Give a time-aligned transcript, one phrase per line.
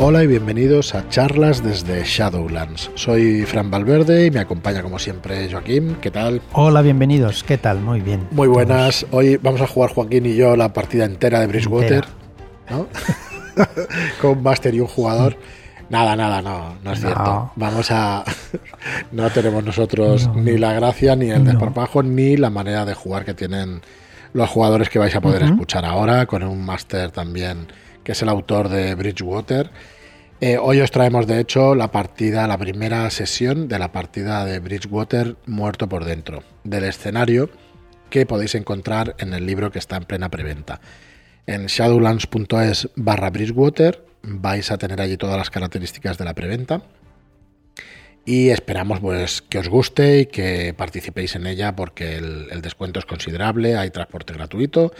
[0.00, 2.90] Hola y bienvenidos a charlas desde Shadowlands.
[2.94, 5.96] Soy Fran Valverde y me acompaña como siempre Joaquín.
[6.00, 6.40] ¿Qué tal?
[6.52, 7.42] Hola, bienvenidos.
[7.42, 7.80] ¿Qué tal?
[7.80, 8.28] Muy bien.
[8.30, 9.04] Muy buenas.
[9.10, 12.04] Hoy vamos a jugar Joaquín y yo la partida entera de Bridgewater,
[12.70, 12.86] ¿no?
[14.22, 15.36] Con Master y un jugador.
[15.90, 17.08] Nada, nada, no, no es No.
[17.08, 17.52] cierto.
[17.56, 18.22] Vamos a.
[19.12, 20.34] no tenemos nosotros No.
[20.34, 23.80] ni la gracia, ni el desparpajo, ni la manera de jugar que tienen
[24.32, 27.66] los jugadores que vais a poder escuchar ahora, con un máster también
[28.08, 29.70] que es el autor de Bridgewater.
[30.40, 34.60] Eh, hoy os traemos, de hecho, la partida, la primera sesión de la partida de
[34.60, 37.50] Bridgewater Muerto por Dentro, del escenario
[38.08, 40.80] que podéis encontrar en el libro que está en plena preventa.
[41.46, 46.80] En shadowlands.es barra Bridgewater vais a tener allí todas las características de la preventa
[48.24, 53.00] y esperamos pues que os guste y que participéis en ella porque el, el descuento
[53.00, 54.94] es considerable, hay transporte gratuito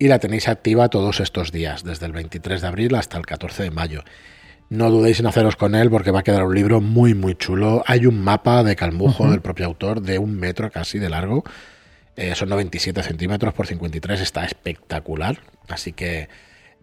[0.00, 3.64] y la tenéis activa todos estos días, desde el 23 de abril hasta el 14
[3.64, 4.02] de mayo.
[4.70, 7.84] No dudéis en haceros con él porque va a quedar un libro muy muy chulo.
[7.86, 11.44] Hay un mapa de Calmujo del propio autor de un metro casi de largo.
[12.16, 15.38] Eh, son 97 centímetros por 53, está espectacular.
[15.68, 16.30] Así que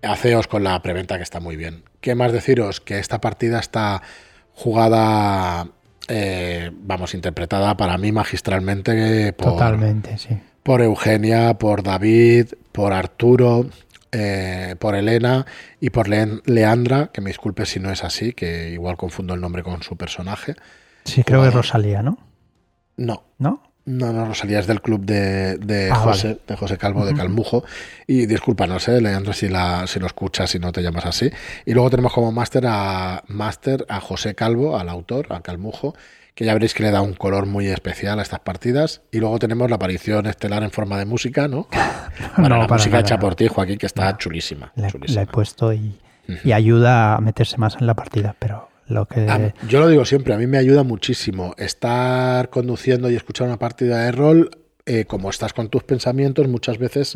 [0.03, 1.85] haceos con la preventa que está muy bien.
[2.01, 2.81] ¿Qué más deciros?
[2.81, 4.03] Que esta partida está
[4.53, 5.69] jugada,
[6.07, 10.37] eh, vamos, interpretada para mí magistralmente por, Totalmente, sí.
[10.67, 13.67] Por Eugenia, por David, por Arturo,
[14.11, 15.45] eh, por Elena
[15.79, 19.39] y por Le- Leandra, que me disculpe si no es así, que igual confundo el
[19.39, 20.55] nombre con su personaje.
[21.05, 21.53] Sí, creo que es.
[21.53, 22.17] Rosalía, ¿no?
[22.97, 23.63] No, ¿No?
[23.85, 26.39] no, no, Rosalía es del club de, de Ah, José, vale.
[26.45, 27.13] de José Calvo de.
[27.13, 27.63] Calmujo.
[28.05, 31.31] Y disculpa, no sé, Leandro, si, la, si lo escuchas, si no te llamas así.
[31.65, 35.95] Y luego tenemos como máster a, máster a José Calvo, al autor, a Calmujo,
[36.37, 39.01] que ya veréis que le da un color muy especial a estas partidas.
[39.11, 41.67] Y luego tenemos la aparición estelar en forma de música, ¿no?
[42.37, 44.17] Bueno, No, la para música nada, hecha por ti, Joaquín, que está No.
[44.19, 44.71] chulísima.
[44.75, 44.87] Le
[45.21, 45.99] he puesto y,
[46.43, 49.27] y ayuda a meterse más en la partida, pero lo que...
[49.27, 53.57] A- yo lo digo siempre, a mí me ayuda muchísimo estar conduciendo y escuchar una
[53.57, 54.51] partida de rol.
[54.85, 57.13] eh, como estás con tus pensamientos, muchas veces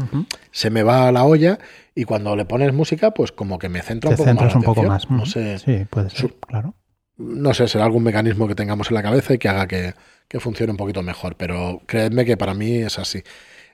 [0.51, 1.57] se me va a la olla
[1.95, 4.27] y cuando le pones música, pues como que me centra Te un poco más.
[4.31, 5.09] centras la un poco más.
[5.11, 6.73] No sé, Sí, puede ser, Su- claro.
[7.21, 9.93] No sé, será algún mecanismo que tengamos en la cabeza y que haga que,
[10.27, 13.23] que funcione un poquito mejor, pero creedme que para mí es así.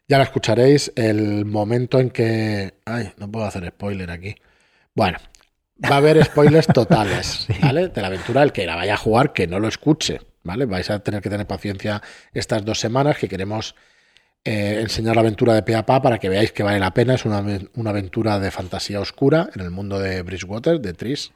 [0.07, 2.75] Ya la escucharéis el momento en que...
[2.85, 4.35] Ay, no puedo hacer spoiler aquí.
[4.95, 5.17] Bueno,
[5.83, 7.47] va a haber spoilers totales.
[7.61, 7.89] ¿vale?
[7.89, 10.65] De la aventura, el que la vaya a jugar, que no lo escuche, ¿vale?
[10.65, 12.01] Vais a tener que tener paciencia
[12.33, 13.75] estas dos semanas que queremos
[14.45, 17.15] eh, enseñar la aventura de pe a pa para que veáis que vale la pena.
[17.15, 17.43] Es una,
[17.75, 21.33] una aventura de fantasía oscura en el mundo de Bridgewater, de Tris.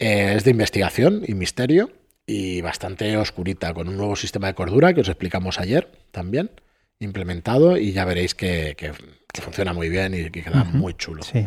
[0.00, 1.90] Eh, es de investigación y misterio
[2.26, 6.50] y bastante oscurita, con un nuevo sistema de cordura que os explicamos ayer también,
[6.98, 8.92] implementado y ya veréis que, que-
[9.32, 11.22] que funciona muy bien y que queda muy chulo.
[11.22, 11.46] Sí.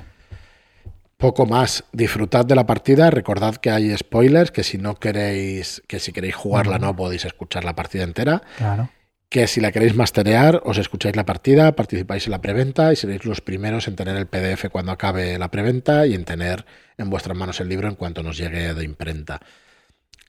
[1.18, 6.00] Poco más, disfrutad de la partida, recordad que hay spoilers, que si no queréis, que
[6.00, 8.90] si queréis jugarla no podéis escuchar la partida entera, Claro.
[9.34, 13.26] Que si la queréis masterear, os escucháis la partida, participáis en la preventa y seréis
[13.26, 16.68] los primeros en tener el PDF cuando acabe la preventa y en tener
[17.00, 19.42] en vuestras manos el libro en cuanto nos llegue de imprenta.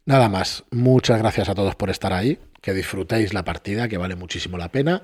[0.07, 4.17] Nada más, muchas gracias a todos por estar ahí, que disfrutéis la partida, que vale
[4.17, 5.03] muchísimo la pena.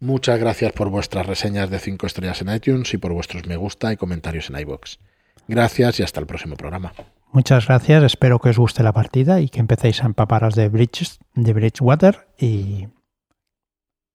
[0.00, 3.92] Muchas gracias por vuestras reseñas de 5 estrellas en iTunes y por vuestros me gusta
[3.92, 4.98] y comentarios en iBox.
[5.46, 6.92] Gracias y hasta el próximo programa.
[7.30, 11.20] Muchas gracias, espero que os guste la partida y que empecéis a empaparos de, Bridges,
[11.34, 12.88] de Bridgewater y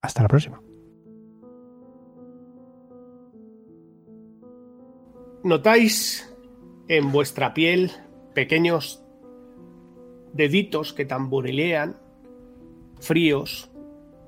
[0.03, 0.61] hasta la próxima.
[5.43, 6.29] ¿Notáis
[6.87, 7.91] en vuestra piel
[8.33, 9.03] pequeños
[10.33, 11.97] deditos que tamborilean,
[12.99, 13.69] fríos,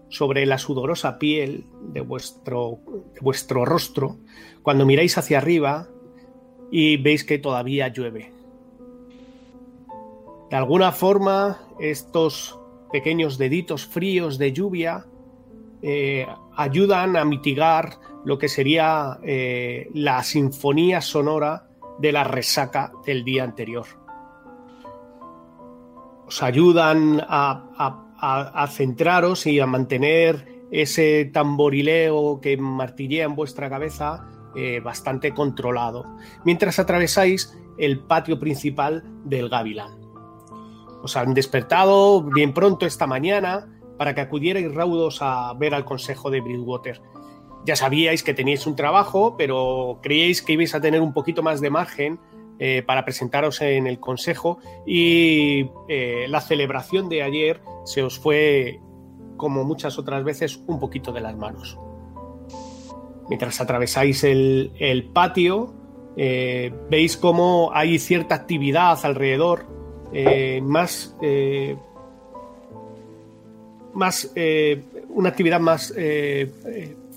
[0.09, 2.80] sobre la sudorosa piel de vuestro,
[3.13, 4.18] de vuestro rostro,
[4.62, 5.90] cuando miráis hacia arriba
[6.72, 8.31] y veis que todavía llueve?
[10.50, 12.59] De alguna forma, estos
[12.92, 15.06] pequeños deditos fríos de lluvia
[15.88, 16.25] eh,
[16.56, 21.68] ayudan a mitigar lo que sería eh, la sinfonía sonora
[22.00, 23.86] de la resaca del día anterior.
[26.25, 34.80] Os ayudan a, centraros y a mantener ese tamborileo que martillea en vuestra cabeza eh,
[34.80, 40.00] bastante controlado, mientras atravesáis el patio principal del Gavilán.
[41.04, 46.30] Os han despertado bien pronto esta mañana para que acudierais raudos a ver al consejo
[46.30, 47.01] de Bridgewater.
[47.65, 51.62] Ya sabíais que teníais un trabajo, pero creíais que ibais a tener un poquito más
[51.62, 52.19] de margen
[52.59, 58.80] eh, para presentaros en el consejo y eh, la celebración de ayer se os fue,
[59.36, 61.77] como muchas otras veces, un poquito de las manos.
[63.27, 65.74] Mientras atravesáis el, patio,
[66.15, 69.65] eh, veis cómo hay cierta actividad alrededor,
[70.13, 70.62] eh,
[73.95, 75.94] más, eh, una actividad más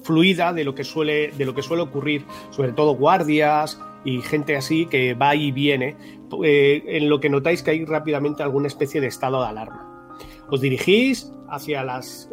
[0.03, 4.57] fluida de lo que suele de lo que suele ocurrir, sobre todo guardias y gente
[4.57, 5.97] así que va y viene,
[6.31, 10.17] en lo que notáis que hay rápidamente alguna especie de estado de alarma.
[10.49, 12.31] Os dirigís hacia las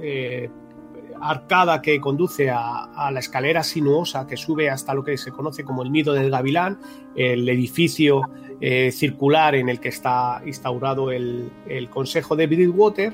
[1.21, 5.83] arcada que conduce a, la escalera sinuosa que sube hasta lo que se conoce como
[5.83, 6.79] el nido del gavilán,
[7.15, 8.21] el edificio
[8.61, 11.51] eh, circular en el que está instaurado el,
[11.89, 13.13] Consejo de Bridgewater,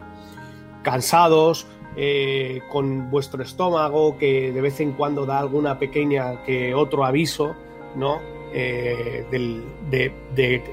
[0.84, 7.04] cansados, eh, con vuestro estómago que de vez en cuando da alguna pequeña que otro
[7.06, 7.56] aviso,
[7.96, 8.20] ¿no?
[8.54, 9.64] Eh, del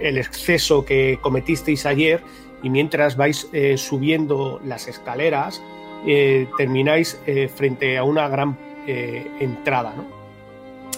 [0.00, 2.22] el exceso que cometisteis ayer
[2.62, 5.62] y mientras vais subiendo las escaleras
[6.06, 8.56] eh, termináis eh, frente a una gran
[8.86, 9.94] eh, entrada.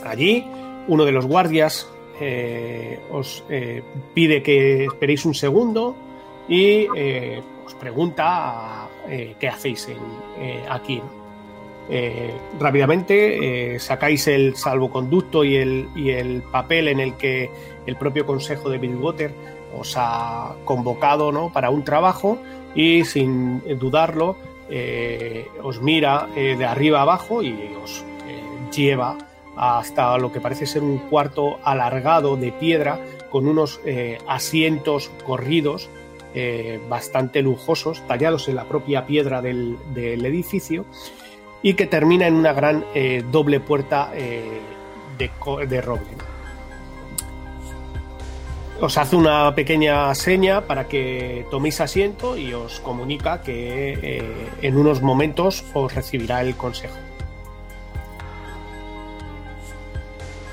[0.05, 0.47] Allí,
[0.89, 1.89] uno de los guardias
[3.11, 3.43] os
[4.13, 5.97] pide que esperéis un segundo
[6.51, 6.87] y
[7.71, 8.89] os pregunta
[9.39, 9.89] qué hacéis
[10.69, 11.01] aquí.
[12.59, 17.51] rápidamente sacáis el salvoconducto y el, y el papel en el que
[17.87, 19.33] el propio Consejo de Billwater
[19.79, 21.53] os ha convocado ¿no?
[21.53, 22.39] para un trabajo
[22.75, 24.37] y sin dudarlo
[24.69, 28.41] eh, os mira eh, de arriba abajo y os eh,
[28.75, 29.19] lleva
[29.57, 33.01] hasta lo que parece ser un cuarto alargado de piedra
[33.31, 33.81] con unos
[34.27, 35.89] asientos corridos
[36.89, 40.85] bastante lujosos, tallados en la propia piedra del, edificio
[41.63, 42.85] y que termina en una gran
[43.31, 45.31] doble puerta de,
[45.67, 46.31] de roble
[48.81, 54.77] os hace una pequeña seña para que toméis asiento y os comunica que eh, en
[54.77, 56.97] unos momentos os recibirá el consejo.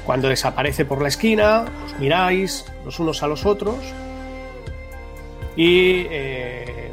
[0.05, 3.77] Cuando desaparece por la esquina, os miráis los unos a los otros
[5.57, 6.91] y eh,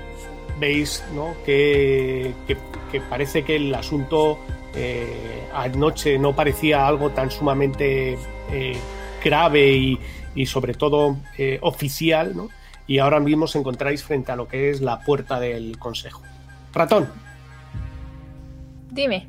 [0.58, 1.05] veis
[1.44, 2.32] que,
[3.08, 4.38] parece que el asunto
[4.75, 8.19] eh, anoche no parecía algo tan sumamente
[9.22, 9.99] grave y,
[10.34, 12.49] y sobre todo eh, oficial, ¿no?
[12.87, 16.22] y ahora mismo os encontráis frente a lo que es la puerta del consejo.
[16.72, 17.08] Ratón.
[18.90, 19.28] Dime.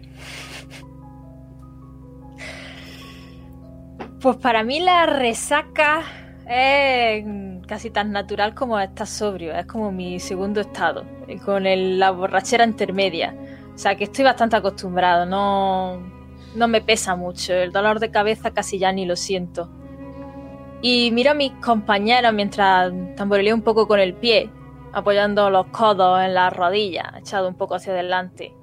[4.20, 6.04] Pues para mí la resaca
[6.48, 7.26] es
[7.68, 11.04] casi tan natural como estar sobrio, es como mi segundo estado,
[11.44, 11.64] con
[12.00, 13.36] la borrachera intermedia.
[13.74, 16.00] O sea que estoy bastante acostumbrado, no,
[16.56, 19.70] no me pesa mucho, el dolor de cabeza casi ya ni lo siento.
[20.82, 24.50] Y miro a mis compañeros mientras tamborileo un poco con el pie,
[24.94, 28.54] apoyando los codos en las rodillas, echado un poco hacia adelante.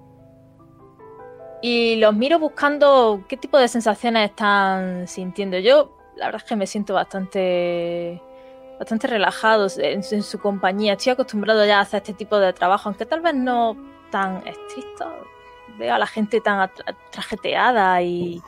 [1.61, 5.59] Y los miro buscando qué tipo de sensaciones están sintiendo.
[5.59, 8.21] Yo, la verdad es que me siento bastante
[8.79, 10.95] bastante relajado en, su compañía.
[10.95, 13.77] Estoy acostumbrado ya a hacer este tipo de trabajo, aunque tal vez no
[14.11, 15.07] tan estricto.
[15.79, 16.69] Veo a la gente tan
[17.11, 18.43] trajeteada y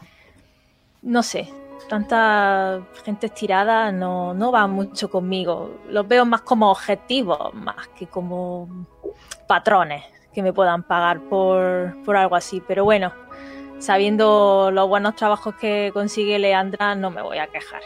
[1.02, 1.48] no sé,
[1.88, 5.70] tanta gente estirada no, no va mucho conmigo.
[5.88, 8.68] Los veo más como objetivos, más que como
[9.46, 12.60] patrones que me puedan pagar por, por algo así.
[12.66, 13.12] Pero bueno,
[13.84, 17.82] sabiendo los buenos trabajos que consigue Leandra, no me voy a quejar.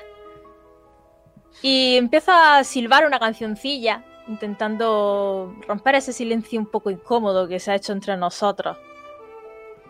[1.63, 7.73] Y empiezo a silbar una cancioncilla, intentando romper ese silencio un poco incómodo que se
[7.73, 8.77] ha hecho entre nosotros,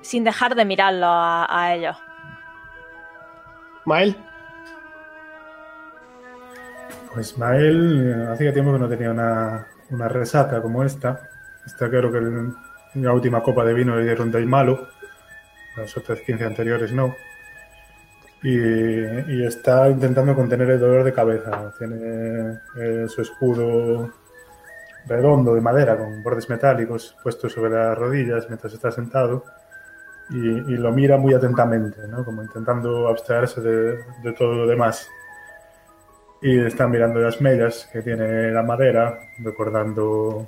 [0.00, 1.97] sin dejar de mirarlo a ellos.
[3.88, 4.16] Mael.
[7.14, 9.66] Pues Mael eh, hacía tiempo que no tenía una,
[10.09, 11.28] resaca como esta.
[11.64, 12.21] Esta creo que
[13.00, 14.88] la última copa de vino le dieron del malo.
[15.78, 17.14] Las otras 15 anteriores no.
[18.42, 21.73] Y, está intentando contener el dolor de cabeza.
[21.78, 24.12] Tiene eh, su escudo
[25.06, 29.42] redondo de madera con bordes metálicos puesto sobre las rodillas mientras está sentado
[30.30, 32.25] y, lo mira muy atentamente, ¿no?
[32.25, 35.08] como intentando abstraerse de, todo lo demás.
[36.42, 40.47] Y está mirando las mellas que tiene la madera, recordando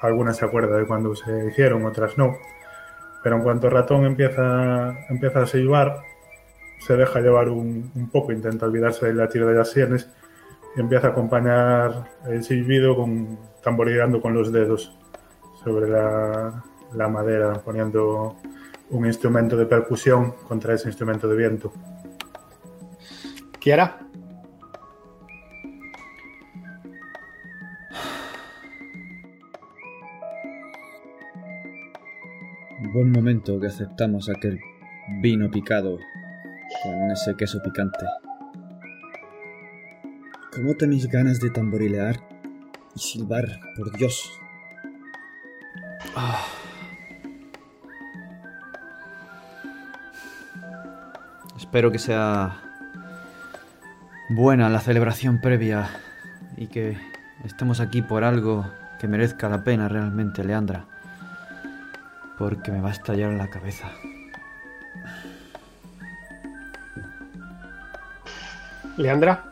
[0.00, 2.36] algunas se acuerda de cuando se hicieron, otras no.
[3.22, 6.02] Pero en cuanto Ratón empieza, a silbar,
[6.80, 10.10] se deja llevar un, poco, intenta olvidarse del latido de las sienes
[10.76, 14.96] y empieza a acompañar el silbido con, tamborileando con los dedos
[15.62, 18.36] sobre la, madera, poniendo
[18.90, 21.72] un instrumento de percusión contra ese instrumento de viento.
[23.60, 24.11] Kiara.
[32.92, 34.60] Buen momento que aceptamos aquel
[35.22, 35.98] vino picado
[36.82, 38.04] con ese queso picante.
[40.54, 42.16] ¿Cómo tenéis ganas de tamborilear
[42.94, 43.46] y silbar,
[43.78, 44.38] por Dios?
[46.14, 46.44] Ah.
[51.56, 52.60] Espero que sea
[54.28, 55.88] buena la celebración previa
[56.58, 56.98] y que
[57.42, 58.70] estemos aquí por algo
[59.00, 60.91] que merezca la pena realmente, Leandra.
[62.42, 63.88] Porque me va a estallar la cabeza.
[68.96, 69.44] Leandra.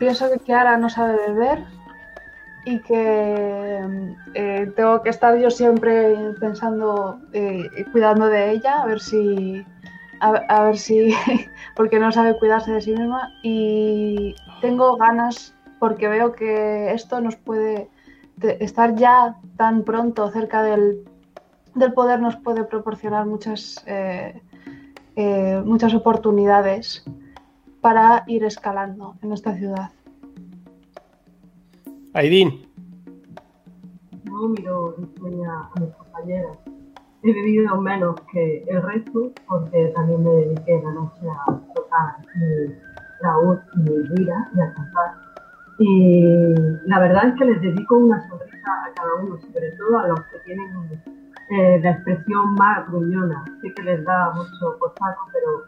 [0.00, 1.60] Pienso que Kiara no sabe beber
[2.64, 3.80] y que
[4.34, 9.64] eh, tengo que estar yo siempre pensando eh, cuidando de ella, a ver si,
[10.18, 11.14] a, a ver si,
[11.76, 17.36] porque no sabe cuidarse de sí misma y tengo ganas porque veo que esto nos
[17.36, 17.88] puede
[18.38, 21.04] de- estar ya tan pronto cerca del,
[21.74, 24.40] del poder nos puede proporcionar muchas eh,
[25.16, 27.04] eh, muchas oportunidades
[27.80, 29.90] para ir escalando en esta ciudad.
[32.14, 32.66] Aidín.
[34.24, 36.56] Yo miro sueña a mis compañeras.
[37.22, 42.74] He bebido menos que el resto porque también me dediqué la noche a tocar mi
[43.20, 45.27] laúd y mi lira y a cantar.
[45.78, 46.24] Y
[46.86, 50.20] la verdad es que les dedico una sonrisa a cada uno, sobre todo a los
[50.26, 50.66] que tienen
[51.50, 53.44] eh, la expresión más gruñona.
[53.62, 55.64] Sé que les da mucho por saco, pero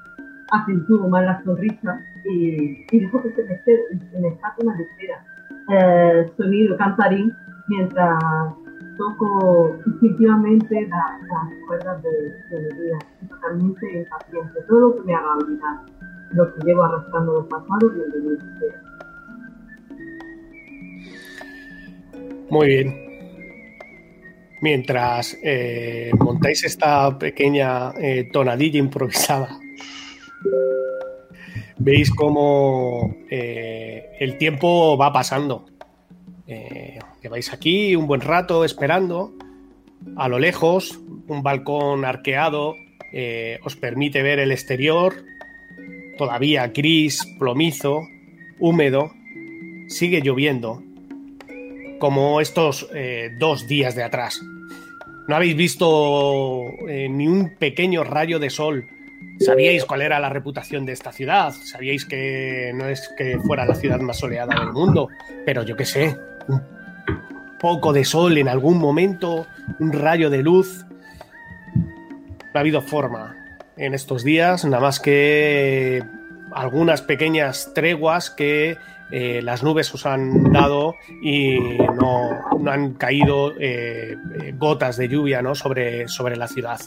[0.51, 5.25] acentúo más la sonrisa y, y dejo que se me, se me escape una ligera
[5.69, 7.33] eh, sonido cantarín
[7.69, 8.19] mientras
[8.99, 12.11] toco instintivamente la- las cuerdas de,
[12.51, 12.99] de mi vida.
[13.23, 14.61] Estoy totalmente impaciente.
[14.69, 15.77] Todo lo que me haga olvidar
[16.33, 18.90] lo que llevo arrastrando del pasado, bienvenido sea.
[22.51, 23.11] Muy bien.
[24.61, 29.59] Mientras eh, montáis esta pequeña eh, tonadilla improvisada,
[31.79, 35.67] veis cómo eh, el tiempo va pasando.
[37.23, 39.33] Lleváis aquí un buen rato esperando.
[40.17, 42.75] A lo lejos, un balcón arqueado
[43.63, 45.15] os permite ver el exterior,
[46.19, 48.03] todavía gris, plomizo,
[48.59, 49.13] húmedo.
[49.87, 50.83] Sigue lloviendo,
[52.01, 54.43] como estos eh, dos días de atrás.
[55.29, 58.89] No habéis visto eh, ni un pequeño rayo de sol.
[59.39, 61.53] Sabíais cuál era la reputación de esta ciudad.
[61.53, 65.09] Sabíais que no es que fuera la ciudad más soleada del mundo.
[65.47, 66.17] Pero yo qué sé,
[66.49, 66.63] un
[67.61, 69.47] poco de sol en algún momento,
[69.79, 70.85] un rayo de luz.
[71.77, 73.37] No ha habido forma
[73.77, 76.03] en estos días, nada más que
[76.53, 78.77] algunas pequeñas treguas que
[79.13, 82.31] eh, las nubes os han dado y no,
[82.71, 85.55] han caído eh, eh, gotas de lluvia ¿no?
[85.55, 86.81] sobre, sobre la ciudad.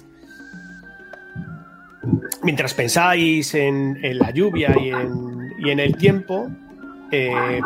[2.44, 6.50] Mientras pensáis en, la lluvia y en, y en el tiempo,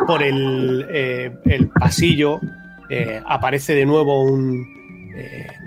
[0.06, 2.40] por el, pasillo
[3.26, 4.64] aparece de nuevo un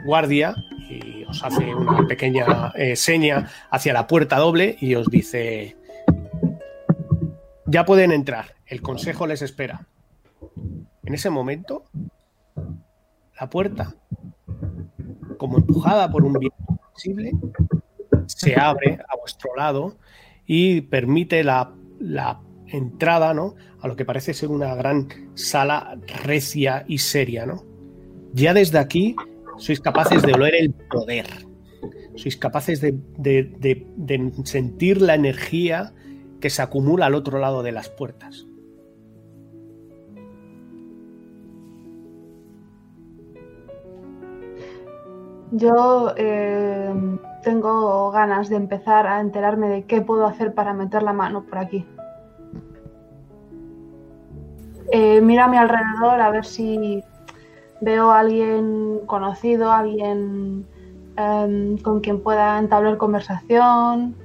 [0.05, 0.55] guardia
[0.89, 5.75] y os hace una pequeña seña hacia la puerta doble y os dice,
[7.71, 9.87] ya pueden entrar, el consejo les espera.
[11.05, 11.85] En ese momento,
[13.39, 13.95] la puerta,
[15.37, 17.31] como empujada por un viento invisible,
[18.27, 19.95] se abre a vuestro lado
[20.45, 23.55] y permite la, la entrada ¿no?
[23.81, 27.45] a lo que parece ser una gran sala recia y seria.
[27.45, 27.63] ¿no?
[28.33, 29.15] Ya desde aquí
[29.57, 31.27] sois capaces de oler el poder,
[32.15, 35.93] sois capaces de, de- de- de sentir la energía
[36.41, 38.45] que se acumula al otro lado de las puertas.
[45.51, 46.93] Yo eh,
[47.43, 51.57] tengo ganas de empezar a enterarme de qué puedo hacer para meter la mano por
[51.57, 51.85] aquí.
[54.93, 57.03] Eh, miro a mi alrededor a ver si
[57.81, 60.65] veo a alguien conocido, alguien
[61.17, 64.15] em, con quien pueda entablar conversación.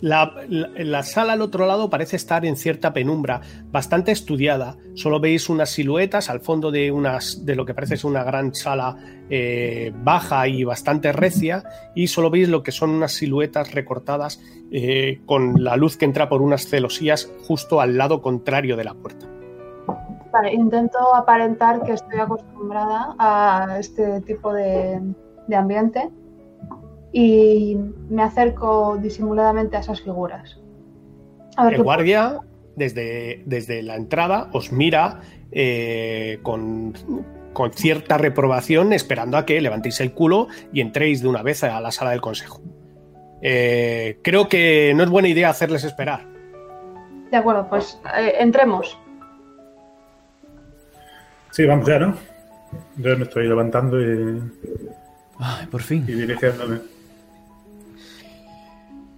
[0.00, 3.40] La, la- la sala al otro lado parece estar en cierta penumbra,
[3.70, 4.76] bastante estudiada.
[4.94, 8.54] Solo veis unas siluetas al fondo de, unas, de lo que parece ser una gran
[8.54, 8.96] sala
[9.28, 11.64] eh, baja y bastante recia,
[11.94, 14.40] y solo veis lo que son unas siluetas recortadas
[14.72, 18.94] eh, con la luz que entra por unas celosías justo al lado contrario de la
[18.94, 19.26] puerta.
[20.52, 25.00] Intento aparentar que estoy acostumbrada a este tipo de
[25.52, 26.08] ambiente
[27.12, 27.76] y
[28.08, 30.58] me acerco disimuladamente a esas figuras.
[31.56, 32.40] A ver El qué guardia,
[32.76, 35.20] desde, desde la entrada, os mira
[35.52, 36.94] eh, con,
[37.52, 41.80] con cierta reprobación, esperando a que levantéis el culo y entréis de una vez a
[41.80, 42.60] la sala del consejo.
[43.42, 46.26] Eh, creo que no es buena idea hacerles esperar.
[47.30, 48.98] De acuerdo, pues eh, entremos.
[51.50, 52.14] Sí, vamos ya, ¿no?
[52.96, 54.40] Yo me estoy levantando y,
[55.38, 56.04] Ay, por fin.
[56.06, 56.78] y dirigiéndome.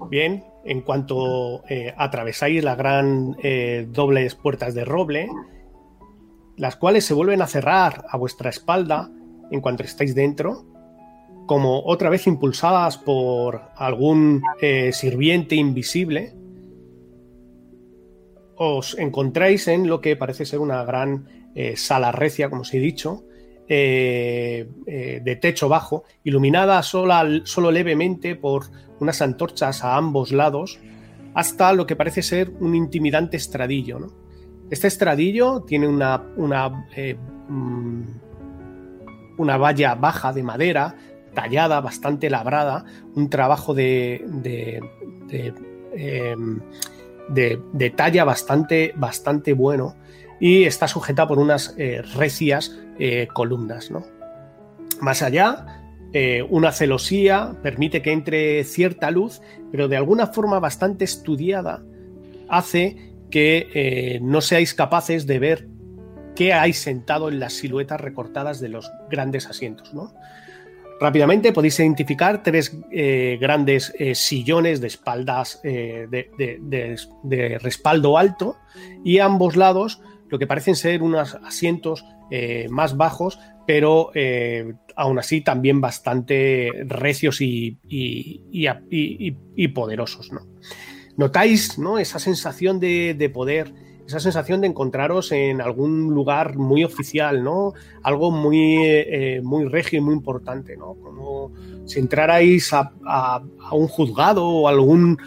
[0.09, 5.28] Bien, en cuanto eh, atravesáis las gran eh, dobles puertas de roble,
[6.56, 9.11] las cuales se vuelven a cerrar a vuestra espalda
[9.50, 10.64] en cuanto estáis dentro,
[11.47, 16.35] como otra vez impulsadas por algún eh, sirviente invisible,
[18.56, 21.26] os encontráis en lo que parece ser una gran
[21.75, 23.25] sala recia, como os he dicho,
[23.69, 28.64] eh, eh, de techo bajo, iluminada sola- solo levemente por
[29.00, 30.78] unas antorchas a ambos lados,
[31.35, 33.99] hasta lo que parece ser un intimidante estradillo.
[33.99, 34.09] ¿no?
[34.71, 37.16] Este estradillo tiene una, una, eh,
[37.49, 38.02] mm,
[39.38, 40.97] una valla baja de madera,
[41.35, 44.83] tallada, bastante labrada, un trabajo de, de,
[47.28, 49.97] de, talla bastante, bastante bueno
[50.38, 51.75] y está sujeta por unas
[52.14, 53.90] recias eh, columnas.
[53.90, 54.04] ¿no?
[55.00, 55.82] Más allá,
[56.12, 59.42] eh, una celosía permite que entre cierta luz,
[59.73, 61.82] pero de alguna forma bastante estudiada
[62.49, 65.68] hace que eh, no seáis capaces de ver
[66.37, 69.92] qué hay sentado en las siluetas recortadas de los grandes asientos.
[69.92, 70.14] ¿no?
[71.00, 72.78] Rápidamente podéis identificar tres
[73.40, 78.56] grandes sillones de espaldas de- de respaldo alto
[79.04, 84.72] y a ambos lados lo que parecen ser unos asientos eh, más bajos, pero eh,
[84.96, 90.32] aún así también bastante recios y, y- poderosos.
[90.32, 90.40] ¿no?
[91.18, 91.98] Notáis ¿no?
[91.98, 93.74] esa sensación de, de poder,
[94.06, 97.74] esa sensación de encontraros en algún lugar muy oficial, ¿no?
[98.02, 100.94] algo muy, eh, muy regio y muy importante, ¿no?
[100.94, 101.52] como
[101.84, 105.18] si entrarais a, a- un juzgado o algún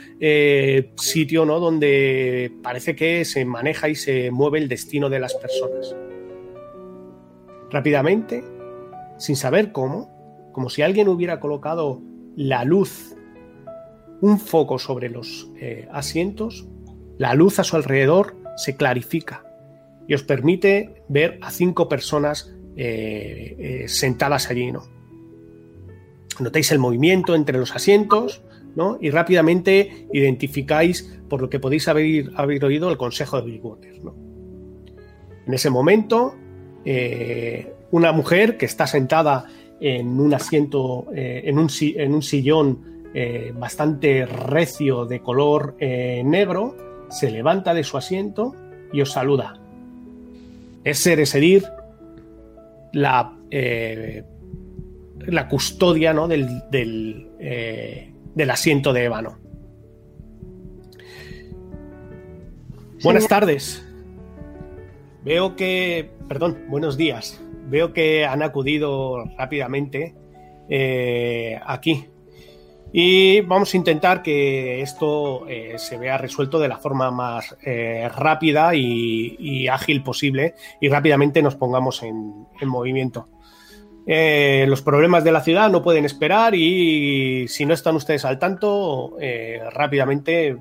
[0.97, 1.59] sitio ¿no?
[1.59, 5.95] donde parece que se maneja y se mueve el destino de las personas.
[7.75, 8.41] Rápidamente,
[9.17, 12.01] sin saber cómo, como si alguien hubiera colocado
[12.37, 13.17] la luz,
[14.21, 16.69] un foco sobre los eh, asientos,
[17.17, 19.43] la luz a su alrededor se clarifica
[20.07, 24.83] y os permite ver a cinco personas eh, eh, sentadas allí, ¿no?
[26.39, 28.41] Notáis el movimiento entre los asientos,
[28.77, 28.97] ¿no?
[29.01, 34.15] Y rápidamente identificáis, por lo que podéis haber, oído, el consejo de Bridgewater, ¿no?
[35.45, 36.37] En ese momento,
[36.85, 39.45] eh, una mujer que está sentada
[39.79, 45.75] en un asiento, eh, en, un, si- en un sillón eh, bastante recio de color
[45.79, 46.75] negro,
[47.09, 48.55] se levanta de su asiento
[48.93, 49.59] y os saluda.
[50.83, 51.65] Es Seresedir,
[52.93, 53.35] la,
[55.19, 56.27] la custodia ¿no?
[56.27, 57.29] del, del,
[58.35, 59.37] del asiento de ébano.
[63.03, 63.84] Buenas tardes.
[65.25, 67.41] Veo que, perdón, buenos días.
[67.67, 70.13] Veo que han acudido rápidamente
[70.69, 72.05] eh, aquí.
[72.93, 78.07] Y vamos a intentar que esto eh, se vea resuelto de la forma más eh,
[78.15, 83.27] rápida y, ágil posible y rápidamente nos pongamos en, en movimiento.
[84.05, 89.17] Los problemas de la ciudad no pueden esperar y si no están ustedes al tanto,
[89.71, 90.55] rápidamente,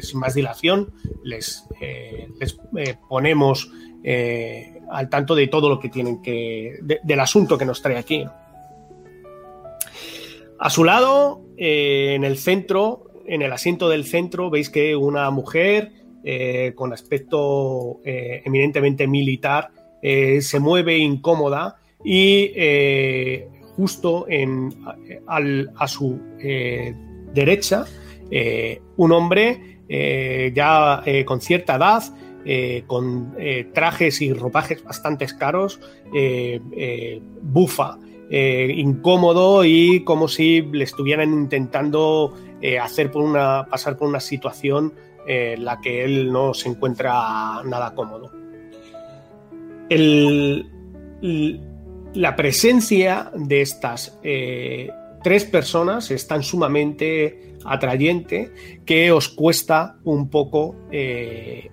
[0.00, 0.92] sin más dilación,
[1.24, 2.28] les, eh,
[2.76, 3.70] eh, ponemos
[4.02, 6.78] eh, al tanto de todo lo que tienen que.
[6.82, 8.24] de- del asunto que nos trae aquí.
[10.58, 15.92] A su lado, en el centro, en el asiento del centro, veis que una mujer
[16.74, 19.70] con aspecto eminentemente militar
[20.02, 22.52] se mueve incómoda y
[23.74, 24.70] justo en,
[25.26, 26.20] a su
[27.32, 27.86] derecha,
[28.30, 32.02] eh, un hombre eh, ya eh, con cierta edad,
[32.86, 33.36] con
[33.74, 35.78] trajes y ropajes bastante caros,
[37.42, 37.98] bufa,
[38.30, 42.34] incómodo y como si le estuvieran intentando
[42.80, 44.94] hacer pasar por una situación
[45.26, 48.32] en la que él no se encuentra nada cómodo.
[52.14, 54.18] La presencia de estas
[55.22, 58.52] tres personas es tan sumamente atrayente
[58.84, 61.70] que os cuesta un poco eh,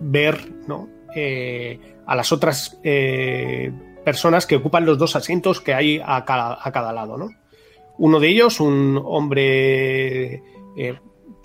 [0.00, 0.88] ver ¿no?
[1.14, 3.72] Eh, a las otras eh,
[4.04, 7.16] personas que ocupan los dos asientos que hay a cada, a cada lado.
[7.16, 7.30] ¿no?
[7.98, 10.42] Uno de ellos, un hombre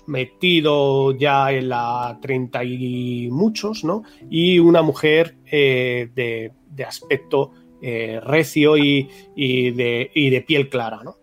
[0.06, 4.02] metido ya en la treinta y muchos, ¿no?
[4.30, 11.00] y una mujer de, de aspecto eh, recio y, de, piel clara.
[11.04, 11.16] ¿no?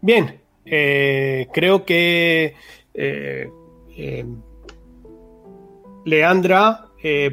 [0.00, 2.54] Bien, eh, creo que,
[2.94, 3.48] eh,
[6.04, 6.86] Leandra,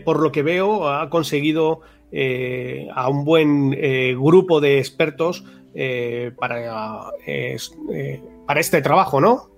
[0.04, 1.82] por lo que veo, ha conseguido
[2.94, 3.72] a un buen
[4.20, 5.46] grupo de expertos
[6.38, 7.12] para,
[8.48, 9.50] para este trabajo, ¿no?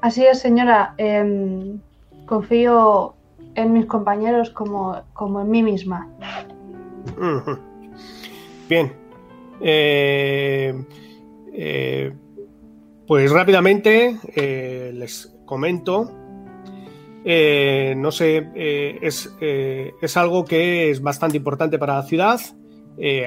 [0.00, 0.94] Así es, señora.
[0.98, 1.80] Em,
[2.26, 3.15] confío
[3.56, 6.08] en mis compañeros como, como en mí misma.
[8.68, 8.92] Bien.
[9.60, 10.74] Eh,
[11.52, 12.12] eh,
[13.06, 16.12] pues rápidamente eh, les comento.
[17.24, 18.50] No sé,
[19.02, 22.40] es, es algo que es bastante importante para la ciudad.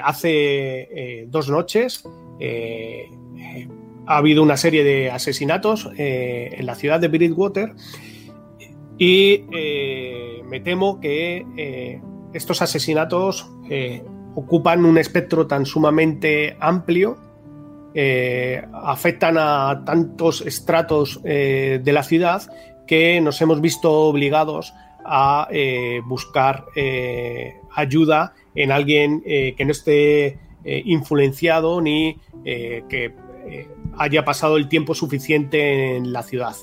[0.03, 2.05] Hace dos noches
[4.07, 7.73] ha habido una serie de asesinatos en la ciudad de Bridgewater
[8.97, 9.43] y
[10.49, 12.01] me temo que eh,
[12.33, 14.03] estos asesinatos eh,
[14.35, 17.17] ocupan un espectro tan sumamente amplio,
[17.93, 22.43] eh, afectan a tantos estratos de la ciudad
[22.85, 25.47] que nos hemos visto obligados a
[26.05, 26.65] buscar
[27.75, 33.15] ayuda en alguien que no esté influenciado ni que
[33.97, 36.55] haya pasado el tiempo suficiente en la ciudad.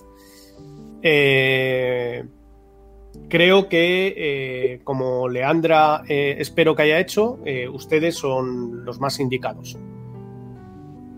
[3.29, 9.21] Creo que, eh, como Leandra eh, espero que haya hecho, eh, ustedes son los más
[9.21, 9.79] indicados.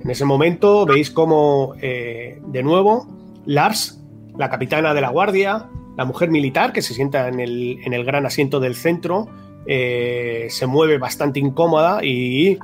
[0.01, 3.07] En ese momento veis como, eh, de nuevo,
[3.47, 4.03] Lars,
[4.37, 8.05] la capitana de la guardia, la mujer militar que se sienta en el, en el
[8.05, 9.29] gran asiento del centro,
[9.67, 12.59] se mueve bastante incómoda y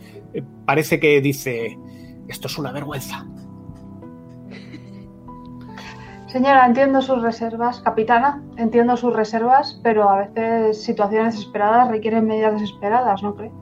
[0.64, 1.76] parece que dice,
[2.28, 3.26] esto es una vergüenza.
[6.34, 12.54] Señora, entiendo sus reservas, capitana, entiendo sus reservas, pero a veces situaciones desesperadas requieren medidas
[12.54, 13.52] desesperadas, ¿no cree?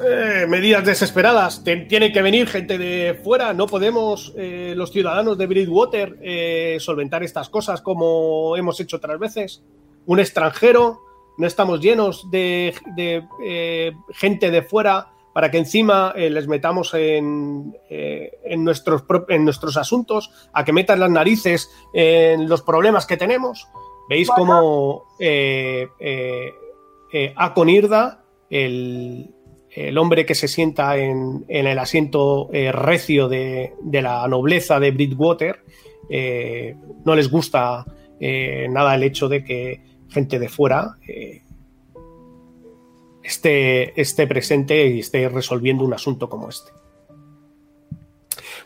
[0.00, 1.64] Eh, medidas desesperadas.
[1.64, 3.52] Tiene que venir gente de fuera.
[3.52, 9.18] No podemos, eh, los ciudadanos de Bridgewater, eh, solventar estas cosas como hemos hecho otras
[9.18, 9.64] veces.
[10.06, 11.00] Un extranjero,
[11.36, 17.76] no estamos llenos de, de, gente de fuera para que encima eh, les metamos en,
[17.88, 23.16] eh, en, nuestros, en nuestros asuntos, a que metan las narices en los problemas que
[23.16, 23.68] tenemos.
[24.08, 25.86] Veis cómo eh,
[27.36, 29.34] Aconirda, el,
[29.70, 34.90] el hombre que se sienta en, en el asiento recio de, de la nobleza de
[34.90, 35.62] Bridgewater,
[37.04, 37.84] no les gusta
[38.20, 41.42] nada el hecho de que gente de fuera eh,
[43.28, 46.72] esté, esté presente y esté resolviendo un asunto como este.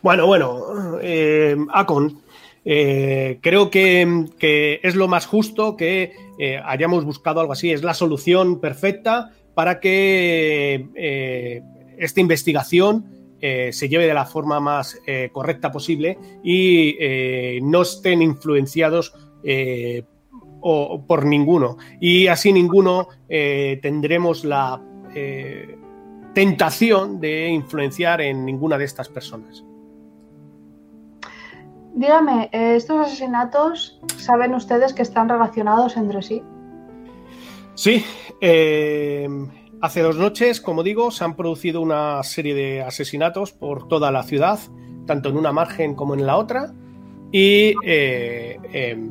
[0.01, 2.21] Bueno, bueno, eh, Acon,
[2.65, 7.71] eh, creo que, que es lo más justo que eh, hayamos buscado algo así.
[7.71, 11.61] Es la solución perfecta para que
[11.97, 13.05] esta investigación
[13.39, 14.97] se lleve de la forma más
[15.31, 19.13] correcta posible y no estén influenciados
[20.63, 21.77] o, por ninguno.
[21.99, 24.81] Y así ninguno eh, tendremos la
[25.13, 25.77] eh,
[26.33, 29.63] tentación de influenciar en ninguna de estas personas.
[31.95, 36.41] Dígame, eh, ¿estos asesinatos saben ustedes que están relacionados entre sí?
[37.75, 38.03] Sí,
[38.41, 39.27] eh,
[39.81, 44.23] hace dos noches, como digo, se han producido una serie de asesinatos por toda la
[44.23, 44.59] ciudad,
[45.05, 46.73] tanto en una margen como en la otra,
[47.31, 49.09] y eh, eh,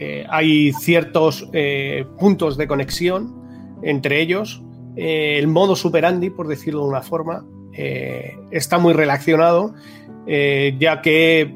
[0.00, 4.62] eh, hay ciertos eh, puntos de conexión entre ellos.
[4.96, 7.44] Eh, el modo superandi, por decirlo de una forma,
[8.50, 9.74] está muy relacionado,
[10.26, 11.54] ya que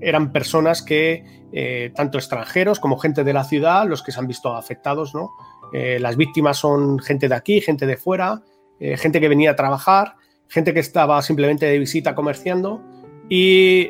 [0.00, 4.54] eran personas que, tanto extranjeros como gente de la ciudad, los que se han visto
[4.54, 5.30] afectados, ¿no?
[5.72, 8.40] Las víctimas son gente de aquí, gente de fuera,
[8.80, 10.14] gente que venía a trabajar,
[10.48, 12.80] gente que estaba simplemente de visita comerciando
[13.28, 13.88] y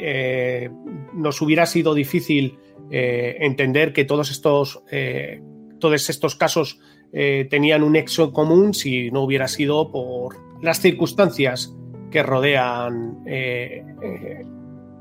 [1.12, 2.58] nos hubiera sido difícil
[2.90, 5.42] eh, entender que todos estos, eh,
[5.78, 6.78] todos estos casos
[7.12, 11.74] eh, tenían un nexo en común si no hubiera sido por las circunstancias
[12.10, 14.46] que rodean el,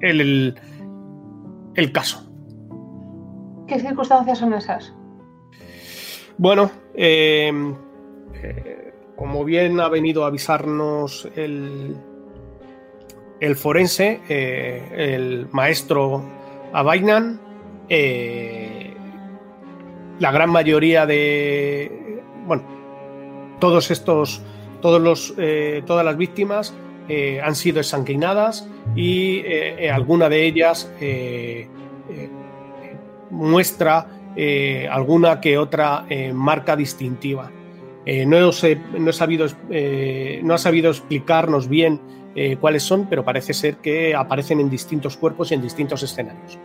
[0.01, 0.55] el-
[1.75, 2.27] el caso.
[3.67, 4.93] ¿Qué circunstancias son esas?
[6.37, 7.51] Bueno, eh,
[8.43, 11.95] eh, como bien ha venido a avisarnos el,
[13.39, 14.81] el forense, eh,
[15.13, 16.23] el maestro
[16.73, 17.39] Abainan,
[17.93, 18.93] eh,
[20.19, 22.63] la gran mayoría de, bueno,
[23.59, 24.41] todos estos,
[24.81, 26.73] todos los, eh, todas las víctimas
[27.09, 29.43] eh, han sido ensanguinadas y
[29.89, 30.89] alguna de ellas
[33.29, 34.07] muestra
[34.89, 37.51] alguna que otra marca distintiva.
[38.25, 39.47] No, he sabido,
[40.43, 41.99] no ha sabido explicarnos bien
[42.61, 46.57] cuáles son, pero parece ser que aparecen en distintos cuerpos y en distintos escenarios.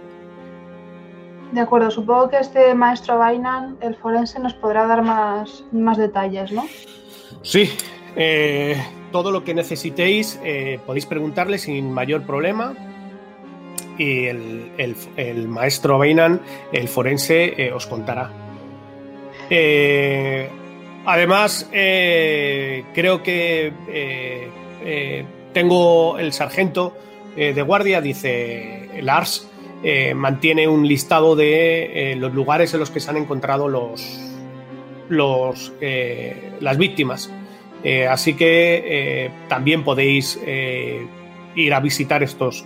[1.53, 6.51] De acuerdo, supongo que este maestro Bainan, el forense, nos podrá dar más, más detalles,
[6.53, 6.65] ¿no?
[7.43, 7.71] Sí,
[8.17, 8.77] eh,
[9.13, 12.75] todo lo que necesitéis eh, podéis preguntarle sin mayor problema.
[13.99, 14.71] Y el,
[15.17, 18.31] el- maestro Bainan, el forense, eh, os contará.
[21.07, 23.73] Además, creo que
[25.55, 26.95] tengo el sargento
[27.37, 29.49] de guardia, dice Lars,
[29.83, 35.73] eh, mantiene un listado de eh, los lugares en los que se han encontrado los,
[35.81, 37.31] eh, las víctimas.
[38.11, 40.41] Así que también podéis
[41.55, 42.65] ir a visitar estos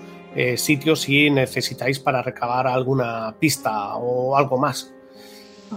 [0.56, 4.94] sitios si necesitáis para recabar alguna pista o algo más.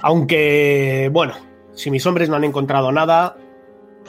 [0.01, 1.33] Aunque, bueno,
[1.73, 3.35] si mis hombres no han encontrado nada,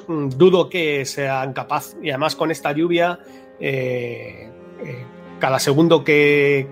[0.07, 1.97] mm, dudo que sean capaces.
[2.01, 3.19] Y además con esta lluvia,
[5.39, 6.67] cada segundo que,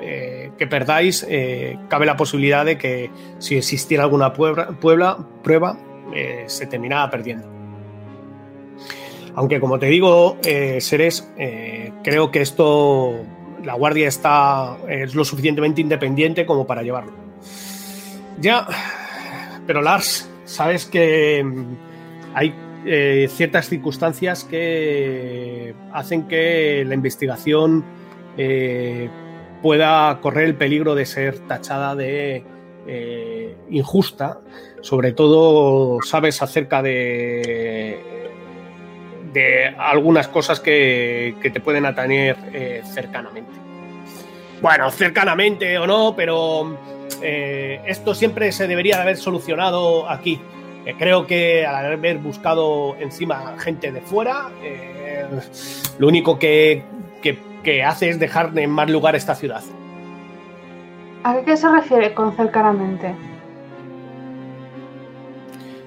[0.00, 5.78] eh, perdáis, eh, cabe la posibilidad de que si existiera alguna prueba,
[6.14, 7.48] eh, se terminara perdiendo.
[9.34, 10.36] Aunque como te digo,
[10.80, 11.32] Seres,
[12.02, 13.24] creo que esto,
[13.62, 17.12] la guardia está, es lo suficientemente independiente como para llevarlo.
[18.40, 18.66] Ya,
[19.64, 21.76] pero Lars, sabes que mm,
[22.34, 22.54] hay
[22.86, 27.84] eh, ciertas circunstancias que hacen que la investigación
[28.36, 29.10] eh,
[29.62, 32.44] pueda correr el peligro de ser tachada de
[32.86, 34.40] eh, injusta.
[34.80, 37.98] Sobre todo, sabes acerca de,
[39.76, 42.36] algunas cosas que, te pueden atañer
[42.84, 43.50] cercanamente.
[44.62, 46.78] Bueno, cercanamente o no, pero
[47.20, 50.40] esto siempre se debería de haber solucionado aquí.
[50.86, 55.26] Eh, creo que al haber buscado encima gente de fuera, eh,
[55.98, 56.82] lo único que,
[57.22, 59.62] que- que hace es dejar en mal lugar esta ciudad.
[61.24, 63.14] ¿A qué se refiere con cercanamente?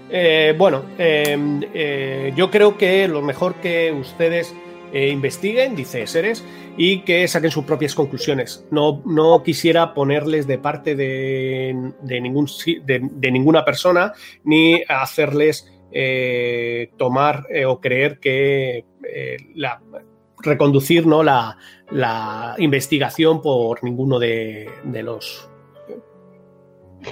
[0.10, 4.54] Eh, bueno, eh, yo creo que lo mejor que ustedes
[4.93, 6.43] eh, investiguen, dice Seres,
[6.77, 8.65] y que saquen sus propias conclusiones.
[8.71, 12.47] No, no quisiera ponerles de parte de, de ningún,
[12.86, 18.86] de, de ninguna persona ni hacerles eh, tomar eh, o creer que
[19.56, 19.82] la,
[20.39, 21.23] reconducir ¿no?
[21.23, 21.58] la,
[21.89, 25.49] la investigación por ninguno de, de los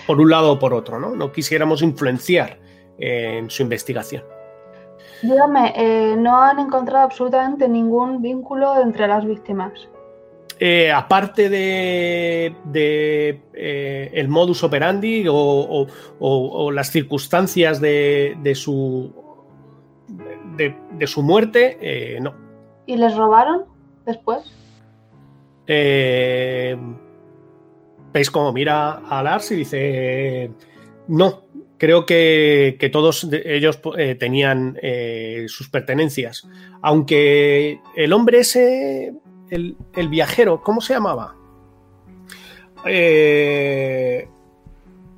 [0.05, 1.15] por un lado o por otro, ¿no?
[1.15, 2.59] No quisiéramos influenciar
[2.99, 4.23] en su investigación.
[5.21, 9.73] Dígame, eh, no han encontrado absolutamente ningún vínculo entre las víctimas.
[10.62, 15.88] Eh, aparte de, de, eh, el modus operandi o, o-
[16.19, 19.13] o- o las circunstancias de, de su
[20.58, 22.34] de, de su muerte, no.
[22.86, 23.63] ¿Y les robaron
[24.05, 24.39] después?
[25.67, 26.75] Eh,
[28.12, 30.51] Veis cómo mira a Lars y dice:
[31.08, 31.43] No,
[31.79, 36.47] creo que, que todos ellos eh, tenían eh, sus pertenencias.
[36.83, 39.13] Aunque el hombre ese,
[39.49, 41.35] el, el viajero, ¿cómo se llamaba?
[42.85, 44.27] Eh,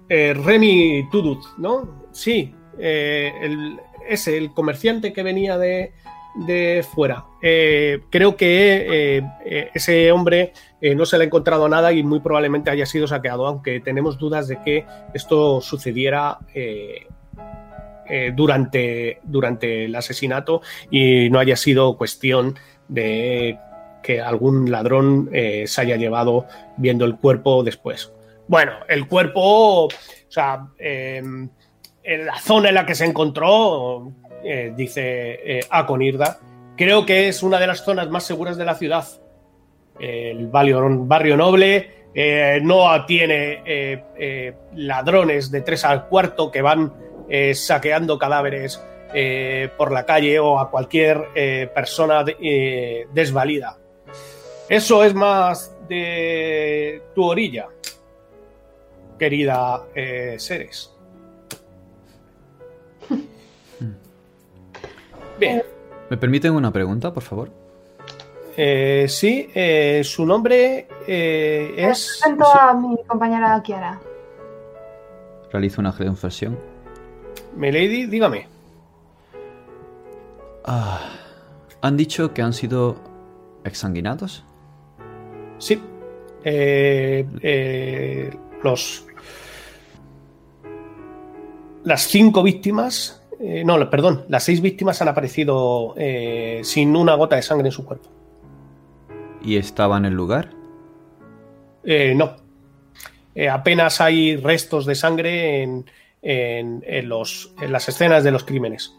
[0.09, 2.07] eh, Remy Tudut, ¿no?
[2.11, 5.93] Sí, el- ese, el comerciante que venía de,
[6.47, 7.25] de fuera.
[7.39, 9.23] Creo que
[9.73, 13.45] ese hombre eh, no se le ha encontrado nada y muy probablemente haya sido saqueado,
[13.45, 17.07] aunque tenemos dudas de que esto sucediera eh,
[18.09, 23.59] eh, durante, durante el asesinato y no haya sido cuestión de
[24.01, 28.11] que algún ladrón se haya llevado viendo el cuerpo después.
[28.47, 29.89] Bueno, el cuerpo, o
[30.27, 31.21] sea, eh,
[32.03, 34.11] en la zona en la que se encontró,
[34.75, 36.39] dice Aconirda,
[36.75, 39.05] creo que es una de las zonas más seguras de la ciudad.
[40.01, 46.61] El barrio, barrio noble eh, no tiene eh, eh, ladrones de tres al cuarto que
[46.61, 46.93] van
[47.53, 48.83] saqueando cadáveres
[49.77, 53.77] por la calle o a cualquier persona de- desvalida.
[54.67, 57.67] Eso es más de tu orilla,
[59.17, 59.81] querida
[60.37, 60.93] Seres.
[65.39, 65.63] Bien.
[66.09, 67.60] ¿Me permiten una pregunta, por favor?
[68.57, 72.19] Eh, sí, eh, su nombre eh, es.
[72.21, 73.99] Presento a mi compañera Kiara.
[75.51, 76.57] Realizo una confesión.
[77.55, 78.47] Milady, dígame.
[80.65, 80.99] Ah,
[81.81, 82.95] ¿Han dicho que han sido
[83.63, 84.43] exsanguinados?
[85.57, 85.81] Sí.
[86.43, 89.05] Eh, eh, los.
[91.83, 97.37] Las cinco víctimas eh, no, perdón, las seis víctimas han aparecido eh, sin una gota
[97.37, 98.07] de sangre en su cuerpo.
[99.43, 100.49] ¿Y estaba en el lugar?
[101.83, 102.35] Eh, no.
[103.33, 105.85] Eh, apenas hay restos de sangre en,
[106.21, 108.93] en- en los, en las escenas de los crímenes.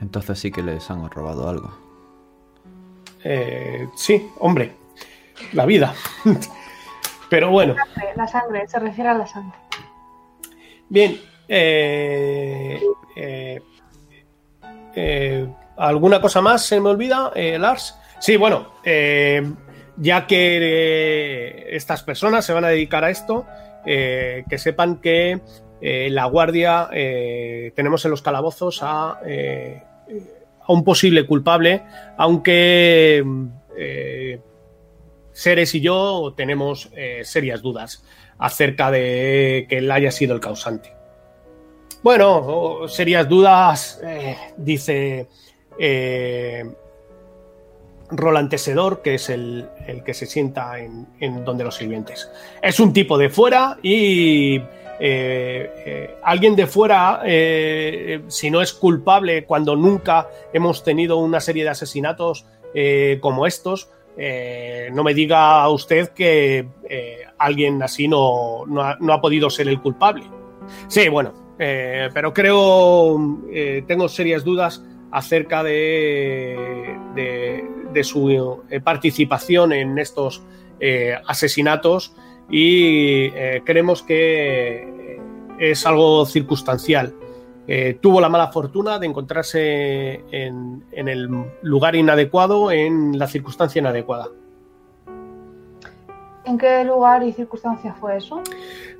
[0.00, 1.72] Entonces sí que les han robado algo.
[3.22, 4.72] Eh, sí, hombre,
[5.52, 5.94] la vida.
[7.30, 7.74] Pero bueno,
[8.16, 9.56] La sangre, se refiere a la sangre.
[10.88, 11.20] bien.
[11.48, 12.80] eh,
[13.16, 13.60] eh,
[14.94, 17.98] eh, ¿Alguna cosa más se me olvida, eh, Lars?
[18.24, 19.42] Sí, bueno, eh,
[19.98, 23.44] ya que eh, estas personas se van a dedicar a esto,
[23.84, 25.42] eh, que sepan que
[25.82, 26.88] la guardia
[27.76, 31.82] tenemos en los calabozos a, a un posible culpable,
[32.16, 33.22] aunque
[35.32, 36.90] Seres y yo tenemos
[37.24, 38.06] serias dudas
[38.38, 40.94] acerca de que él haya sido el causante.
[42.02, 44.00] Bueno, serias dudas,
[44.56, 45.28] dice
[48.16, 52.30] Roland Tesedor, que es el, el que se sienta en, en donde los sirvientes.
[52.62, 54.60] Es un tipo de fuera y
[55.00, 61.40] eh, eh, alguien de fuera, eh, si no es culpable cuando nunca hemos tenido una
[61.40, 62.46] serie de asesinatos
[63.20, 66.66] como estos, no me diga usted que
[67.38, 70.24] alguien así no, no, ha, no ha podido ser el culpable.
[70.88, 73.16] Sí, bueno, pero creo,
[73.86, 76.98] tengo serias dudas acerca de,
[77.94, 80.42] de su eh, participación en estos
[80.80, 82.14] eh, asesinatos
[82.50, 85.20] y eh, creemos que
[85.58, 87.14] es algo circunstancial.
[88.02, 91.30] Tuvo la mala fortuna de encontrarse en, en el
[91.62, 94.28] lugar inadecuado, en la circunstancia inadecuada.
[96.44, 98.42] ¿En qué lugar y circunstancia fue eso?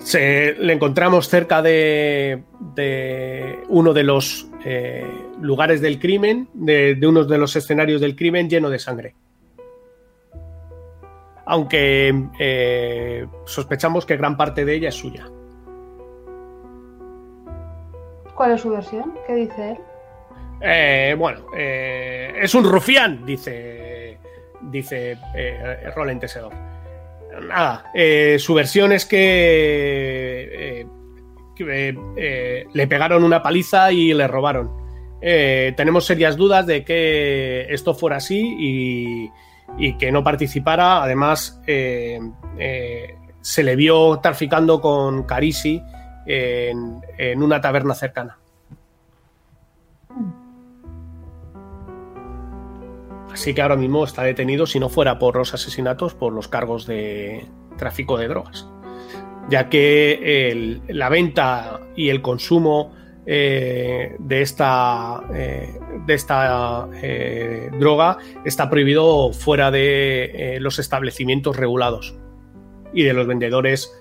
[0.05, 2.43] Se, le encontramos cerca de,
[2.75, 5.07] de uno de los eh,
[5.41, 9.15] lugares del crimen, de, de uno de los escenarios del crimen lleno de sangre.
[11.47, 15.27] Aunque eh, sospechamos que gran parte de ella es suya.
[18.35, 19.15] ¿Cuál es su versión?
[19.27, 19.79] ¿Qué dice él?
[20.61, 24.19] Eh, bueno, eh, es un rufián, dice,
[24.61, 26.53] dice eh, Roland Tesedor.
[27.43, 34.85] Nada, eh, su versión es que, eh, eh, le pegaron una paliza y le robaron.
[35.21, 39.31] Tenemos serias dudas de que esto fuera así
[39.79, 41.03] y, que no participara.
[41.03, 45.81] Además, se le vio traficando con Carisi
[46.27, 48.39] en una taberna cercana.
[53.35, 56.87] Así que ahora mismo está detenido, si no fuera por los asesinatos, por los cargos
[56.87, 57.45] de
[57.77, 58.69] tráfico de drogas.
[59.51, 62.93] Ya que la venta y el consumo
[63.27, 65.81] eh, de esta, eh,
[67.03, 72.15] eh, droga está prohibido fuera de los establecimientos regulados
[72.93, 73.93] y de los vendedores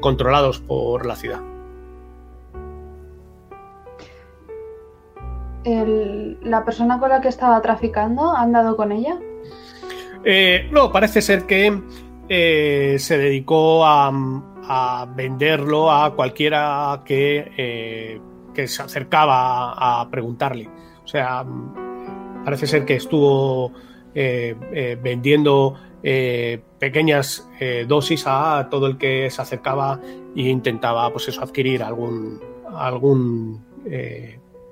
[0.00, 1.51] controlados por la ciudad.
[5.64, 9.18] ¿La persona con la que estaba traficando ha andado con ella?
[10.24, 11.80] Eh, no, parece ser que
[12.28, 14.10] eh, se dedicó a,
[15.14, 18.20] venderlo a cualquiera que, eh,
[18.54, 20.68] que se acercaba a, preguntarle.
[21.04, 21.44] O sea,
[22.44, 23.72] parece ser que estuvo
[24.14, 25.74] vendiendo
[26.78, 27.48] pequeñas
[27.86, 30.00] dosis a todo el que se acercaba
[30.36, 32.40] e intentaba, pues eso, adquirir algún
[32.74, 33.64] algún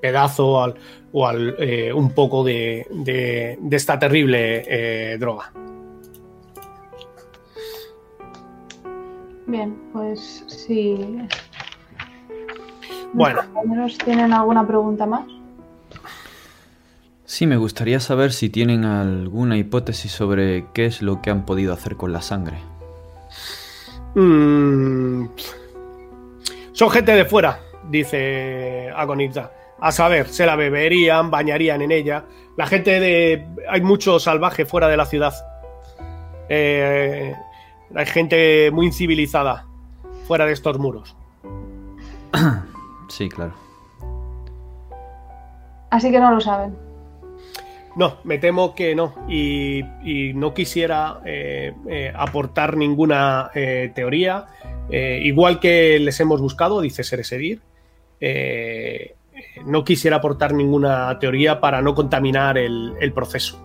[0.00, 0.74] pedazo al-
[1.12, 5.52] o al, eh, un poco de, de- de esta terrible eh, droga.
[9.46, 11.18] Bien, pues si
[13.12, 13.40] Bueno.
[13.52, 15.24] compañeros tienen alguna pregunta más.
[17.24, 21.72] Sí, me gustaría saber si tienen alguna hipótesis sobre qué es lo que han podido
[21.72, 22.58] hacer con la sangre.
[24.14, 25.26] Mm,
[26.72, 29.50] son gente de fuera, dice Agonitza.
[29.80, 32.24] A saber, se la beberían, bañarían en ella.
[32.56, 33.46] La gente de.
[33.68, 35.34] Hay mucho salvaje fuera de la ciudad.
[36.48, 37.34] Eh,
[37.94, 39.66] hay gente muy incivilizada
[40.26, 41.16] fuera de estos muros.
[43.08, 43.52] Sí, claro.
[45.90, 46.76] Así que no lo saben.
[47.96, 49.14] No, me temo que no.
[49.28, 54.46] Y, y no quisiera eh, eh, aportar ninguna eh, teoría.
[54.90, 57.60] Eh, igual que les hemos buscado, dice Seresedir,
[58.20, 59.16] eh,
[59.64, 63.60] no quisiera aportar ninguna teoría para no contaminar el, proceso.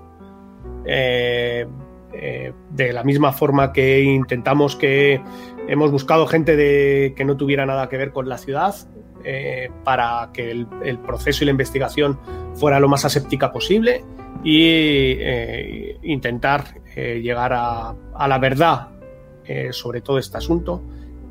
[0.86, 1.66] Eh,
[2.14, 5.22] eh, de la misma forma que intentamos que
[5.68, 8.76] hemos buscado gente de, que no tuviera nada que ver con la ciudad,
[9.24, 12.20] eh, para que el, proceso y la investigación
[12.54, 14.04] fuera lo más aséptica posible
[14.44, 15.18] y
[16.04, 16.66] intentar
[16.96, 17.96] llegar a,
[18.28, 18.90] la verdad
[19.72, 20.84] sobre todo este asunto.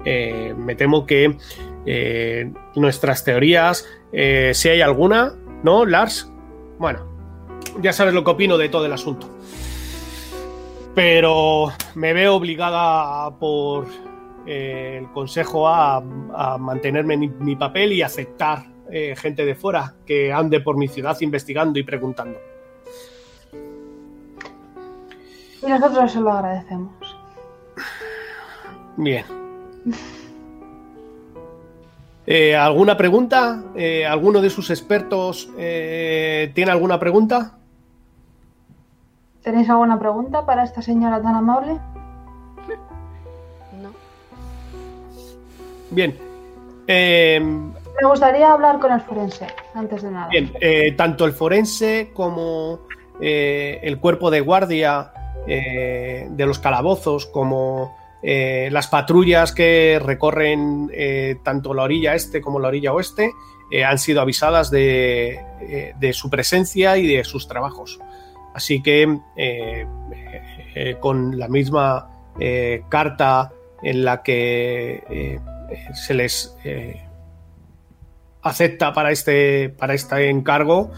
[0.05, 1.37] Me temo que
[2.75, 3.87] nuestras teorías,
[4.17, 5.35] eh, si hay alguna,
[5.65, 6.31] ¿no, Lars?
[6.79, 7.01] Bueno,
[7.81, 9.29] ya sabes lo que opino de todo el asunto.
[10.95, 13.89] Pero me veo obligada por
[14.47, 19.95] eh, el consejo a, a mantenerme en mi, papel y aceptar eh, gente de fuera
[20.07, 22.39] que ande por mi ciudad investigando y preguntando.
[25.61, 26.95] Y nosotros se lo agradecemos.
[28.97, 29.25] Bien.
[32.27, 33.63] Eh, ¿Alguna pregunta?
[33.75, 37.59] Eh, ¿Alguno de sus expertos eh, tiene alguna pregunta?
[39.43, 41.73] ¿Tenéis alguna pregunta para esta señora tan amable?
[43.83, 43.91] No.
[45.91, 46.17] Bien.
[46.87, 50.29] Eh, Me gustaría hablar con el forense, antes de nada.
[50.29, 52.81] bien, eh, tanto el forense como
[53.21, 55.13] eh, el cuerpo de guardia
[55.47, 57.95] eh, de los calabozos, como
[58.27, 63.33] eh, las patrullas que recorren eh, tanto la orilla este como la orilla oeste,
[63.71, 65.41] eh, han sido avisadas de,
[66.15, 68.01] su presencia y de sus trabajos.
[68.55, 69.19] Así que
[71.01, 72.09] con la misma
[72.89, 73.53] carta
[73.83, 75.41] en la que
[75.93, 76.57] se les
[78.43, 80.93] acepta para este, para este encargo,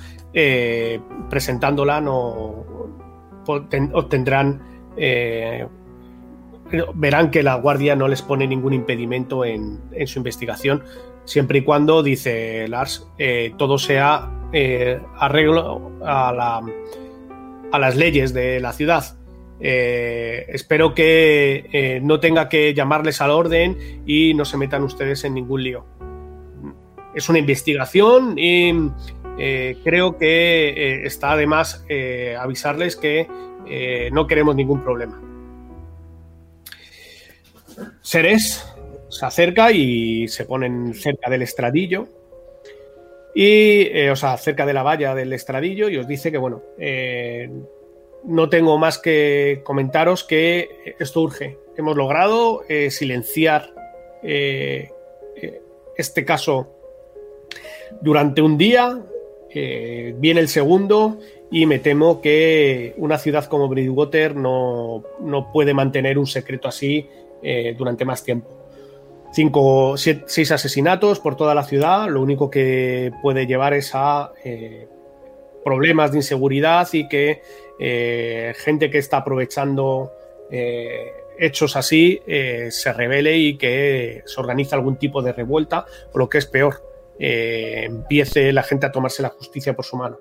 [1.31, 2.67] presentándola no
[3.47, 4.61] obten- obtendrán
[6.95, 10.83] verán que la guardia no les pone ningún impedimento en, en su investigación,
[11.27, 16.63] siempre y cuando, dice Lars, eh, todo sea eh, arreglo a, la,
[17.73, 19.19] a las leyes de la ciudad.
[19.59, 25.35] Eh, espero que no tenga que llamarles al orden y no se metan ustedes en
[25.35, 25.85] ningún lío.
[27.15, 28.91] Es una investigación y
[29.83, 31.87] creo que está además
[32.39, 33.27] avisarles que
[34.13, 35.19] no queremos ningún problema.
[38.03, 38.65] Ceres
[39.09, 42.09] se acerca y se ponen cerca del estradillo.
[43.35, 46.63] Y, eh, o sea, cerca de la valla del estradillo y os dice que, bueno,
[46.79, 47.51] eh,
[48.25, 51.59] no tengo más que comentaros que esto urge.
[51.77, 53.73] Hemos logrado eh, silenciar
[54.23, 54.91] eh,
[55.97, 56.73] este caso
[58.01, 59.03] durante un día.
[59.53, 61.19] viene el segundo
[61.51, 67.09] y me temo que una ciudad como Bridgewater no, no puede mantener un secreto así
[67.43, 68.51] eh, durante más tiempo.
[69.33, 74.89] Cinco, seis asesinatos por toda la ciudad, lo único que puede llevar es a eh,
[75.65, 77.43] problemas de inseguridad y que
[77.79, 80.13] eh, gente que está aprovechando
[81.39, 86.39] hechos así se revele y que se organice algún tipo de revuelta, o lo que
[86.39, 86.85] es peor,
[87.19, 90.19] empiece la gente a tomarse la justicia por su mano.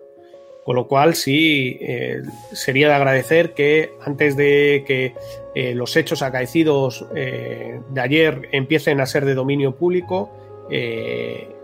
[0.65, 5.13] Con lo cual, sí, eh, sería de agradecer que antes de que
[5.53, 10.31] eh, los hechos acaecidos eh, de ayer empiecen a ser de dominio público,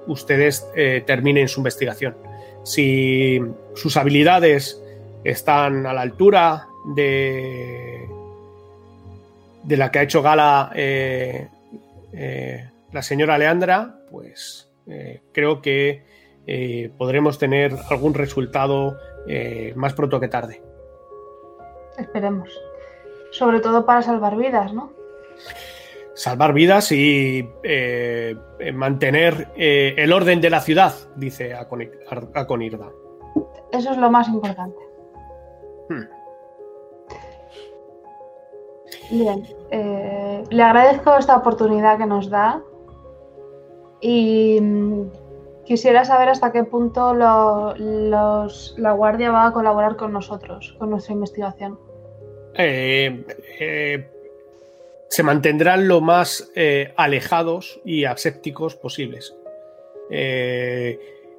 [0.06, 0.68] ustedes
[1.08, 2.16] terminen su investigación.
[2.64, 3.39] Si
[3.74, 4.80] sus habilidades
[5.24, 8.08] están a la altura de,
[9.64, 10.72] de la que ha hecho gala
[12.91, 14.70] la señora Leandra, pues
[15.32, 16.04] creo que
[16.48, 20.62] eh, podremos tener algún resultado eh, más pronto que tarde.
[21.98, 22.50] Esperemos.
[23.32, 24.92] Sobre todo para salvar vidas, ¿no?
[26.14, 28.36] Salvar vidas y eh,
[28.74, 32.92] mantener el orden de la ciudad, dice Aconirda.
[33.72, 34.78] Eso es lo más importante.
[35.89, 36.22] Hmm.
[39.12, 42.62] Bien, eh, le agradezco esta oportunidad que nos da
[44.00, 45.12] y mm,
[45.72, 50.89] quisiera saber hasta qué punto lo- los- la Guardia va a colaborar con nosotros, con
[50.89, 51.80] nuestra investigación.
[52.55, 53.24] Eh,
[53.57, 54.09] eh,
[55.07, 59.34] se mantendrán lo más eh, alejados y asépticos posibles.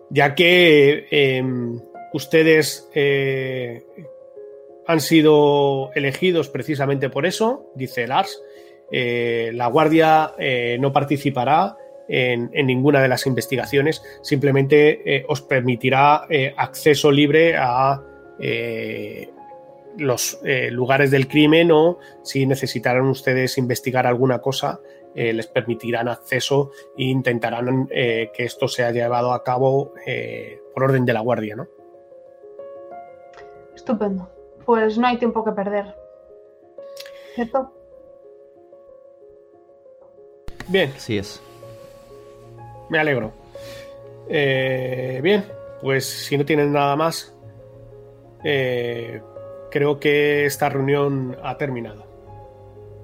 [0.09, 1.45] Ya que eh,
[2.15, 2.89] ustedes
[4.87, 8.43] han sido elegidos precisamente por eso, dice Lars.
[8.91, 10.33] La Guardia
[10.79, 11.77] no participará
[12.09, 18.03] en, en ninguna de las investigaciones, simplemente eh, os permitirá eh, acceso libre a
[18.39, 19.31] eh,
[19.99, 24.81] los eh, lugares del crimen o si necesitaran ustedes investigar alguna cosa,
[25.15, 30.85] eh, les permitirán acceso e intentarán eh, que esto sea llevado a cabo eh, por
[30.85, 31.69] orden de la Guardia, ¿no?
[33.75, 34.31] Estupendo.
[34.65, 35.95] Pues no hay tiempo que perder.
[37.35, 37.73] ¿Cierto?
[40.69, 41.43] Bien, Así es.
[42.93, 43.33] Me alegro.
[44.29, 45.45] Eh, bien,
[45.81, 47.35] pues si no tienen nada más,
[48.45, 49.21] eh,
[49.71, 52.07] creo que esta reunión ha terminado.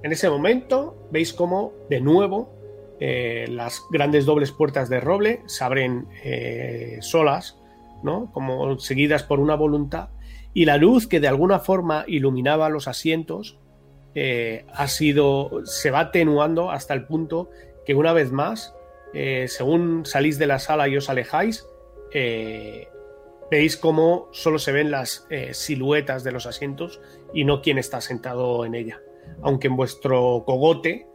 [0.03, 2.55] En ese momento veis cómo de nuevo
[3.01, 6.07] eh, las grandes dobles puertas de roble se abren
[7.01, 7.59] solas,
[8.03, 8.30] ¿no?
[8.32, 10.11] como seguidas por una voluntad,
[10.53, 13.59] y la luz que de alguna forma iluminaba los asientos
[14.72, 17.51] ha sido se va atenuando hasta el punto
[17.86, 18.74] que una vez más,
[19.15, 21.67] eh, según salís de la sala y os alejáis,
[22.13, 22.89] eh,
[23.51, 27.01] veis cómo solo se ven las eh, siluetas de los asientos
[27.33, 29.01] y no quién está sentado en ella.
[29.43, 31.07] Aunque en vuestro cogote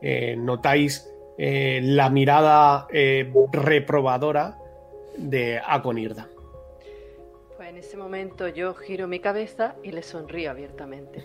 [0.00, 4.58] eh, notáis eh, la mirada eh, reprobadora
[5.16, 6.28] de Aconirda.
[7.56, 11.24] Pues en ese momento yo giro mi cabeza y le sonrío abiertamente.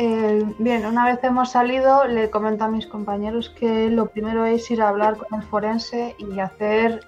[0.00, 4.70] Eh, bien, una vez hemos salido, le comento a mis compañeros que lo primero es
[4.70, 7.00] ir a hablar con el forense y hacer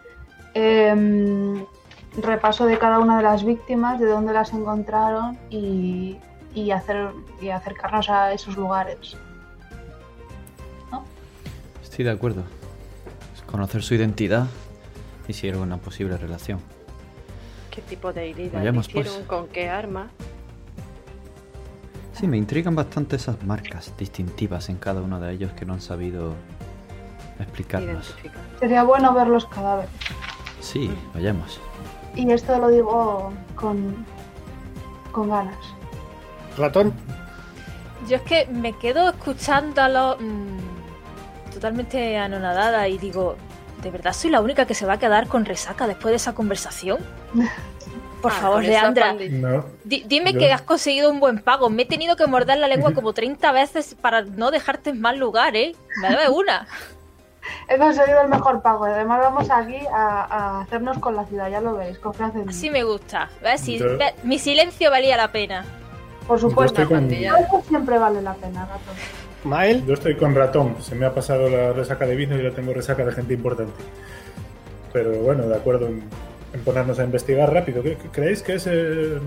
[0.55, 1.65] em,
[2.21, 6.19] repaso de cada una de las víctimas, de dónde las encontraron y,
[6.53, 7.11] y hacer,
[7.41, 9.17] y acercarnos a esos lugares.
[11.81, 12.43] Estoy de acuerdo.
[13.35, 14.47] Es conocer su identidad
[15.29, 16.61] y si hay alguna posible relación.
[17.71, 19.13] ¿Qué tipo de herida Vayamos, hicieron?
[19.15, 19.27] pues.
[19.27, 20.11] ¿Con qué arma?
[22.21, 25.81] Sí, me intrigan bastante esas marcas distintivas en cada uno de ellos que no han
[25.81, 26.35] sabido
[27.39, 28.15] explicarnos.
[28.59, 29.91] Sería bueno ver los cadáveres.
[30.61, 31.59] Sí, vayamos.
[32.15, 34.05] Y esto lo digo con,
[35.13, 35.57] con ganas.
[36.59, 36.93] Ratón,
[38.07, 43.37] Yo es que me quedo escuchándolo mm, totalmente anonadada y digo,
[43.83, 46.35] ¿de verdad soy la única que se va a quedar con resaca después de esa
[46.35, 46.99] conversación?
[48.21, 49.13] Por Ah, favor, Leandra.
[49.15, 51.71] No, di- dime Yo- que has conseguido un buen pago.
[51.71, 55.19] Me he tenido que morder la lengua como 30 veces para no dejarte en mal
[55.19, 55.75] lugar, ¿eh?
[56.03, 56.67] Me debe una.
[57.69, 58.85] He conseguido el mejor pago.
[58.85, 61.99] Además vamos aquí a, a hacernos con la ciudad, ya lo veis.
[61.99, 62.51] Confianza en mí.
[62.51, 63.31] Así me gusta.
[63.43, 63.63] ¿Ves?
[63.63, 65.65] Si- Yo- ve- mi silencio valía la pena.
[66.27, 66.87] Por supuesto.
[66.87, 67.09] con,
[67.67, 68.93] siempre vale la pena, gato.
[69.45, 70.77] Mael, yo estoy con ratón.
[70.83, 73.73] Se me ha pasado la resaca de vino y yo tengo resaca de gente importante.
[74.93, 76.03] Pero bueno, de acuerdo en,
[76.53, 77.83] en ponernos a investigar rápido.
[77.83, 79.21] ¿Qué, qué creéis que ese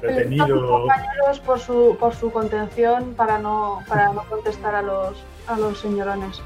[0.00, 5.16] sus detenido compañeros por su, por su contención para no, para no contestar a los,
[5.46, 6.40] a los señorones.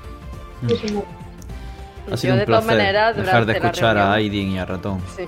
[0.68, 1.04] Sí, señor.
[2.10, 4.66] Ha sido yo, un de todas placer maneras, dejar de escuchar a Aidin y a
[4.66, 5.00] Ratón.
[5.16, 5.24] Sí.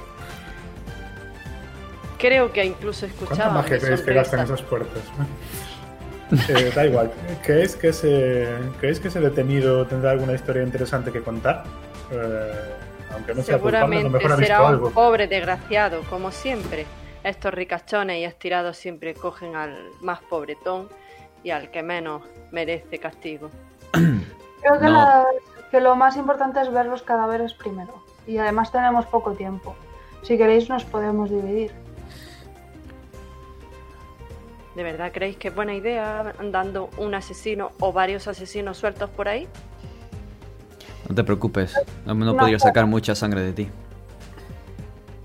[2.19, 3.53] Creo que incluso ¿Cuánta escuchaba.
[3.55, 5.03] magia mi creéis que gastan esas puertas?
[6.49, 7.13] Eh, da igual.
[7.45, 8.49] ¿Creéis que, ese,
[8.81, 11.63] ¿Creéis que ese detenido tendrá alguna historia interesante que contar?
[12.11, 12.75] Eh,
[13.13, 14.91] aunque no sea culpable, a lo Seguramente mejor ha visto será un algo.
[14.91, 16.87] pobre desgraciado, como siempre.
[17.25, 20.89] Estos ricachones y estirados siempre cogen al más pobretón
[21.43, 23.51] y al que menos merece castigo.
[23.93, 24.93] Creo que, No.
[24.93, 25.27] la-
[25.71, 28.03] que lo más importante es ver los cadáveres primero.
[28.27, 29.75] Y además tenemos poco tiempo.
[30.23, 31.73] Si queréis nos podemos dividir.
[34.75, 39.29] ¿De verdad creéis que es buena idea andando un asesino o varios asesinos sueltos por
[39.29, 39.49] ahí?
[41.09, 43.69] No te preocupes, no, no No, podría sacar mucha sangre de ti.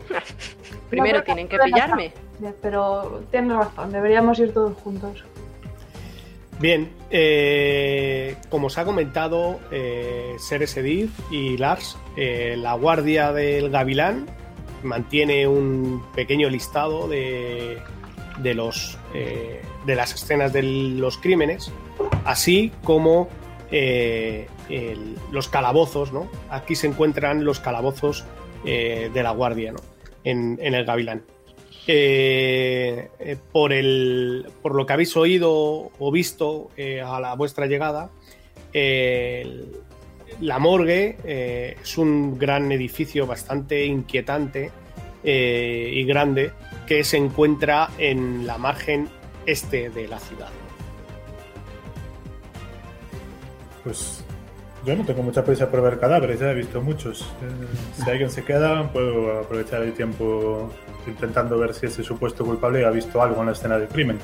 [0.90, 2.14] Primero tienen que pillarme.
[2.62, 5.24] Pero tienes razón, deberíamos ir todos juntos.
[6.60, 13.70] Bien, eh, como os ha comentado eh, Ceres Edith y Lars, eh, la guardia del
[13.72, 14.28] Gavilán
[14.84, 17.80] mantiene un pequeño listado de,
[18.38, 21.72] de los, eh, de las escenas de los crímenes,
[22.26, 23.30] así como
[23.72, 24.48] eh,
[25.32, 26.30] los calabozos, ¿no?
[26.50, 28.26] Aquí se encuentran los calabozos
[28.64, 29.74] eh, de la guardia.
[30.24, 31.24] En, el Gavilán.
[31.88, 33.72] Eh, eh, por,
[34.62, 38.12] por lo que habéis oído o visto a la vuestra llegada,
[40.42, 41.18] la morgue
[41.82, 44.72] es un gran edificio bastante inquietante
[45.24, 46.52] y grande
[46.88, 49.10] que se encuentra en la margen
[49.46, 50.50] este de la ciudad.
[53.84, 54.21] Pues
[54.86, 57.22] yo no tengo mucha prisa por ver cadáveres, ya he visto muchos.
[57.22, 60.70] Eh, si alguien se queda, puedo aprovechar el tiempo
[61.08, 64.20] intentando ver si ese supuesto culpable ha visto algo en la escena del crimen.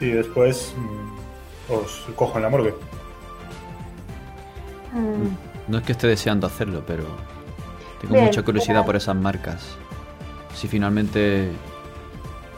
[0.00, 2.74] Y después mm, os cojo en la morgue.
[4.92, 7.04] Mm, No es que esté deseando hacerlo, pero
[8.00, 9.76] tengo Bien, mucha curiosidad por esas marcas.
[10.54, 11.50] Si finalmente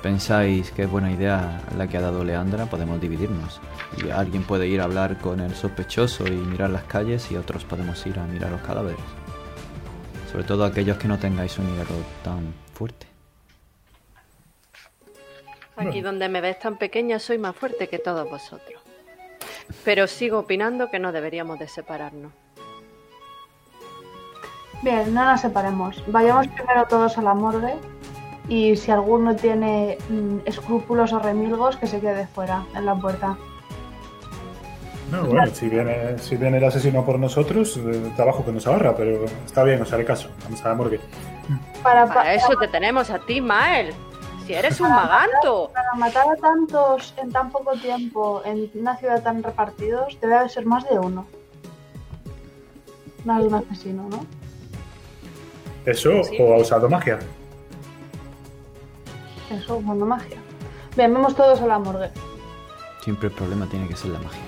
[0.03, 3.61] pensáis que es buena idea la que ha dado Leandra, podemos dividirnos.
[3.97, 7.65] Y alguien puede ir a hablar con el sospechoso y mirar las calles y otros
[7.65, 9.01] podemos ir a mirar los cadáveres.
[10.31, 13.07] Sobre todo aquellos que no tengáis un hierro tan fuerte.
[15.77, 18.83] Aquí donde me ves tan pequeña soy más fuerte que todos vosotros.
[19.85, 22.33] Pero sigo opinando que no deberíamos de separarnos.
[24.83, 26.03] Bien, no nos separemos.
[26.07, 27.75] Vayamos primero todos a la morgue
[28.49, 33.37] y si alguno tiene mm, escrúpulos o remilgos, que se quede fuera, en la puerta.
[35.11, 38.95] No, bueno, si viene, si viene el asesino por nosotros, eh, trabajo que nos agarra,
[38.95, 40.29] pero está bien, os haré caso.
[40.45, 41.01] Vamos a la morgue.
[41.83, 43.95] Para, pa- Para eso te tenemos a ti, Mael.
[44.47, 45.71] Si eres un maganto.
[45.75, 50.49] para matar a tantos en tan poco tiempo, en una ciudad tan repartidos, debe de
[50.49, 51.27] ser más de uno.
[53.25, 54.25] Más de un asesino, ¿no?
[55.87, 57.19] ¿Eso o ha usado magia?
[59.51, 60.37] Eso, bueno, magia.
[60.97, 62.11] Bien, vamos todos a la morgue.
[63.03, 64.41] Siempre el problema tiene que ser la magia.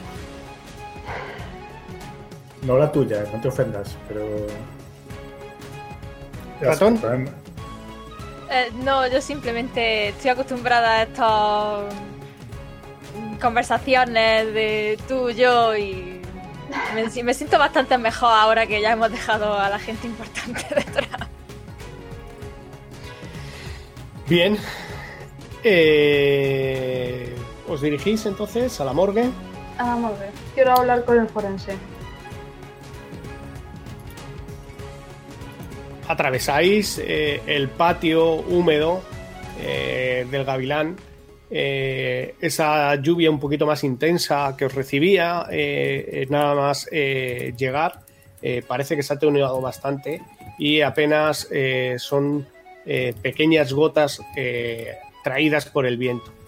[2.63, 4.47] No la tuya, no te ofendas, pero...
[6.61, 7.01] ¿Ratón?
[8.51, 11.95] Eh, no, yo simplemente estoy acostumbrada a estas
[13.17, 16.21] mm, conversaciones de tú, yo y
[16.95, 20.67] me, si- me siento bastante mejor ahora que ya hemos dejado a la gente importante
[20.75, 21.29] detrás.
[24.29, 24.59] Bien.
[25.65, 27.35] Eh,
[27.69, 29.31] ¿Os dirigís entonces a la morgue?
[29.79, 30.31] A la morgue.
[30.55, 31.75] Quiero hablar con el forense.
[36.11, 39.01] Atravesáis eh, el patio húmedo
[39.63, 40.97] eh, del Gavilán.
[41.53, 45.47] eh, esa lluvia un poquito más intensa que os recibía,
[46.29, 48.01] nada más llegar,
[48.69, 50.23] parece que se ha atenuado bastante
[50.59, 51.49] y apenas
[51.99, 52.47] son
[53.21, 54.21] pequeñas gotas
[55.25, 56.40] traídas por el viento.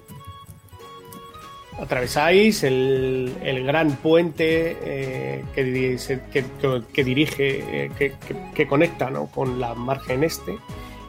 [1.80, 6.44] Atravesáis el, el gran puente eh, que,
[6.92, 8.12] que- dirige, eh,
[8.54, 9.26] que, conecta ¿no?
[9.26, 10.58] con la margen este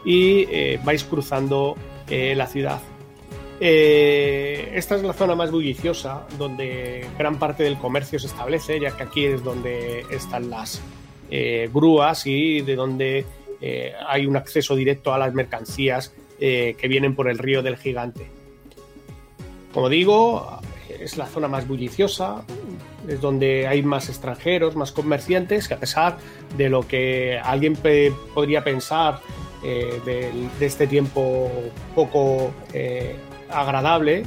[0.06, 1.76] y eh, vais cruzando
[2.10, 2.80] la ciudad.
[3.60, 9.04] Esta es la zona más bulliciosa donde gran parte del comercio se establece, ya que
[9.04, 10.80] aquí es donde están las
[11.74, 13.26] grúas y de donde
[14.08, 18.28] hay un acceso directo a las mercancías que vienen por el río del gigante.
[19.74, 20.60] Como digo,
[21.00, 22.44] es la zona más bulliciosa,
[23.08, 26.18] es donde hay más extranjeros, más comerciantes, que a pesar
[26.58, 27.78] de lo que alguien
[28.34, 29.20] podría pensar
[29.64, 31.50] eh, de, este tiempo
[31.96, 33.16] poco eh,
[33.50, 34.24] agradable,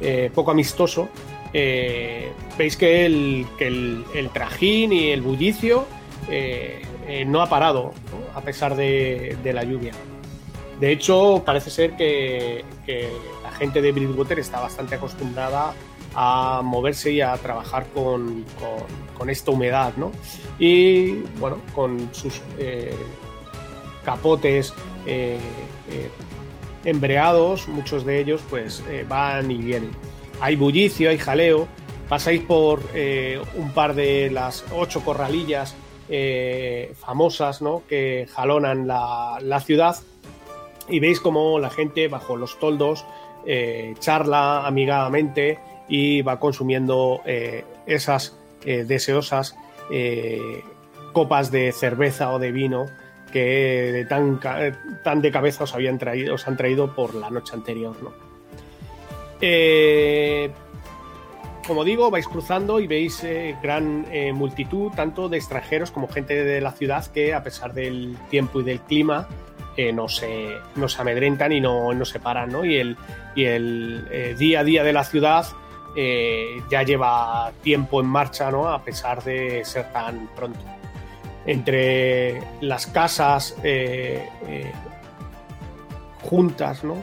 [0.00, 1.08] eh, poco amistoso,
[1.52, 3.46] veis que, el,
[4.32, 5.86] trajín y el bullicio
[7.26, 7.92] no ha parado,
[8.34, 9.92] a pesar de- la lluvia.
[10.80, 12.64] De hecho, parece ser que,
[13.60, 15.74] gente de Bridgewater está bastante acostumbrada
[16.14, 18.44] a moverse y a trabajar con,
[19.16, 20.10] con- esta humedad, ¿no?
[20.58, 22.96] Y bueno, con sus eh,
[24.04, 24.72] capotes
[25.06, 25.38] eh,
[25.90, 26.10] eh,
[26.84, 29.90] embreados, muchos de ellos pues van y vienen.
[30.40, 31.68] Hay bullicio, hay jaleo,
[32.08, 32.80] pasáis por
[33.56, 35.76] un par de las ocho corralillas
[36.98, 37.82] famosas ¿no?
[37.88, 39.96] que jalonan la, la ciudad
[40.88, 43.04] y veis como la gente bajo los toldos
[43.46, 49.56] eh, charla amigadamente y va consumiendo eh, esas eh, deseosas
[51.12, 52.86] copas de cerveza o de vino
[53.32, 57.96] que tan, de cabeza os, habían traído, os han traído por la noche anterior.
[58.00, 58.12] ¿no?
[61.66, 63.26] Como digo, vais cruzando y veis
[63.60, 68.60] gran multitud, tanto de extranjeros como gente de la ciudad, que a pesar del tiempo
[68.60, 69.26] y del clima,
[69.76, 72.50] eh, no, se, no se amedrentan y no, no se paran.
[72.50, 72.64] ¿no?
[72.64, 72.96] Y el,
[73.34, 75.46] y el eh, día a día de la ciudad
[75.96, 78.68] eh, ya lleva tiempo en marcha, ¿no?
[78.68, 80.60] a pesar de ser tan pronto.
[81.46, 84.72] Entre las casas eh, eh,
[86.22, 86.96] juntas, ¿no?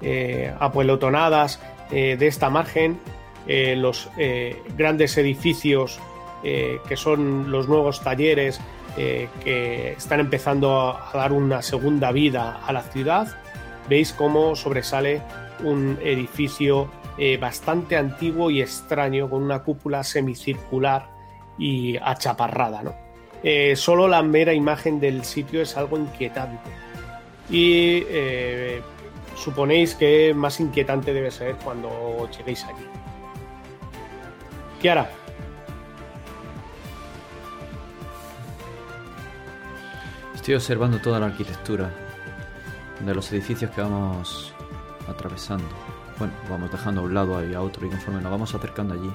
[0.00, 1.60] eh, apelotonadas
[1.90, 2.98] eh, de esta margen,
[3.46, 5.98] eh, los eh, grandes edificios
[6.44, 8.60] eh, que son los nuevos talleres
[8.96, 13.28] eh, que están empezando a, dar una segunda vida a la ciudad,
[13.88, 15.22] veis cómo sobresale
[15.62, 21.08] un edificio eh, bastante antiguo y extraño con una cúpula semicircular
[21.58, 22.82] y achaparrada.
[22.82, 22.94] ¿no?
[23.42, 26.70] Eh, solo la mera imagen del sitio es algo inquietante.
[27.50, 28.04] Y
[29.34, 32.86] suponéis que más inquietante debe ser cuando lleguéis allí.
[34.80, 35.10] Kiara,
[40.50, 41.88] Estoy observando toda la arquitectura
[43.06, 44.52] de los edificios que vamos
[45.08, 45.64] atravesando.
[46.18, 49.12] Bueno, vamos dejando a un lado y a otro y conforme nos vamos acercando allí.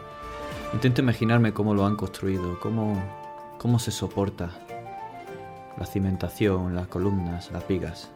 [0.72, 3.04] Intento imaginarme cómo lo han construido, cómo,
[3.60, 4.50] cómo se soporta
[5.78, 8.10] la cimentación, las columnas, las vigas.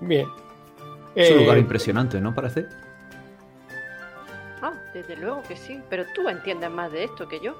[0.00, 0.26] bien.
[1.14, 2.64] Es un Eh, lugar impresionante, ¿no parece?
[4.62, 7.54] Ah, Desde luego que sí, pero tú entiendes más de esto que yo.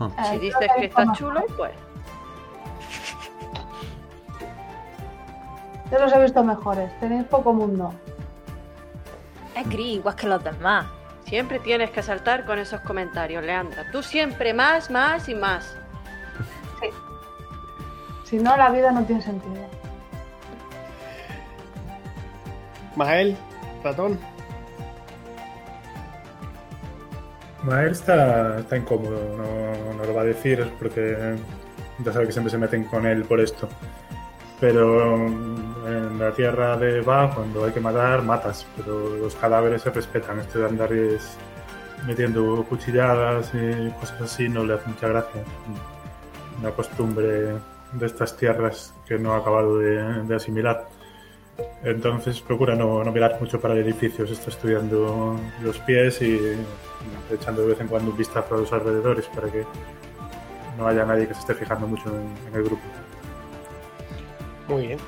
[0.00, 0.08] Ah.
[0.08, 1.70] Eh, Si creo dices que está chulo, pues
[5.92, 6.90] Yo los he visto mejores.
[7.00, 7.92] Tenéis poco mundo.
[9.54, 10.86] Es gris, igual que los demás.
[11.26, 13.84] siempre tienes que saltar con esos comentarios, Leandra.
[13.92, 15.76] Tú siempre más, más y más.
[18.24, 19.62] Si no, la vida no tiene sentido.
[22.96, 23.36] Mael,
[23.84, 24.18] ratón.
[27.62, 31.36] Mael está, está incómodo, no, no lo va a decir porque
[31.98, 33.68] ya sabe que siempre se meten con él por esto.
[34.60, 35.28] Pero
[35.86, 38.66] en la tierra de Va, cuando hay que matar, matas.
[38.76, 40.38] Pero los cadáveres se respetan.
[40.40, 41.36] Esto de andar es
[42.06, 45.42] metiendo cuchilladas y cosas así no le hace mucha gracia.
[46.60, 47.54] Una costumbre
[47.92, 50.88] de estas tierras que no ha acabado de, de asimilar.
[51.84, 56.56] Entonces procura no, mirar mucho para edificios, está estudiando los pies y
[57.30, 59.64] echando de vez en cuando un vistazo a los alrededores para que
[60.78, 62.82] no haya nadie que se esté fijando mucho en, en el grupo.
[64.68, 64.98] Muy bien.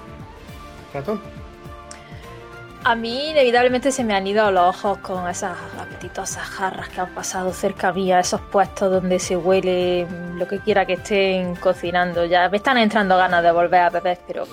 [2.87, 7.15] A mí inevitablemente se me han ido los ojos con esas apetitosas jarras que han
[7.15, 12.27] pasado cerca mía, esos puestos donde se huele lo que quiera que estén cocinando.
[12.27, 14.45] Ya me están entrando ganas de volver a beber, pero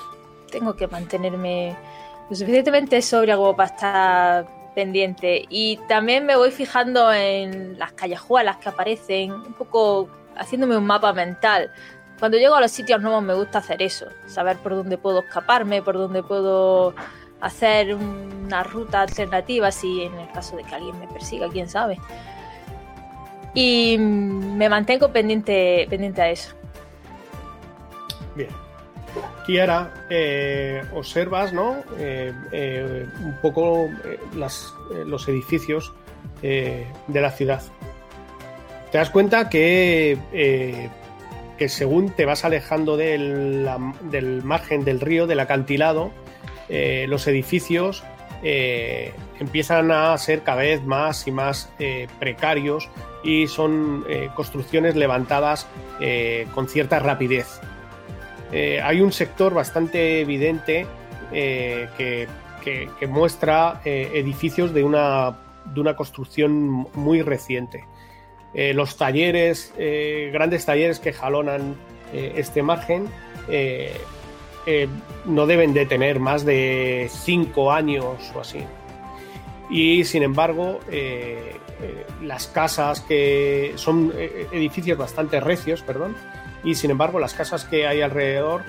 [0.49, 1.75] tengo que mantenerme
[2.29, 5.45] lo suficientemente sobria como para estar pendiente.
[5.49, 11.11] Y también me voy fijando en las callejuelas que aparecen, un poco haciéndome un mapa
[11.11, 11.69] mental.
[12.21, 15.81] Cuando llego a los sitios nuevos me gusta hacer eso, saber por dónde puedo escaparme,
[15.81, 16.93] por dónde puedo
[17.39, 21.97] hacer una ruta alternativa si en el caso de que alguien me persiga, quién sabe.
[23.55, 26.53] Y me mantengo pendiente, pendiente a eso.
[28.35, 28.49] Bien.
[29.47, 31.77] Kiara, eh, observas, ¿no?
[31.97, 34.19] Eh, eh, un poco eh,
[35.07, 35.91] los edificios
[36.43, 37.63] de la ciudad.
[38.91, 40.91] Te das cuenta que,
[41.61, 43.69] que según te vas alejando del,
[44.09, 46.09] del margen del río, del acantilado,
[46.69, 48.03] eh, los edificios
[48.41, 52.89] eh, empiezan a ser cada vez más y más eh, precarios
[53.23, 54.03] y son
[54.33, 55.67] construcciones levantadas
[56.55, 57.61] con cierta rapidez.
[58.83, 60.87] Hay un sector bastante evidente
[61.31, 62.27] que,
[62.63, 67.83] que- que muestra edificios de una, de una construcción muy reciente.
[68.53, 71.75] Eh, los talleres, eh, grandes talleres que jalonan
[72.13, 73.07] eh, este margen,
[75.25, 78.59] no deben de tener más de cinco años o así.
[79.69, 80.79] Y sin embargo,
[82.21, 84.13] las casas que son
[84.51, 86.15] edificios bastante recios, perdón,
[86.63, 88.61] y sin embargo las casas que hay alrededor,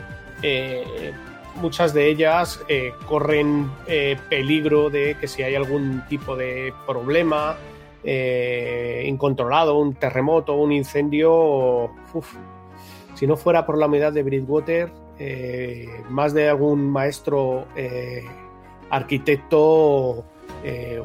[1.57, 2.61] muchas de ellas
[3.07, 3.71] corren
[4.29, 7.59] peligro de que si hay algún tipo de problema
[8.05, 11.91] eh, incontrolado, un terremoto, un incendio,
[13.15, 18.25] si no fuera por la humedad de Bridgewater, eh, más de algún maestro eh,
[18.91, 20.25] arquitecto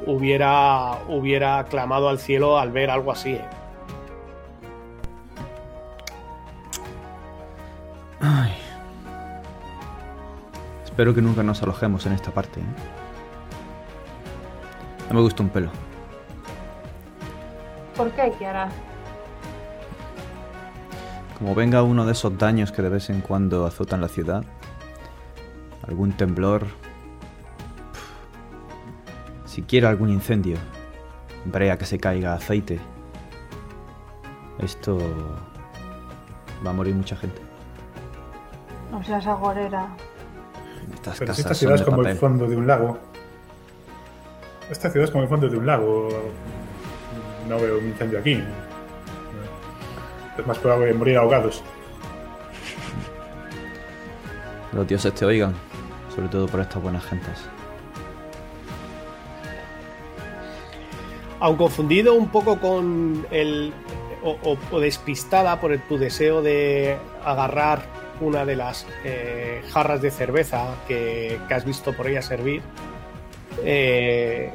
[0.06, 3.40] hubiera, hubiera clamado al cielo al ver algo así.
[10.84, 12.60] Espero que nunca nos alojemos en esta parte.
[15.10, 15.87] No me gusta un pelo.
[17.98, 18.70] ¿Por qué, Kiara?
[21.40, 24.44] Como venga uno de esos daños que de vez en cuando azotan la ciudad,
[25.88, 26.70] algún temblor, pf,
[29.46, 30.58] siquiera algún incendio,
[31.46, 32.80] brea que se caiga aceite,
[34.60, 34.98] esto
[36.66, 37.42] va a morir mucha gente.
[38.92, 39.88] No seas agorera.
[40.94, 42.98] Estas Pero si esta casas ciudad son es como el fondo de un lago.
[44.70, 46.10] Esta ciudad es como el fondo de un lago.
[47.48, 48.44] No veo un incendio aquí.
[50.38, 51.64] Es más probable morir ahogados.
[54.74, 55.54] Los dioses te oigan,
[56.14, 57.38] sobre todo por estas buenas gentes.
[61.40, 63.74] Aun confundido un poco con el.
[64.24, 67.84] o, o- o despistada por el- tu deseo de agarrar
[68.20, 72.62] una de las eh, jarras de cerveza que, que has visto por ella servir,
[73.64, 74.52] eh,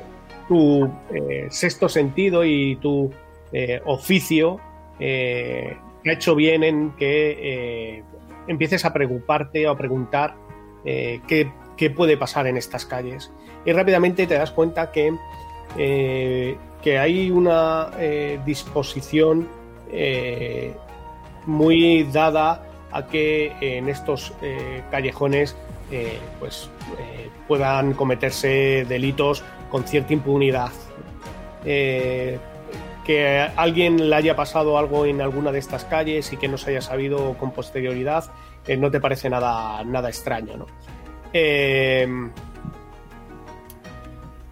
[0.53, 0.84] tu
[1.14, 3.11] eh, sexto sentido y tu
[3.55, 4.61] eh, oficio
[5.00, 5.74] eh,
[6.07, 8.05] ha hecho bien en que
[8.46, 10.34] empieces a preocuparte o a preguntar
[10.84, 13.32] qué, qué puede pasar en estas calles.
[13.64, 15.14] Y rápidamente te das cuenta que
[16.82, 17.90] que hay una
[18.44, 19.48] disposición
[21.46, 24.34] muy dada a que en estos
[24.90, 25.57] callejones
[26.40, 26.68] pues,
[27.46, 30.70] puedan cometerse delitos con cierta impunidad.
[31.64, 32.38] eh,
[33.04, 36.70] que alguien le haya pasado algo en alguna de estas calles y que no se
[36.70, 38.30] haya sabido con posterioridad,
[38.66, 40.66] eh, no te parece nada, nada extraño, ¿no?
[41.32, 42.06] Eh,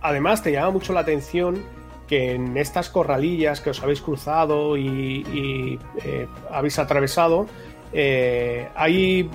[0.00, 1.62] además, te llama mucho la atención
[2.08, 7.46] que en estas corralillas que os habéis cruzado y, eh, habéis atravesado,
[7.92, 9.30] hay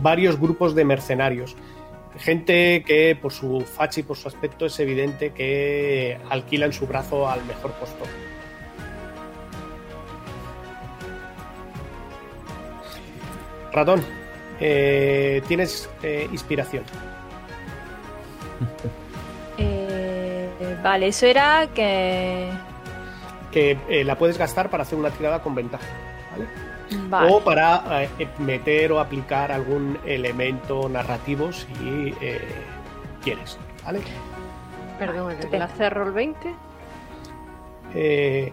[0.00, 1.56] varios grupos de mercenarios.
[2.20, 7.28] Gente que por su facha y por su aspecto es evidente que alquilan su brazo
[7.28, 8.08] al mejor postor.
[13.72, 14.04] Ratón,
[14.60, 16.84] eh, tienes eh, inspiración.
[19.62, 22.50] Eh, vale, eso era que.
[23.50, 25.84] Que eh, la puedes gastar para hacer una tirada con ventaja.
[26.30, 26.69] ¿vale?
[27.08, 27.32] Vale.
[27.32, 32.40] O para eh, meter o aplicar algún elemento narrativo si eh,
[33.22, 33.58] quieres.
[33.84, 34.00] ¿vale?
[34.98, 36.54] Perdón, el enlace de roll 20.
[37.94, 38.52] Eh,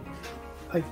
[0.71, 0.83] ay.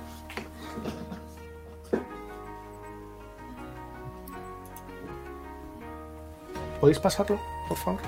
[6.80, 8.00] ¿Podéis pasarlo, por favor?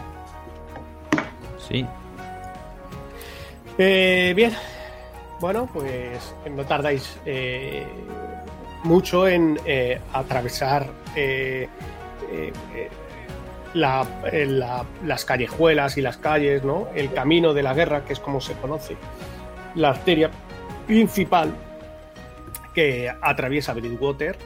[1.59, 1.86] Sí.
[3.78, 4.53] Eh, bien.
[5.41, 7.86] Bueno, pues no tardáis eh,
[8.85, 11.68] mucho en eh, atravesar eh,
[12.31, 12.53] eh,
[13.74, 16.89] la- la- las callejuelas y las calles, ¿no?
[16.95, 18.97] El camino de la guerra, que es como se conoce,
[19.74, 20.31] la arteria
[20.87, 21.53] principal
[22.74, 24.37] que atraviesa Bridgewater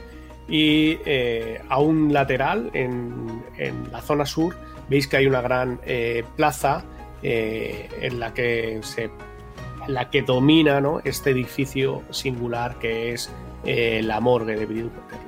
[0.47, 0.97] y
[1.69, 3.43] a un lateral, en,
[3.91, 4.55] la zona sur,
[4.89, 5.79] veis que hay una gran
[6.35, 6.83] plaza
[7.21, 9.03] en la que se
[9.85, 13.29] en la que domina este edificio singular que es
[13.65, 15.19] eh, la morgue de Bridgewater.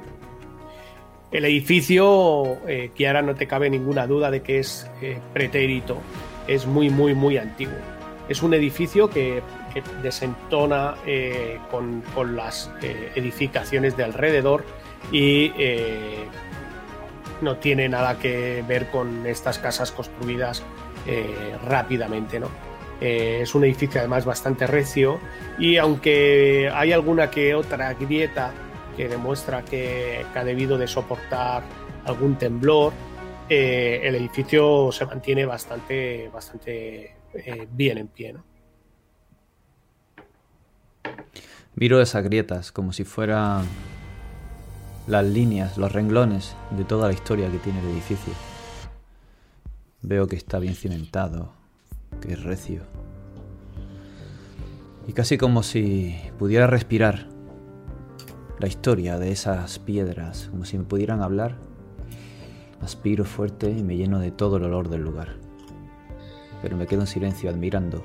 [1.32, 5.98] El edificio, eh, que ahora no te cabe ninguna duda de que es eh, pretérito,
[6.48, 7.76] es muy, muy, muy antiguo.
[8.30, 9.42] Es un edificio que,
[10.02, 14.64] desentona eh, con, con las eh, edificaciones de alrededor
[15.12, 16.24] y eh,
[17.42, 20.64] no tiene nada que ver con estas casas construidas
[21.08, 22.48] eh, rápidamente, ¿no?
[23.02, 25.20] Eh, es un edificio además bastante recio
[25.60, 28.54] y aunque hay alguna que otra grieta
[28.96, 31.64] que demuestra que, ha debido de soportar
[32.06, 32.94] algún temblor,
[33.50, 38.34] eh, el edificio se mantiene bastante, bastante eh, bien en pie.
[38.34, 38.44] ¿no?
[41.76, 43.66] Miro esas grietas como si fueran
[45.08, 48.34] las líneas, los renglones de toda la historia que tiene el edificio.
[50.02, 51.52] Veo que está bien cimentado,
[52.28, 52.82] es recio.
[55.08, 57.28] Y casi como si pudiera respirar
[58.60, 61.56] la historia de esas piedras, como si me pudieran hablar.
[62.82, 65.36] Aspiro fuerte y me lleno de todo el olor del lugar.
[66.62, 68.04] Pero me quedo en silencio admirando,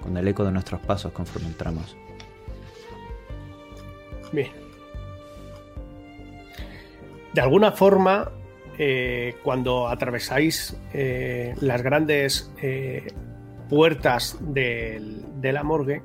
[0.00, 1.96] con el eco de nuestros pasos conforme entramos.
[4.32, 4.48] Bien.
[7.32, 8.30] De alguna forma,
[8.78, 13.12] eh, cuando atravesáis eh, las grandes eh,
[13.70, 16.02] puertas del- de la morgue,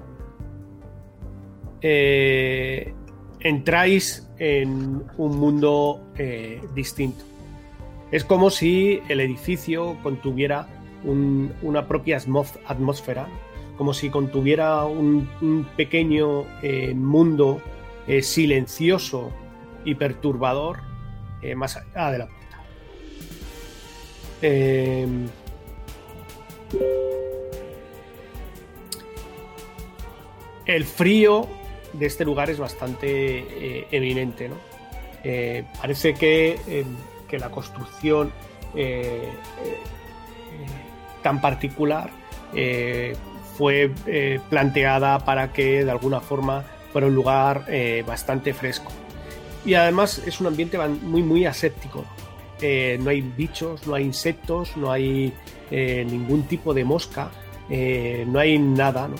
[1.81, 2.93] eh,
[3.41, 7.25] entráis en un mundo eh, distinto.
[8.11, 10.67] Es como si el edificio contuviera
[11.03, 12.17] un- una propia
[12.67, 13.27] atmósfera,
[13.77, 15.27] como si contuviera un,
[15.75, 17.61] pequeño eh, mundo
[18.21, 19.31] silencioso
[19.83, 20.77] y perturbador
[21.55, 22.57] más allá de la puerta.
[30.65, 31.47] El frío
[31.93, 34.55] de este lugar es bastante eh, eminente, ¿no?
[35.23, 36.85] Eh, parece que, eh,
[37.27, 38.31] que la construcción
[38.75, 39.29] eh,
[39.63, 39.77] eh,
[41.23, 42.09] tan particular
[42.53, 43.15] eh,
[43.57, 48.91] fue eh, planteada para que de alguna forma fuera un lugar eh, bastante fresco.
[49.65, 51.99] Y además es un ambiente muy, muy aséptico.
[51.99, 52.25] ¿no?
[52.61, 55.33] Eh, hay bichos, no hay insectos, no hay
[55.71, 57.31] eh, ningún tipo de mosca,
[57.69, 59.15] eh, no hay nada, ¿no?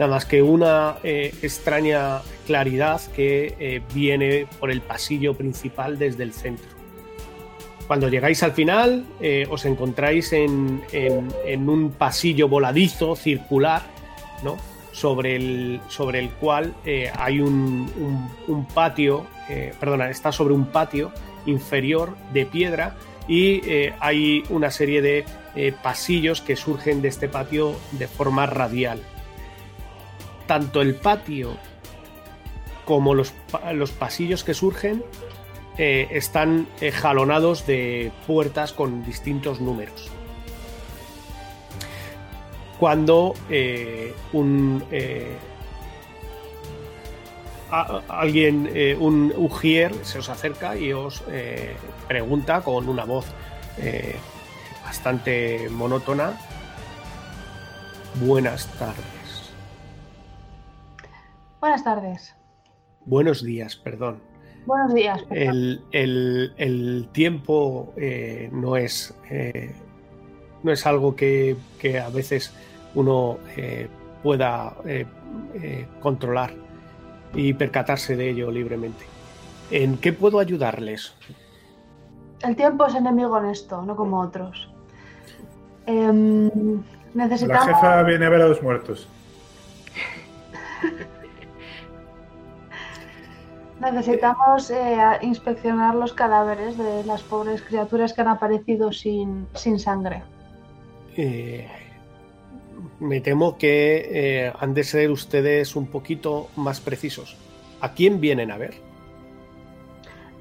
[0.00, 6.22] Nada más que una eh, extraña claridad que eh, viene por el pasillo principal desde
[6.22, 6.70] el centro.
[7.86, 10.80] Cuando llegáis al final, eh, os encontráis en,
[11.68, 13.82] un pasillo voladizo, circular,
[14.90, 16.72] sobre, el, cual
[17.18, 19.26] hay un, patio,
[19.78, 21.12] perdona, está sobre un patio
[21.44, 22.96] inferior de piedra
[23.28, 23.60] y
[24.00, 28.98] hay una serie de pasillos que surgen de este patio de forma radial.
[30.50, 31.56] Tanto el patio
[32.84, 35.04] como los, pa- los pasillos que surgen
[35.78, 40.10] eh, están eh, jalonados de puertas con distintos números.
[42.80, 44.12] Cuando eh,
[48.08, 51.22] alguien, un Ujier, se os acerca y os
[52.08, 53.26] pregunta con una voz
[54.84, 56.32] bastante monótona.
[58.16, 59.19] Buenas tardes.
[61.60, 62.34] Buenas tardes.
[63.04, 64.20] Buenos días, perdón.
[64.66, 65.24] Buenos días.
[65.30, 69.74] El, el- el tiempo eh, no es eh,
[70.62, 72.52] no es algo que, que a veces
[72.94, 73.88] uno eh,
[74.22, 75.06] pueda eh,
[75.54, 76.52] eh, controlar
[77.34, 79.04] y percatarse de ello libremente.
[79.70, 81.14] ¿En qué puedo ayudarles?
[82.42, 84.70] El tiempo es enemigo honesto, no como otros.
[85.86, 86.48] Em,
[87.14, 87.66] La necesitamos.
[87.66, 89.08] jefa viene a ver a los muertos.
[93.80, 100.22] Necesitamos eh, inspeccionar los cadáveres de las pobres criaturas que han aparecido sin, sin sangre.
[101.16, 101.66] Eh,
[102.98, 104.08] me temo que
[104.46, 107.36] eh, han de ser ustedes un poquito más precisos.
[107.80, 108.74] ¿A quién vienen a ver?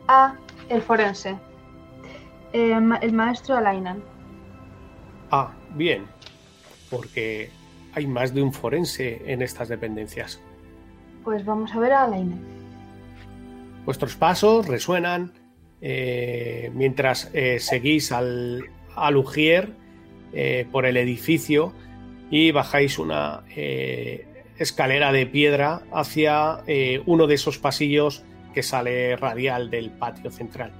[0.07, 0.35] A.
[0.67, 1.37] El forense.
[2.53, 4.03] Eh, el maestro Alainan.
[5.31, 6.05] Ah, bien,
[6.89, 7.49] porque
[7.93, 10.39] hay más de un forense en estas dependencias.
[11.23, 12.58] Pues vamos a ver a Alainan.
[13.89, 15.33] Vuestros pasos resuenan
[15.81, 18.65] eh, mientras eh, seguís al,
[18.95, 19.15] al
[20.31, 21.73] eh, por el edificio
[22.29, 23.43] y bajáis una
[24.59, 26.59] escalera de piedra hacia
[27.07, 28.23] uno de esos pasillos
[28.53, 30.71] que sale radial del patio central.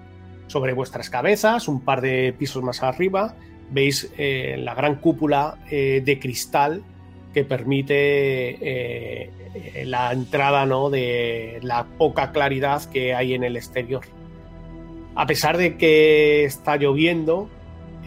[0.46, 3.34] Sobre vuestras cabezas, un par de pisos más arriba,
[3.72, 6.84] veis la gran cúpula de cristal
[7.34, 9.32] que permite
[9.86, 10.90] la entrada ¿no?
[10.90, 14.04] de la poca claridad que hay en el exterior.
[15.16, 17.50] A pesar de que está lloviendo,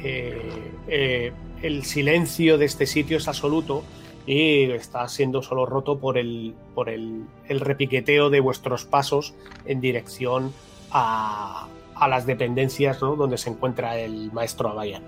[0.03, 0.41] eh,
[0.89, 1.33] eh,
[1.63, 3.83] el silencio de este sitio es absoluto
[4.27, 9.35] y está siendo solo roto por el, por el, el repiqueteo de vuestros pasos
[9.67, 10.53] en dirección
[10.91, 13.17] a, a las dependencias ¿no?
[13.17, 15.03] donde se encuentra el maestro Abayan.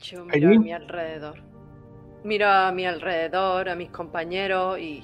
[0.00, 1.53] Yo miro a mi alrededor.
[2.24, 5.02] Miro a mi alrededor, a mis compañeros y.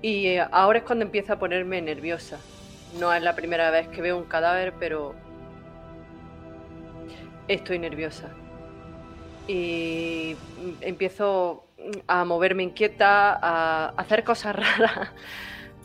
[0.00, 2.38] Y ahora es cuando empiezo a ponerme nerviosa.
[3.00, 5.14] No es la primera vez que veo un cadáver, pero.
[7.48, 8.28] Estoy nerviosa.
[9.46, 10.36] Y
[10.82, 11.64] empiezo
[12.06, 15.08] a moverme inquieta, a hacer cosas raras.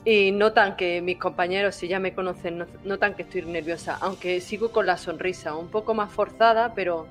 [0.06, 3.98] Y notan que mis compañeros, si ya me conocen, no- notan que estoy nerviosa.
[4.02, 7.08] Aunque sigo con la sonrisa, un poco más forzada, pero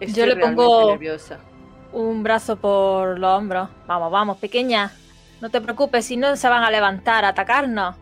[0.00, 1.38] Estoy Yo le pongo nerviosa.
[1.92, 3.68] un brazo por los hombros.
[3.86, 4.92] Vamos, vamos, pequeña.
[5.40, 7.96] No te preocupes, si no se van a levantar a atacarnos.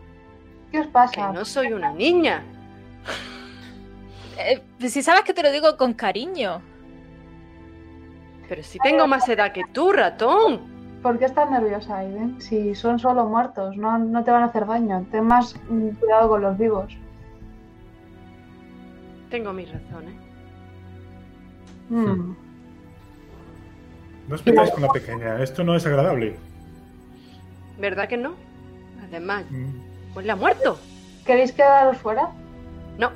[0.71, 1.13] ¿Qué os pasa?
[1.13, 2.43] Que no soy una niña.
[4.37, 6.61] Eh, si sabes que te lo digo con cariño.
[8.49, 10.59] Pero si tengo más edad que tú, ratón.
[11.01, 12.41] ¿Por qué estás nerviosa, Aiden?
[12.41, 15.07] Si son solo muertos, no, no te van a hacer daño.
[15.09, 16.97] Ten más mm, cuidado con los vivos.
[19.29, 20.13] Tengo mis razones.
[21.89, 22.35] Mm.
[24.27, 26.35] No os metáis con la pequeña, esto no es agradable.
[27.79, 28.33] ¿Verdad que no?
[29.07, 30.79] Además, Mm, pues la ha muerto.
[31.25, 32.29] ¿Queréis quedaros fuera?
[32.97, 33.11] No.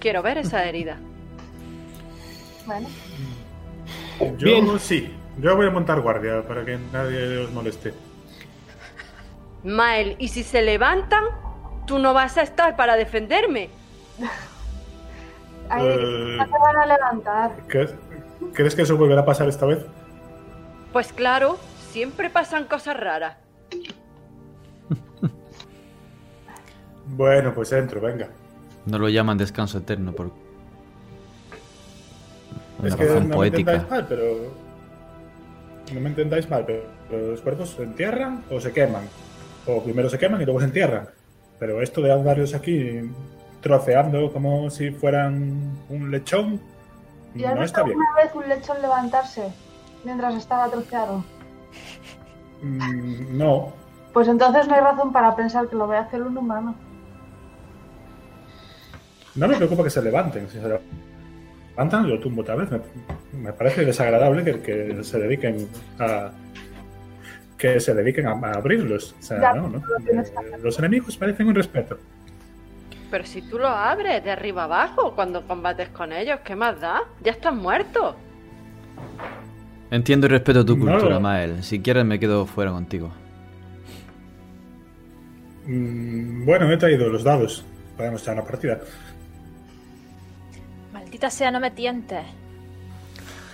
[0.00, 0.96] Quiero ver esa herida.
[2.66, 2.88] Bueno,
[4.36, 4.78] Yo Bien.
[4.78, 7.94] sí, yo voy a montar guardia para que nadie os moleste.
[9.64, 11.24] Mael, ¿y si se levantan?
[11.86, 13.70] Tú no vas a estar para defenderme.
[15.70, 17.50] Aiden, Eh, no te van a levantar.
[17.68, 17.88] ¿qué-
[18.54, 19.84] ¿Crees que eso volverá a pasar esta vez?
[20.92, 21.58] Pues claro,
[21.90, 23.36] siempre pasan cosas raras.
[27.06, 28.28] Bueno, pues entro, venga.
[28.86, 30.30] No lo llaman descanso eterno por
[32.78, 33.72] una es que razón no poética.
[33.72, 34.24] me entendáis mal, pero...
[35.92, 36.82] No me entendáis mal, pero
[37.30, 39.02] los cuerpos se entierran o se queman.
[39.66, 41.08] O primero se queman y luego se entierran.
[41.58, 43.10] Pero esto de varios aquí
[43.68, 46.60] troceando como si fueran un lechón,
[47.34, 47.98] ¿Y has no visto está bien.
[48.00, 49.52] alguna vez un lechón levantarse
[50.04, 51.22] mientras estaba troceado?
[52.62, 53.72] Mm, no,
[54.12, 56.74] Pues entonces no hay razón para pensar que lo vaya a hacer un humano.
[59.36, 60.48] no me preocupa que se levanten.
[60.48, 60.80] Si se
[61.76, 62.68] levantan, yo tumbo otra vez.
[62.70, 62.80] Me,
[63.32, 65.68] me parece desagradable que, que se dediquen
[66.00, 66.30] a
[67.56, 69.14] que se dediquen a, a abrirlos.
[69.18, 69.78] O sea, Ya, no, no.
[69.78, 70.24] Eh,
[70.62, 71.98] Los enemigos merecen un respeto.
[73.10, 77.02] Pero si tú lo abres de arriba abajo cuando combates con ellos, ¿qué más da?
[77.22, 78.14] Ya están muertos.
[79.90, 80.92] Entiendo y respeto tu No.
[80.92, 81.62] cultura, Mael.
[81.64, 83.10] Si quieres me quedo fuera contigo.
[85.66, 87.64] Mm, bueno, he traído los dados.
[87.96, 88.78] Podemos echar una partida.
[90.92, 92.24] Maldita sea, no me tientes.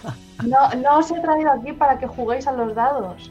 [0.44, 3.30] No, no os he traído aquí para que juguéis a los dados.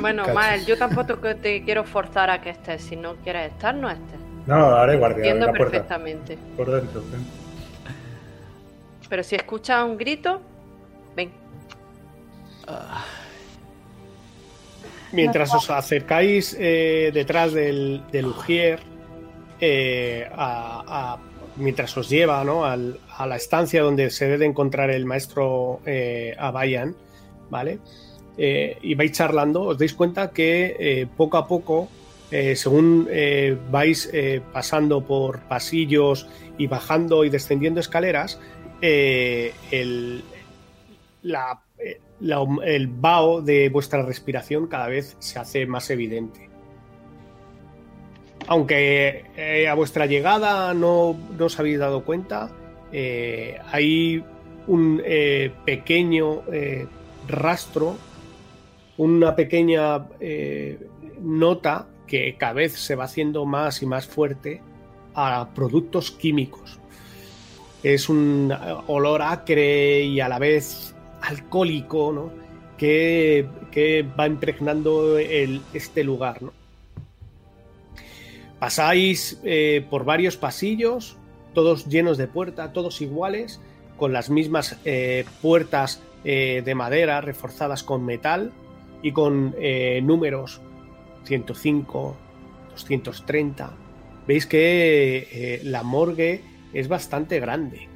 [0.00, 0.22] Bueno.
[0.32, 2.82] Mael, yo tampoco que te quiero forzar a que estés.
[2.82, 4.20] Si no quieres estar, no estés.
[4.50, 5.72] No, haré guardia en Entiendo la puerta.
[5.72, 6.38] perfectamente.
[6.56, 7.02] Por dentro.
[9.08, 10.40] Pero si escuchas un grito,
[11.16, 11.30] ven.
[15.12, 18.78] Mientras os acercáis eh, detrás del, del Ujier,
[19.60, 21.18] eh, a- a-
[21.56, 22.64] mientras os lleva ¿no?
[22.64, 26.94] al- a la estancia donde se debe encontrar el maestro eh, Abayan,
[27.50, 27.80] ¿vale?
[28.38, 31.88] Eh, y vais charlando, os dais cuenta que eh, poco a poco,
[32.30, 36.28] eh, según eh, vais eh, pasando por pasillos
[36.58, 38.40] y bajando y descendiendo escaleras,
[38.80, 40.22] el,
[41.22, 46.48] el vaho de vuestra respiración cada vez se hace más evidente.
[48.46, 52.50] Aunque a vuestra llegada no, no os habéis dado cuenta,
[53.70, 54.24] hay
[54.66, 55.02] un
[55.66, 56.42] pequeño
[57.28, 57.96] rastro,
[58.96, 60.06] una pequeña
[61.20, 64.60] nota que cada vez se va haciendo más y más fuerte
[65.14, 66.80] a productos químicos.
[67.84, 68.52] Es un
[68.88, 70.92] olor acre y a la vez
[71.22, 72.32] alcohólico, ¿no?
[72.76, 76.52] Que, que va impregnando este lugar, ¿no?
[78.58, 81.16] Pasáis eh, por varios pasillos,
[81.54, 83.60] todos llenos de puerta, todos iguales,
[83.96, 88.52] con las mismas eh, puertas eh, de madera reforzadas con metal
[89.02, 89.54] y con
[90.02, 90.60] números
[91.24, 92.16] 105,
[92.70, 93.72] 230.
[94.26, 96.42] Veis que eh, la morgue
[96.72, 97.88] es bastante grande,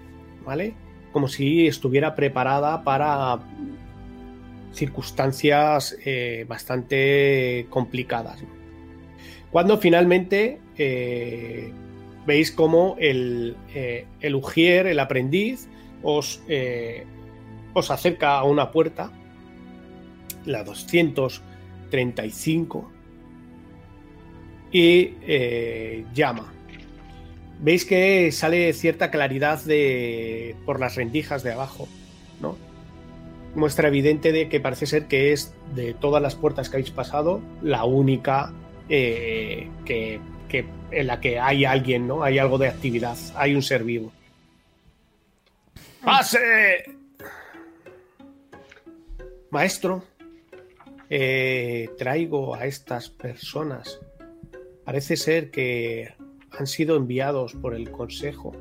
[0.44, 0.74] ¿vale?
[1.12, 3.40] Como si estuviera preparada para
[4.74, 8.42] circunstancias eh, bastante complicadas.
[9.50, 11.72] Cuando finalmente eh,
[12.26, 15.68] veis como el, eh, el aprendiz,
[16.02, 16.42] os,
[17.72, 19.10] os acerca a una puerta,
[20.44, 22.90] la 235,
[24.74, 26.52] y eh, llama.
[27.60, 31.88] Veis que sale cierta claridad de, por las rendijas de abajo,
[32.40, 32.58] ¿no?
[33.54, 37.40] Muestra evidente de que parece ser que es de todas las puertas que habéis pasado
[37.62, 38.52] la única
[38.88, 40.20] eh, que,
[40.90, 42.24] en la que hay alguien, ¿no?
[42.24, 44.12] Hay algo de actividad, hay un ser vivo.
[46.02, 46.82] ¡Pase!
[49.50, 50.02] Maestro,
[51.08, 54.00] eh, traigo a estas personas.
[54.84, 56.14] Parece ser que
[56.58, 58.52] han sido enviados por el Consejo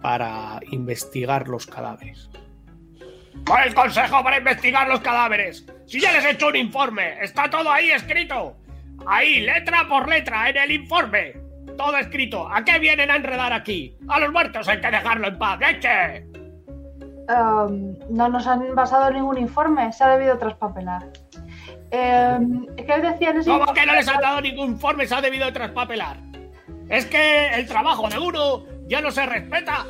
[0.00, 2.28] para investigar los cadáveres.
[3.46, 5.66] ¿Por el consejo para investigar los cadáveres?
[5.86, 8.56] Si ya les he hecho un informe, está todo ahí escrito.
[9.06, 11.34] Ahí, letra por letra, en el informe.
[11.76, 12.46] Todo escrito.
[12.48, 13.96] ¿A qué vienen a enredar aquí?
[14.08, 15.58] A los muertos hay que dejarlo en paz.
[15.58, 16.26] ¡Leche!
[17.28, 21.08] Um, no nos han basado ningún informe, se ha debido traspapelar.
[21.92, 23.80] Um, ¿Qué decían ese ¿Cómo informe?
[23.80, 25.06] que no les han dado ningún informe?
[25.06, 26.16] Se ha debido de traspapelar.
[26.88, 29.84] Es que el trabajo de uno ya no se respeta.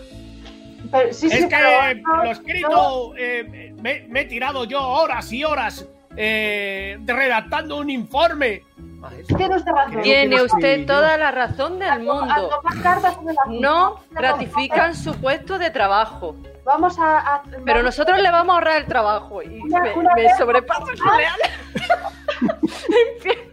[0.90, 4.82] Pero- sí, sí, es que pero no- lo escrito eh, me, me he tirado yo
[4.82, 5.86] horas y horas
[6.16, 8.62] eh, redactando un informe.
[9.36, 10.02] Tiene usted razón.
[10.02, 12.50] Tiene usted toda la razón del mundo.
[13.48, 16.36] No ratifican su puesto de trabajo.
[16.64, 17.18] Vamos a.
[17.34, 19.42] a- Pero vamos- nosotros le vamos a ahorrar el trabajo.
[19.42, 20.22] Y Una- me, una me
[21.16, 21.40] real.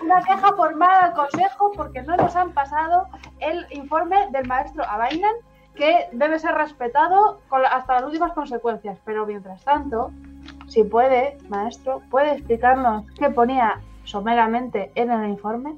[0.00, 3.08] Una queja formal al consejo porque no nos han pasado
[3.40, 5.34] el informe del maestro Abainan
[5.74, 7.40] que debe ser respetado
[7.70, 8.98] hasta las últimas consecuencias.
[9.04, 10.10] Pero mientras tanto,
[10.68, 15.74] si puede, maestro, ¿puede explicarnos qué ponía someramente en el informe?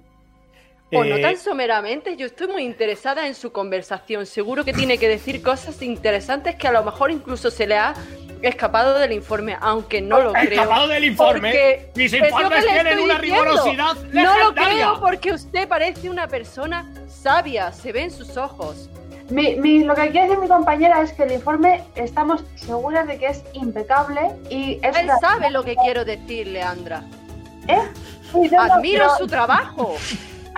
[0.92, 4.26] O no Eh, tan someramente, yo estoy muy interesada en su conversación.
[4.26, 7.94] Seguro que tiene que decir cosas interesantes que a lo mejor incluso se le ha
[8.42, 10.62] escapado del informe, aunque no lo creo.
[10.62, 11.50] Escapado del informe.
[11.50, 13.44] Porque Mis informes tienen una diciendo.
[13.44, 14.72] rigurosidad No lo legendaria.
[14.72, 18.88] creo porque usted parece una persona sabia, se ve en sus ojos.
[19.28, 23.16] Mi- mi- lo que quiere decir mi compañera es que el informe estamos seguras de
[23.16, 27.04] que es impecable y es Él sabe lo que quiero decir, Leandra.
[27.68, 27.78] ¿Eh?
[28.58, 29.94] Admiro su trabajo.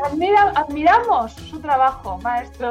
[0.05, 2.71] Admira- admiramos su trabajo, maestro.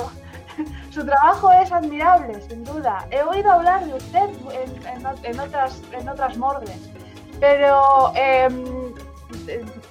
[0.92, 3.08] Su trabajo es admirable, sin duda.
[3.10, 6.90] He oído hablar de usted en, en en otras, en otras morgues,
[7.40, 8.50] pero eh,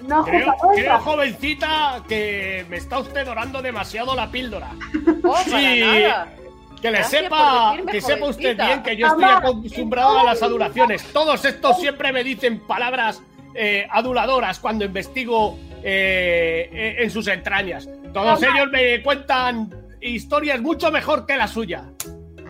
[0.07, 4.71] no Creo, creo, jovencita, que me está usted dorando demasiado la píldora.
[5.25, 6.29] Oh, para Sí, nada.
[6.81, 11.05] Que le Gracias sepa, que sepa usted bien que yo estoy acostumbrado a las adulaciones.
[11.13, 13.23] Todos estos siempre me dicen palabras
[13.55, 17.89] eh, aduladoras cuando investigo eh, eh, en sus entrañas.
[18.13, 19.71] Todos ellos me cuentan
[20.01, 21.85] historias mucho mejor que la suya.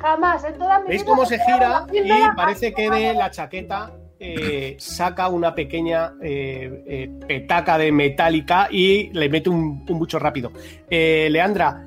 [0.00, 1.86] Jamás en toda mi ¿Veis vida cómo se gira?
[1.92, 8.68] Y parece que de la chaqueta eh, saca una pequeña eh, eh, petaca de metálica
[8.70, 10.52] y le mete un, un bucho rápido.
[10.90, 11.84] Leandra,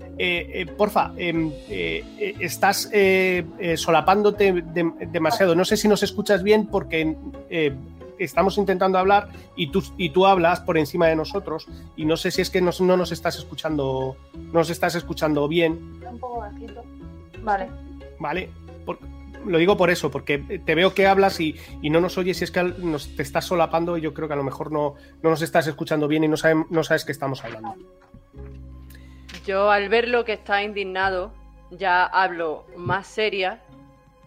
[0.77, 2.89] porfa, em, estás
[3.75, 5.55] solapándote de- demasiado.
[5.55, 7.15] No sé si nos escuchas bien porque
[8.23, 12.31] estamos intentando hablar y tú, y tú hablas por encima de nosotros y no sé
[12.31, 16.01] si es que nos- no nos estás escuchando, no nos estás escuchando bien.
[16.09, 16.83] Un poco bajito.
[17.41, 17.69] Vale.
[18.19, 18.49] ¿vale?
[18.85, 18.99] Por-
[19.45, 22.45] lo digo por eso, porque te veo que hablas y, y no nos oyes y
[22.45, 25.29] es que nos, te estás solapando y yo creo que a lo mejor no, no
[25.29, 26.37] nos estás escuchando bien y no,
[26.69, 27.75] no sabes que estamos hablando.
[29.45, 31.33] Yo al verlo que está indignado,
[31.71, 33.61] ya hablo más seria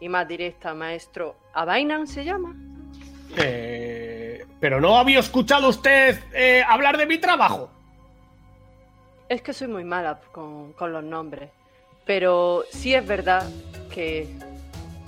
[0.01, 1.37] y más directa, maestro.
[1.55, 2.55] ¿Abainan se llama?
[3.37, 7.71] Eh, pero no había escuchado usted eh, hablar de mi trabajo.
[9.29, 11.51] Es que soy muy mala con, con los nombres.
[12.05, 13.49] Pero sí es verdad
[13.91, 14.29] que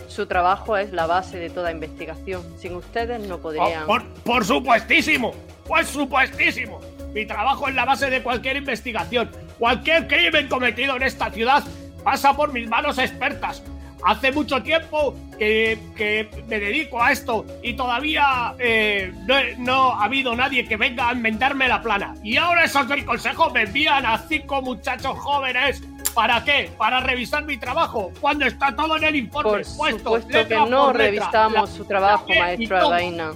[0.09, 2.43] su trabajo es la base de toda investigación.
[2.59, 3.85] Sin ustedes no podrían.
[3.85, 5.33] Oh, por, por supuestísimo,
[5.67, 6.81] por supuestísimo.
[7.15, 9.31] Mi trabajo es la base de cualquier investigación.
[9.59, 11.65] Cualquier crimen cometido en esta ciudad
[12.03, 13.63] pasa por mis manos expertas.
[14.05, 20.05] Hace mucho tiempo que, que me dedico a esto y todavía eh, no, no ha
[20.05, 22.15] habido nadie que venga a enmendarme la plana.
[22.23, 25.83] Y ahora esos del consejo me envían a cinco muchachos jóvenes.
[26.15, 26.71] ¿Para qué?
[26.79, 28.11] Para revisar mi trabajo.
[28.21, 29.51] Cuando está todo en el informe.
[29.65, 31.49] Por puesto, supuesto que no letra.
[31.49, 32.79] La- su trabajo, la- maestro.
[32.79, 33.33] Albaina.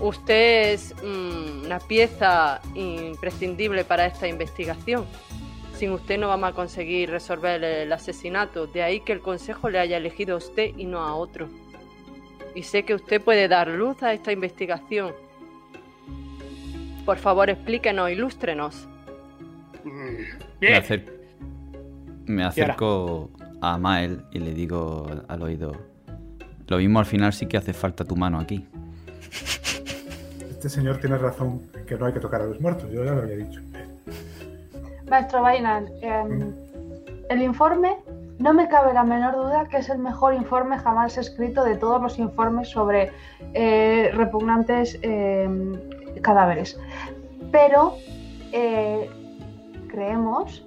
[0.00, 5.06] Usted es mm, una pieza imprescindible para esta investigación.
[5.76, 8.66] Sin usted no vamos a conseguir resolver el asesinato.
[8.66, 11.48] De ahí que el consejo le haya elegido a usted y no a otro.
[12.54, 15.12] Y sé que usted puede dar luz a esta investigación.
[17.04, 18.88] Por favor, explíquenos, ilústrenos.
[20.60, 21.04] Me, acer-
[22.24, 23.30] me acerco
[23.60, 25.76] a Mael y le digo al oído:
[26.68, 28.66] Lo mismo al final sí que hace falta tu mano aquí.
[30.50, 33.20] Este señor tiene razón que no hay que tocar a los muertos, yo ya lo
[33.22, 33.60] había dicho.
[35.08, 36.54] Maestro Bainan, em,
[37.28, 37.96] el informe,
[38.38, 42.02] no me cabe la menor duda que es el mejor informe jamás escrito de todos
[42.02, 43.12] los informes sobre
[43.54, 45.74] eh, repugnantes em,
[46.22, 46.78] cadáveres.
[47.50, 47.94] Pero
[48.52, 49.08] eh,
[49.88, 50.66] creemos,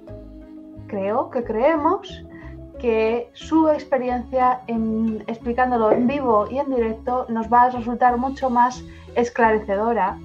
[0.88, 2.24] creo que creemos
[2.80, 8.48] que su experiencia en, explicándolo en vivo y en directo nos va a resultar mucho
[8.48, 8.82] más
[9.14, 10.18] esclarecedora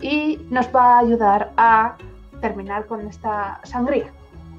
[0.00, 1.96] y nos va a ayudar a
[2.42, 4.12] terminar con esta sangría,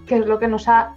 [0.07, 0.95] que es lo que nos ha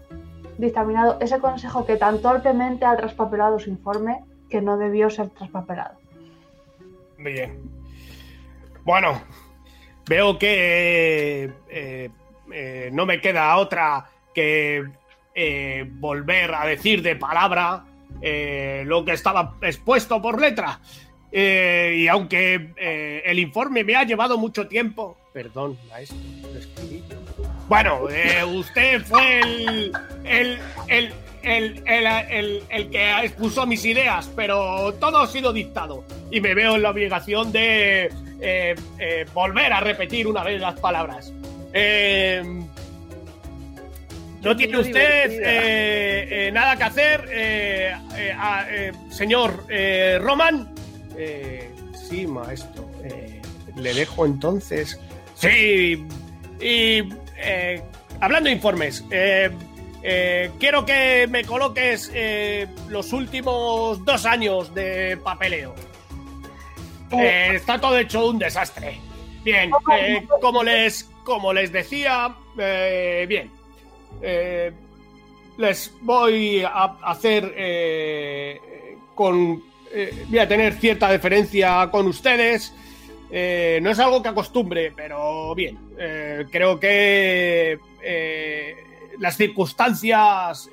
[0.56, 5.98] dictaminado ese consejo que tan torpemente ha traspapelado su informe que no debió ser traspapelado.
[7.18, 7.60] Bien.
[8.84, 9.20] Bueno,
[10.08, 12.10] veo que eh,
[12.52, 14.84] eh, no me queda otra que
[15.34, 17.84] eh, volver a decir de palabra
[18.22, 20.80] eh, lo que estaba expuesto por letra.
[21.38, 26.16] Eh, y aunque eh, el informe me ha llevado mucho tiempo, perdón, maestro,
[26.50, 27.04] lo escribí.
[27.68, 29.92] Bueno, eh, usted fue el,
[30.24, 30.58] el,
[30.88, 36.04] el, el, el, que expuso mis ideas, pero todo ha sido dictado.
[36.30, 38.08] Y me veo en la obligación de
[39.34, 41.34] volver a repetir una vez las palabras.
[44.42, 47.28] No tiene usted nada que hacer,
[48.38, 48.66] a-
[49.10, 49.66] señor
[50.22, 50.74] Roman.
[51.16, 51.70] Eh,
[52.08, 52.88] sí, maestro.
[53.04, 53.40] eh,
[53.76, 54.98] le dejo entonces.
[55.34, 56.06] Sí,
[56.60, 57.02] y
[57.38, 57.82] eh,
[58.20, 59.50] hablando de informes, eh,
[60.02, 65.74] eh, quiero que me coloques eh, los últimos dos años de papeleo.
[67.10, 68.98] Eh, está todo hecho un desastre.
[69.44, 73.50] Bien, eh, como les como les decía, eh, bien,
[74.22, 74.72] eh,
[75.58, 78.60] les voy a hacer eh,
[79.14, 79.62] con
[79.96, 82.74] eh, voy a tener cierta deferencia con ustedes.
[83.30, 88.74] Eh, no es algo que acostumbre, pero bien, eh, creo que eh,
[89.18, 90.68] las circunstancias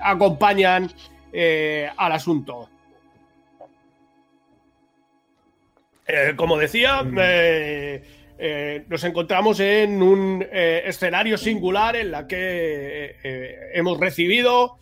[0.00, 0.90] acompañan
[1.96, 2.68] al asunto.
[6.36, 8.02] Como decía, eh,
[8.38, 14.78] eh, nos encontramos en un eh, escenario singular en la que eh, hemos recibido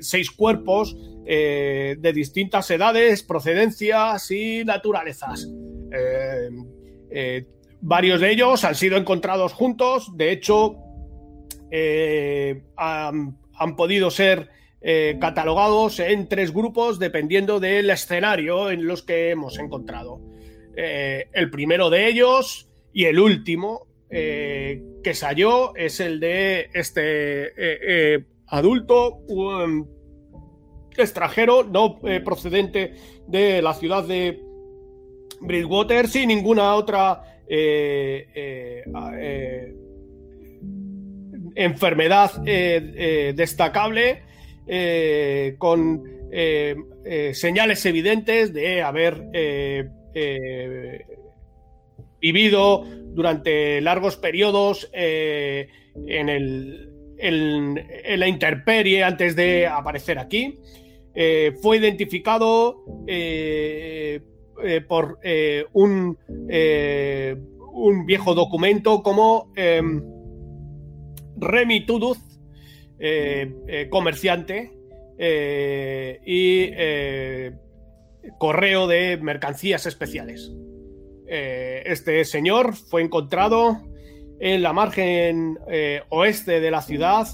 [0.00, 0.96] seis cuerpos
[1.28, 5.48] eh, de distintas edades, procedencias y naturalezas.
[5.90, 6.48] Eh,
[7.10, 7.46] eh,
[7.80, 10.76] varios de ellos han sido encontrados juntos, de hecho,
[12.76, 14.50] han, podido ser
[15.18, 20.20] catalogados en tres grupos dependiendo del escenario en los que hemos encontrado.
[20.76, 29.22] El primero de ellos y el último que se halló es el de este adulto,
[31.02, 32.94] extranjero, no eh, procedente
[33.26, 34.40] de la ciudad de
[35.40, 38.82] Bridgewater, sin ninguna otra eh, eh,
[39.20, 39.74] eh,
[41.54, 42.32] enfermedad
[43.34, 44.22] destacable,
[45.58, 46.02] con
[47.32, 49.22] señales evidentes de haber
[52.20, 60.58] vivido durante largos periodos en, el, en- en la intemperie antes de aparecer aquí.
[61.18, 64.20] Eh, fue identificado eh,
[64.62, 65.18] eh, por
[65.72, 66.18] un,
[67.72, 70.02] un viejo documento como em,
[71.38, 72.18] Remy Tuduz,
[73.90, 74.72] comerciante
[76.24, 76.70] y
[78.38, 80.52] correo de mercancías especiales.
[81.26, 83.82] Este señor fue encontrado
[84.38, 85.58] en la margen
[86.10, 87.26] oeste de la ciudad,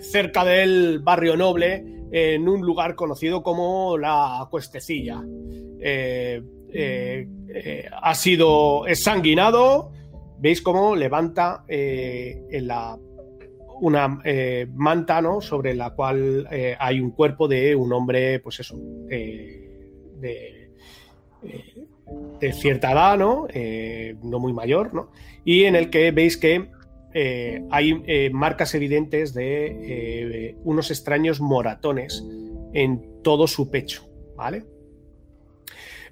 [0.00, 5.24] cerca del barrio noble, en un lugar conocido como la Cuestecilla.
[5.80, 9.90] Eh, eh, eh, ha sido ensanguinado.
[10.38, 11.64] Veis cómo levanta
[13.80, 14.20] una
[14.74, 16.46] manta sobre la cual
[16.78, 18.76] hay un cuerpo de un hombre, pues eso,
[19.06, 20.70] de,
[22.40, 23.46] de cierta edad, ¿no?
[24.22, 25.10] No muy mayor, ¿no?
[25.44, 26.70] y en el que veis que
[27.14, 32.24] eh, hay eh, marcas evidentes de eh, unos extraños moratones
[32.72, 34.64] en todo su pecho, ¿vale?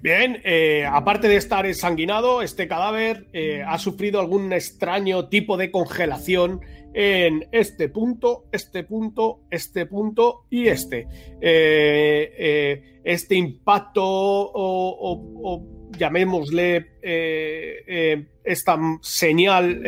[0.01, 0.41] Bien,
[0.87, 3.27] aparte de estar ensanguinado, este cadáver
[3.67, 6.61] ha sufrido algún extraño tipo de congelación
[6.95, 11.07] en este punto, este punto, este punto y este.
[13.03, 16.93] Este impacto o, llamémosle
[18.43, 19.83] esta señal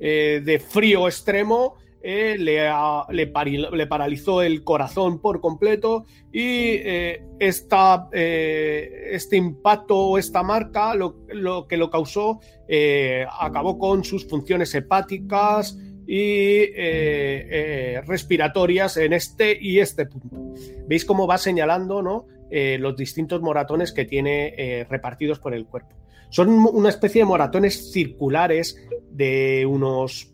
[0.00, 2.70] eh, de frío extremo eh, le,
[3.10, 11.26] le paralizó el corazón por completo y eh, esta, este impacto o esta marca lo,
[11.28, 12.40] lo que lo causó
[13.38, 16.66] acabó con sus funciones hepáticas y
[18.06, 20.54] respiratorias en este y este punto.
[20.88, 22.26] Veis cómo va señalando ¿no?
[22.50, 25.94] Eh, los distintos moratones que tiene eh, repartidos por el cuerpo.
[26.30, 28.76] Son una especie de moratones circulares
[29.10, 30.32] de unos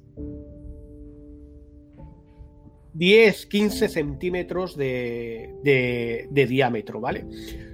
[2.95, 7.27] 10, 15 centímetros de, de- diámetro, ¿vale?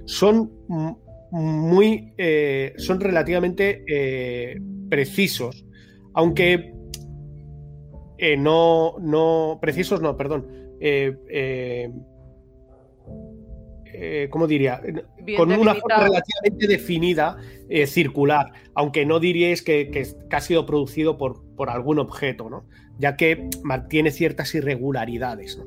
[0.05, 0.51] Son
[1.31, 3.83] muy, eh, son relativamente
[4.89, 5.65] precisos,
[6.13, 6.73] aunque
[8.37, 10.47] no, no, precisos no, perdón,
[13.93, 14.81] eh, ¿cómo diría?
[15.23, 17.37] Bien Con una forma relativamente definida,
[17.69, 21.99] eh, circular, aunque no diríais que, que es- que ha sido producido por, por algún
[21.99, 22.65] objeto, ¿no?
[22.99, 25.65] Ya que mantiene ciertas irregularidades, ¿no?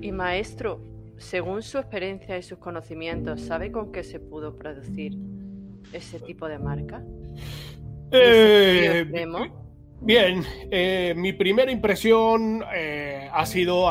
[0.00, 0.80] Y maestro,
[1.16, 5.16] según su experiencia y sus conocimientos, ¿sabe con qué se pudo producir
[5.92, 7.02] ese tipo de marca?
[8.10, 9.04] Eh.
[10.00, 13.88] Bien, eh, mi primera impresión eh, ha sido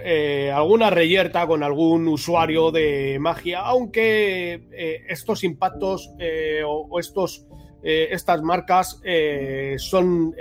[0.00, 6.10] eh, alguna reyerta con algún usuario de magia, aunque estos impactos
[6.66, 7.46] o, estos,
[7.82, 9.00] estas marcas
[9.76, 10.34] son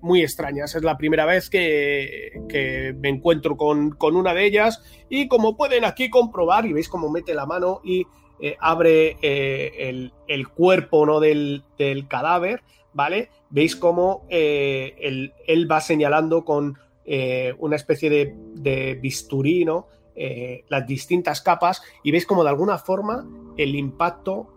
[0.00, 0.74] muy extrañas.
[0.74, 5.56] Es la primera vez que, que me encuentro con, con una de ellas y como
[5.56, 8.06] pueden aquí comprobar, y veis cómo mete la mano y
[8.58, 11.20] abre el, el cuerpo ¿no?
[11.20, 12.62] del, del cadáver,
[12.98, 13.30] ¿vale?
[13.48, 19.64] Veis cómo eh, él, él va señalando con eh, una especie de, de bisturí.
[20.20, 23.24] Eh, las distintas capas y veis como de alguna forma
[23.56, 24.48] el impacto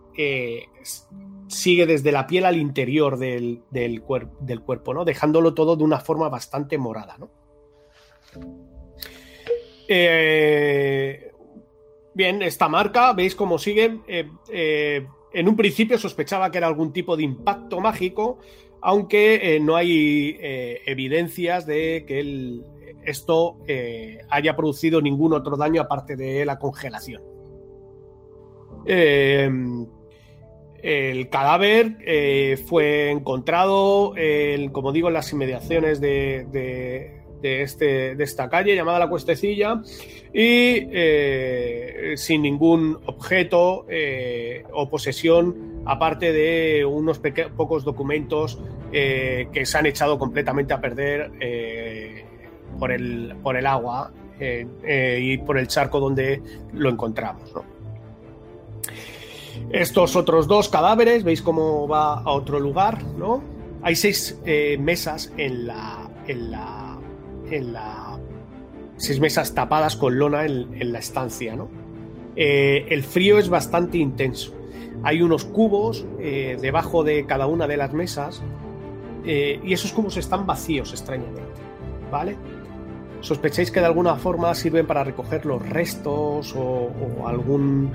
[1.46, 4.02] sigue desde la piel al interior del, del,
[4.40, 5.04] del cuerpo, ¿no?
[5.04, 7.30] Dejándolo todo de una forma bastante morada, ¿no?
[12.14, 14.00] Bien, esta marca, veis cómo sigue.
[15.34, 18.38] En un principio sospechaba que era algún tipo de impacto mágico,
[18.80, 22.60] aunque eh, no hay eh, evidencias de que
[23.04, 27.22] esto eh, haya producido ningún otro daño aparte de la congelación.
[28.86, 29.50] Eh,
[30.82, 38.48] el cadáver fue encontrado, en, como digo, en las inmediaciones de- de este, de esta
[38.48, 39.82] calle llamada La Cuestecilla
[40.32, 47.20] y eh, sin ningún objeto eh, o posesión, aparte de unos
[47.54, 48.58] pocos documentos
[48.92, 51.32] eh, que se han echado completamente a perder
[52.78, 56.40] por, el, por el agua y por el charco donde
[56.72, 57.52] lo encontramos.
[59.70, 63.42] Estos otros dos cadáveres, veis cómo va a otro lugar, ¿no?
[63.82, 64.38] Hay seis
[64.78, 66.91] mesas en la, en la
[67.52, 68.18] en la
[69.02, 71.68] seis mesas tapadas con lona en, la estancia, ¿no?
[72.36, 74.54] Eh, el frío es bastante intenso.
[75.02, 78.42] Hay unos cubos eh, debajo de cada una de las mesas
[79.24, 81.42] eh, y esos cubos están vacíos, extrañamente,
[82.12, 82.36] ¿vale?
[83.20, 86.90] ¿Sospecháis que de alguna forma sirven para recoger los restos o,
[87.26, 87.92] algún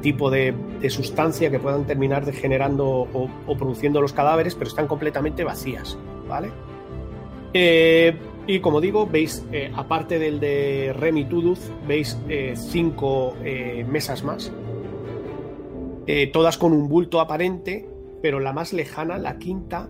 [0.00, 0.52] tipo de,
[0.88, 5.96] sustancia que puedan terminar degenerando o, produciendo los cadáveres, pero están completamente vacías,
[6.28, 6.50] ¿vale?
[8.50, 14.24] Y como digo, veis, eh, aparte del de Remy Tuduz, veis eh, cinco eh, mesas
[14.24, 14.52] más,
[16.32, 17.88] todas con un bulto aparente,
[18.20, 19.88] pero la más lejana, la quinta,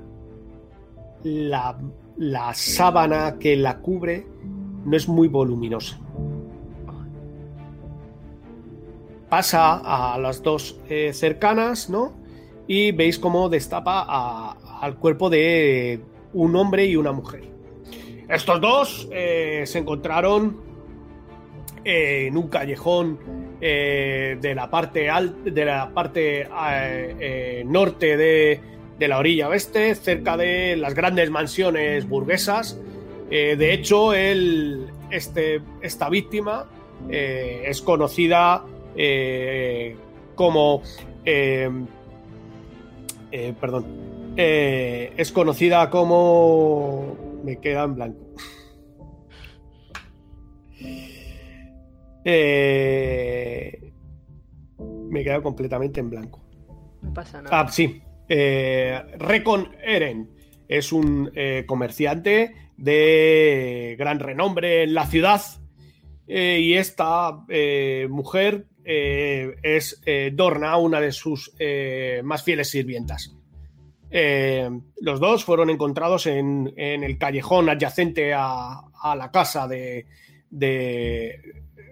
[1.23, 1.79] la,
[2.19, 4.27] la sábana que la cubre
[4.85, 5.99] no es muy voluminosa.
[9.31, 10.79] Pasa a las dos
[11.13, 12.13] cercanas, ¿no?
[12.67, 16.03] Y veis cómo destapa al cuerpo de
[16.35, 17.50] un hombre y una mujer.
[18.31, 20.61] Estos dos eh, se encontraron
[21.85, 23.19] eh, en un callejón
[23.61, 25.09] eh, de la parte
[25.45, 26.49] de la parte
[27.65, 28.61] norte de,
[29.01, 32.81] de la orilla oeste, cerca de las grandes mansiones burguesas.
[33.29, 36.67] De hecho, este, esta víctima
[37.09, 38.65] es conocida
[40.35, 40.83] como
[43.61, 43.87] perdón
[44.37, 48.35] es conocida como me queda en blanco
[52.25, 53.93] Eh,
[55.11, 56.43] me queda completamente en blanco
[57.03, 57.61] No pasa nada.
[57.61, 58.03] Ah, sí.
[58.29, 60.31] Eh, Recon Eren
[60.69, 65.41] es un eh, comerciante de gran renombre en la ciudad.
[66.27, 70.01] Eh, y esta eh, mujer eh, es
[70.33, 71.53] Dorna, una de sus
[72.23, 73.37] más fieles sirvientas.
[74.11, 74.69] Eh,
[75.01, 78.83] los dos fueron encontrados en, el callejón adyacente a,
[79.17, 80.07] la casa de,
[80.51, 81.41] de-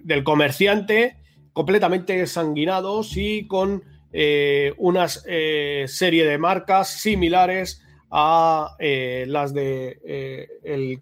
[0.03, 1.17] del comerciante,
[1.53, 3.83] completamente sanguinados y con
[4.13, 10.99] eh, una serie de marcas similares a eh, las de eh,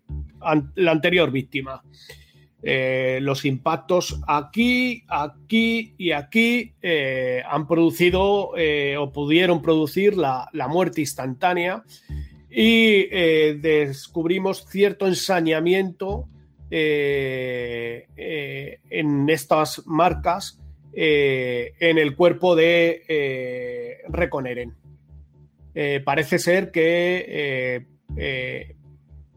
[0.74, 1.82] la anterior víctima.
[2.62, 10.48] Eh, los impactos aquí, aquí y aquí eh, han producido eh, o pudieron producir la,
[10.52, 11.84] la muerte instantánea
[12.50, 13.04] y
[13.58, 16.26] descubrimos cierto ensañamiento
[16.70, 18.00] en
[19.28, 20.58] estas marcas
[20.94, 24.74] en el cuerpo de Reconeren.
[26.02, 27.84] Parece ser que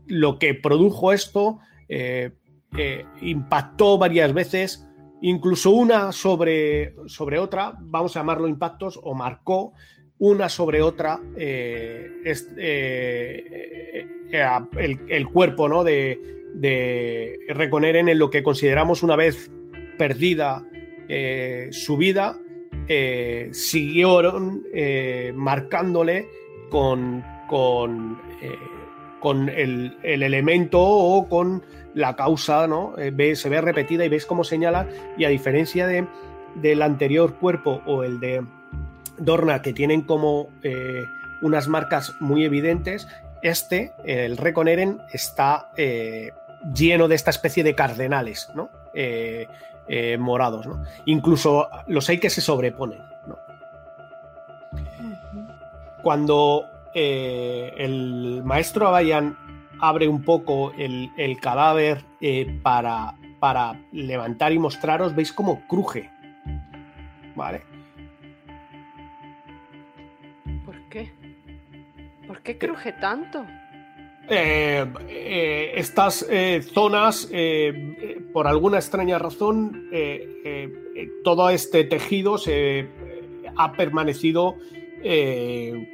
[0.07, 1.59] lo que produjo esto
[3.21, 4.87] impactó varias veces,
[5.21, 9.73] incluso una sobre, sobre otra, vamos a llamarlo impactos, o marcó
[10.19, 12.21] una sobre otra eh,
[12.57, 15.83] eh, eh, el, cuerpo ¿no?
[15.83, 19.49] de, de Reconeren en lo que consideramos una vez
[19.97, 20.65] perdida
[21.71, 22.37] su vida,
[23.51, 24.63] siguieron
[25.33, 26.27] marcándole
[26.69, 28.19] con, con,
[29.19, 31.63] con el, el elemento o con
[31.99, 32.97] la causa, ¿no?
[32.97, 36.07] Eh, ve- se ve repetida y ves cómo señala, y a diferencia de,
[36.55, 38.43] del anterior cuerpo o el de
[39.17, 41.05] Dorna, que tienen como eh,
[41.41, 43.07] unas marcas muy evidentes,
[43.41, 46.31] este, el Reconeren, está eh,
[46.73, 48.69] lleno de esta especie de cardenales, ¿no?
[50.19, 50.83] Morados, ¿no?
[51.05, 53.37] Incluso los hay que se sobreponen, ¿no?
[56.03, 59.35] Cuando el maestro Abayan
[59.81, 66.09] abre un poco el, el cadáver eh, para, para levantar y mostraros, veis cómo cruje.
[67.35, 67.61] ¿Vale?
[70.65, 71.11] ¿Por qué?
[72.27, 73.45] ¿Por qué cruje tanto?
[74.31, 77.27] Eh, eh, estas eh, zonas,
[78.31, 79.89] por alguna extraña razón,
[81.23, 82.87] todo este tejido se
[83.57, 84.55] ha permanecido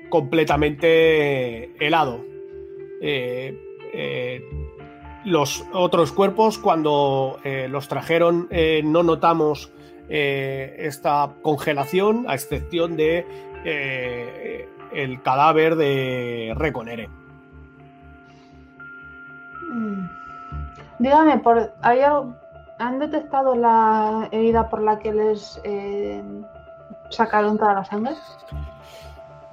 [0.10, 2.26] completamente helado.
[3.98, 4.44] Eh,
[5.24, 9.72] los otros cuerpos, cuando eh, los trajeron, eh, no notamos
[10.08, 13.26] esta congelación, a excepción de
[14.94, 17.10] el cadáver de Reconere.
[19.72, 20.08] Mm.
[21.00, 22.36] Dígame, por, ¿hay algo-
[22.78, 25.60] ¿han detectado la herida por la que les
[27.10, 28.14] sacaron toda la sangre?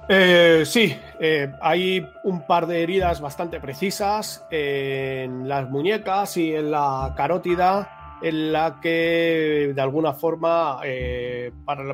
[0.09, 6.71] Eh, sí, eh, hay un par de heridas bastante precisas en las muñecas y en
[6.71, 7.99] la carótida.
[8.21, 11.51] en la que de alguna forma, eh,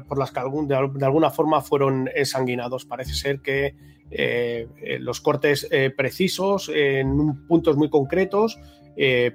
[0.07, 2.85] por las que de, al- de alguna forma fueron ensanguinados.
[2.85, 3.73] Parece ser que
[4.11, 5.67] eh, eh, los cortes
[5.97, 8.59] precisos en un- puntos muy concretos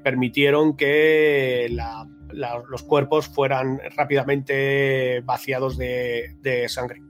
[0.04, 1.68] permitieron que
[2.68, 7.00] los cuerpos fueran rápidamente vaciados de sangre.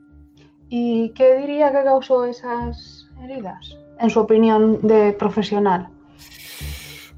[0.76, 3.78] ¿Y qué diría que causó esas heridas?
[4.01, 5.86] En su opinión de profesional.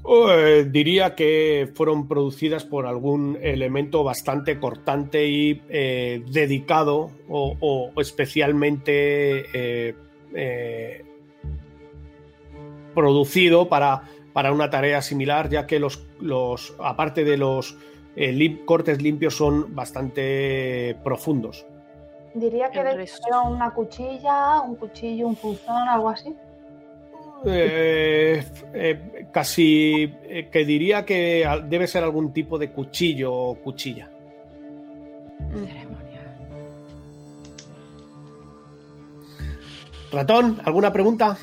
[0.07, 9.45] Eh, diría que fueron producidas por algún elemento bastante cortante y eh, dedicado o, especialmente
[9.51, 11.03] eh,
[12.93, 14.03] producido para,
[14.33, 17.75] para una tarea similar, ya que los, los aparte de los
[18.65, 21.65] cortes limpios son bastante profundos.
[22.39, 26.35] Diría que era una cuchilla, un cuchillo, un punzón, algo así.
[27.45, 28.43] Eh,
[28.73, 34.09] eh, casi eh, que diría que debe ser algún tipo de cuchillo o cuchilla.
[35.49, 36.07] Ceremonia.
[40.11, 41.37] Ratón, ¿alguna pregunta?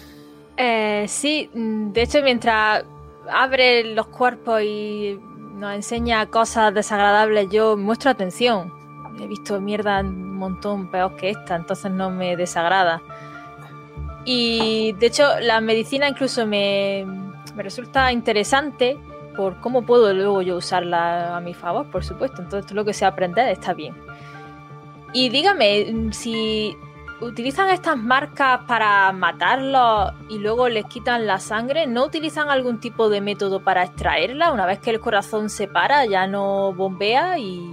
[0.56, 2.84] Eh, sí, mm, de hecho, mientras
[3.30, 5.18] abre los cuerpos y
[5.54, 8.83] nos enseña cosas desagradables, yo muestro atención.
[9.20, 13.02] He visto mierda un montón peor que esta, entonces no me desagrada.
[14.24, 17.06] Y de hecho, la medicina incluso me,
[17.54, 18.98] me resulta interesante
[19.36, 22.42] por cómo puedo luego yo usarla a mi favor, por supuesto.
[22.42, 23.94] Entonces, todo lo que sea aprender está bien.
[25.12, 26.76] Y dígame, si
[27.20, 33.08] utilizan estas marcas para matarlos y luego les quitan la sangre, ¿no utilizan algún tipo
[33.08, 34.52] de método para extraerla?
[34.52, 37.72] Una vez que el corazón se para, ya no bombea y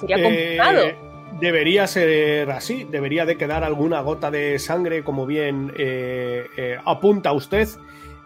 [0.00, 0.82] sería complicado.
[0.82, 0.96] Eh,
[1.40, 7.32] debería ser así, debería de quedar alguna gota de sangre, como bien eh, eh, apunta
[7.32, 7.68] usted,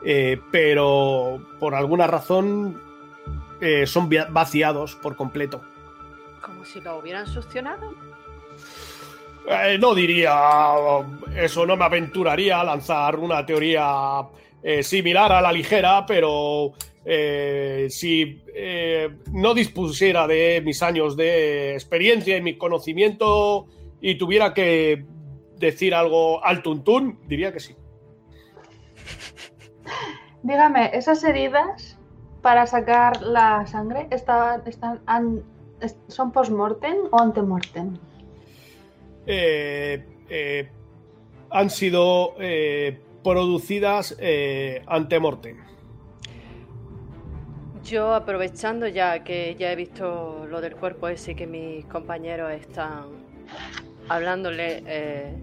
[0.04, 2.80] eh, pero por alguna razón
[3.60, 5.60] eh, son vaciados por completo.
[6.40, 7.94] Como si lo hubieran succionado.
[9.46, 10.32] Eh, no diría
[11.36, 14.22] eso, no me aventuraría a lanzar una teoría
[14.62, 16.72] eh, similar a la ligera, pero
[17.04, 23.66] eh, si eh, no dispusiera de mis años de experiencia y mi conocimiento
[24.00, 25.04] y tuviera que
[25.58, 27.74] decir algo al tuntún, diría que sí.
[30.42, 31.98] Dígame, esas heridas
[32.42, 34.62] para sacar la sangre están,
[35.06, 35.42] han-
[35.80, 37.96] es- son post-mortem o ante-mortem?
[39.26, 40.68] Eh, eh,
[41.50, 45.56] han sido eh, producidas eh, ante mortem.
[47.84, 52.50] Yo aprovechando ya que ya he visto lo del cuerpo ese y que mis compañeros
[52.52, 53.10] están
[54.08, 55.34] hablándole, eh,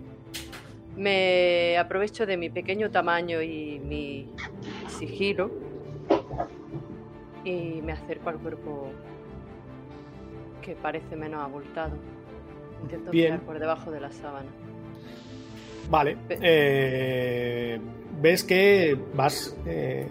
[0.98, 4.32] me aprovecho de mi pequeño tamaño y mi
[4.88, 5.52] sigilo
[7.44, 8.92] y me acerco al cuerpo
[10.64, 11.96] que parece menos abultado.
[12.82, 13.34] Intento Bien.
[13.34, 14.50] mirar por debajo de la sábana.
[15.90, 16.18] Vale.
[16.30, 17.80] eh,
[18.20, 19.56] ves que vas.
[19.68, 20.08] eh,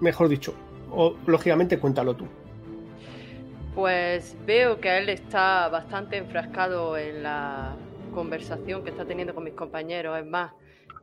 [0.00, 0.54] mejor dicho,
[0.90, 2.26] o, lógicamente cuéntalo tú.
[3.74, 7.74] Pues veo que él está bastante enfrascado en la
[8.12, 10.16] conversación que está teniendo con mis compañeros.
[10.18, 10.52] Es más,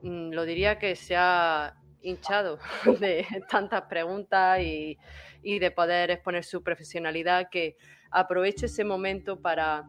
[0.01, 2.59] mm, lo diría que se ha hinchado
[2.99, 4.97] de tantas preguntas y,
[5.43, 7.75] de poder exponer su profesionalidad que
[8.11, 9.87] aproveche ese momento para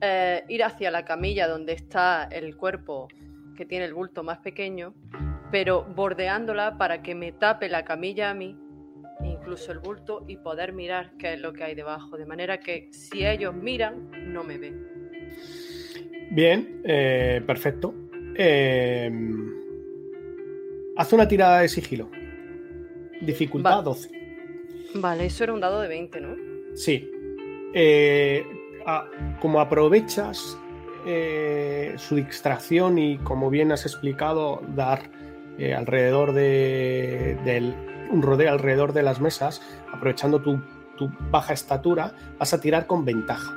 [0.00, 3.08] eh, ir hacia la camilla donde está el cuerpo
[3.56, 4.94] que tiene el bulto más pequeño,
[5.54, 8.56] pero bordeándola para que me tape la camilla a mí
[9.22, 12.88] incluso el bulto y poder mirar qué es lo que hay debajo, de manera que
[12.90, 14.84] si ellos miran, no me ven.
[16.30, 17.94] Bien, eh, perfecto.
[18.36, 19.08] Eh,
[20.96, 22.10] haz una tirada de sigilo.
[23.20, 23.82] Dificultad Va.
[23.82, 24.10] 12.
[24.94, 26.34] Vale, eso era un dado de 20, ¿no?
[26.74, 27.08] Sí.
[27.72, 28.44] Eh,
[28.86, 29.06] a-
[29.40, 30.58] como aprovechas
[31.06, 35.22] eh, su distracción y como bien has explicado, dar
[35.58, 37.74] eh, alrededor de, del,
[38.10, 39.62] un rodeo alrededor de las mesas,
[39.92, 40.62] aprovechando tu,
[40.96, 43.52] tu baja estatura, vas a tirar con ventaja.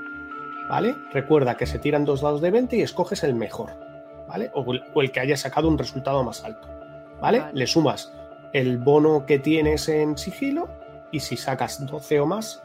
[0.70, 0.96] ¿Vale?
[1.14, 3.72] Recuerda que se tiran dos dados de 20 y escoges el mejor.
[4.28, 4.52] ¿Vale?
[4.54, 6.68] O el, o el que haya sacado un resultado más alto.
[7.22, 7.40] ¿Vale?
[7.40, 7.54] Vale.
[7.54, 8.12] Le sumas
[8.54, 10.68] el bono que tienes en sigilo
[11.12, 12.64] y si sacas 12 o más,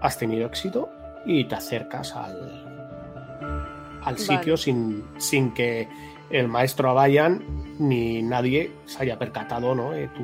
[0.00, 0.90] has tenido éxito
[1.24, 5.88] y te acercas al, al sitio sin, sin que
[6.32, 7.44] el maestro Abayan
[7.78, 9.94] ni nadie se haya percatado, ¿no?
[9.94, 10.22] Eh, tú...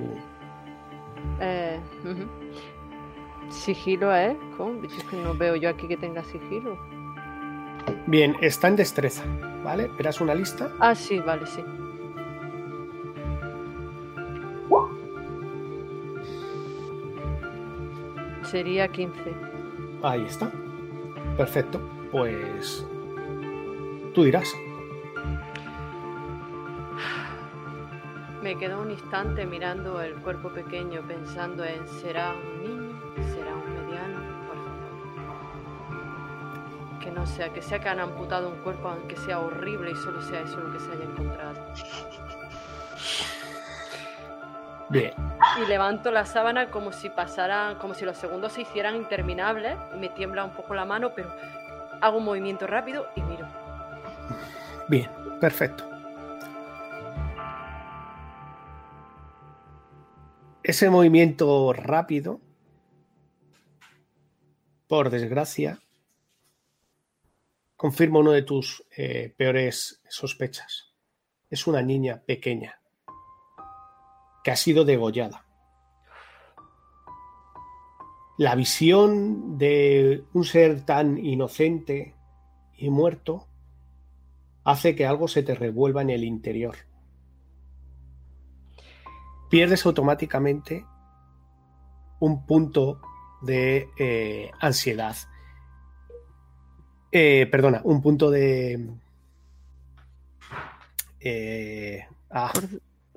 [1.40, 3.52] eh, uh.
[3.52, 4.36] Sigilo, ¿eh?
[5.10, 6.78] Que no veo yo aquí que tenga sigilo.
[8.06, 9.22] Bien, está en destreza,
[9.64, 9.89] ¿vale?
[9.97, 10.70] ¿Verás una lista?
[10.80, 11.64] Ah, sí, vale, sí.
[18.43, 19.35] Sería 15.
[20.02, 20.51] Ahí está.
[21.36, 21.80] Perfecto.
[22.10, 22.86] Pues
[24.14, 24.55] tú dirás.
[28.49, 32.99] Me quedo un instante mirando el cuerpo pequeño pensando en ¿será un niño?
[33.35, 34.20] ¿Será un mediano?
[34.49, 34.89] Por favor.
[36.99, 40.23] Que no sea, que sea que han amputado un cuerpo aunque sea horrible y solo
[40.23, 41.75] sea eso lo que se haya encontrado.
[44.89, 45.12] Bien.
[45.62, 49.77] Y levanto la sábana como si pasaran, como si los segundos se hicieran interminables.
[49.95, 51.31] Me tiembla un poco la mano, pero
[52.01, 53.47] hago un movimiento rápido y miro.
[54.89, 55.98] Bien, perfecto.
[60.69, 62.43] Ese movimiento rápido,
[64.86, 65.81] por desgracia,
[67.74, 70.93] confirma uno de tus eh, peores sospechas.
[71.49, 72.82] Es una niña pequeña
[74.45, 75.47] que ha sido degollada.
[78.36, 82.15] La visión de un ser tan inocente
[82.77, 83.49] y muerto
[84.65, 86.88] hace que algo se te revuelva en el interior.
[89.49, 90.85] Pierdes automáticamente
[92.20, 93.01] un punto
[93.43, 95.16] de eh, ansiedad.
[97.12, 98.91] Eh, perdona, un punto de...
[101.20, 102.53] eh, ah.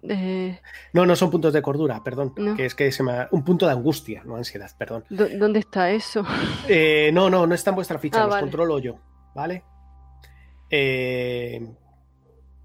[0.04, 0.60] Eh,
[0.94, 2.34] No, no son puntos de cordura, perdón.
[2.38, 2.56] No.
[2.56, 5.04] Que es que se me ha- Un punto de angustia, no ansiedad, perdón.
[5.10, 6.24] ¿dó- ¿Dónde está eso?
[6.68, 8.42] Eh, no, no, no está en vuestra ficha, Ah, los vale.
[8.42, 8.96] controlo yo,
[9.36, 9.64] ¿vale?
[10.70, 11.70] Eh,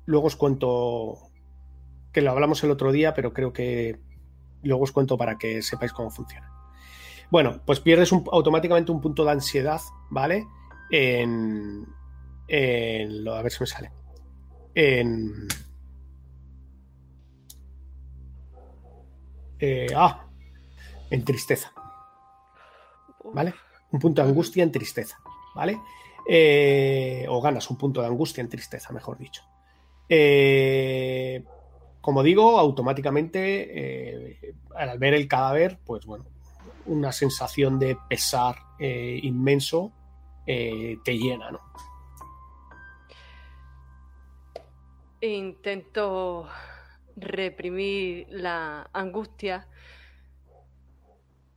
[0.06, 1.25] luego os cuento
[2.16, 4.00] que lo hablamos el otro día, pero creo que
[4.62, 6.50] luego os cuento para que sepáis cómo funciona.
[7.30, 10.46] Bueno, pues pierdes automáticamente un punto de ansiedad, ¿vale?
[10.90, 11.86] En,
[12.48, 13.92] en a ver si me sale.
[14.74, 15.46] En
[19.58, 20.26] eh, ah,
[21.10, 21.70] en tristeza.
[23.34, 23.52] ¿Vale?
[23.92, 25.18] Un punto de angustia en tristeza,
[25.54, 25.78] ¿vale?
[26.26, 29.42] Eh, o ganas un punto de angustia en tristeza, mejor dicho.
[30.08, 31.44] Eh,
[32.06, 36.24] como digo, automáticamente, eh, al ver el cadáver, pues bueno,
[36.86, 39.90] una sensación de pesar eh, inmenso
[40.46, 41.60] eh, te llena, ¿no?
[45.20, 46.46] Intento
[47.16, 49.66] reprimir la angustia,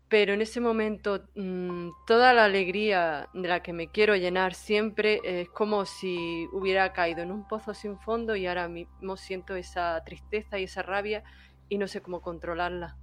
[0.10, 5.22] pero en ese momento mm, toda la alegría de la que me quiero llenar siempre
[5.24, 10.04] es como si hubiera caído en un pozo sin fondo y ahora mismo siento esa
[10.04, 11.24] tristeza y esa rabia
[11.70, 12.98] y no sé cómo controlarla.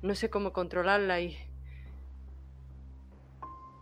[0.00, 1.36] No sé cómo controlarla y...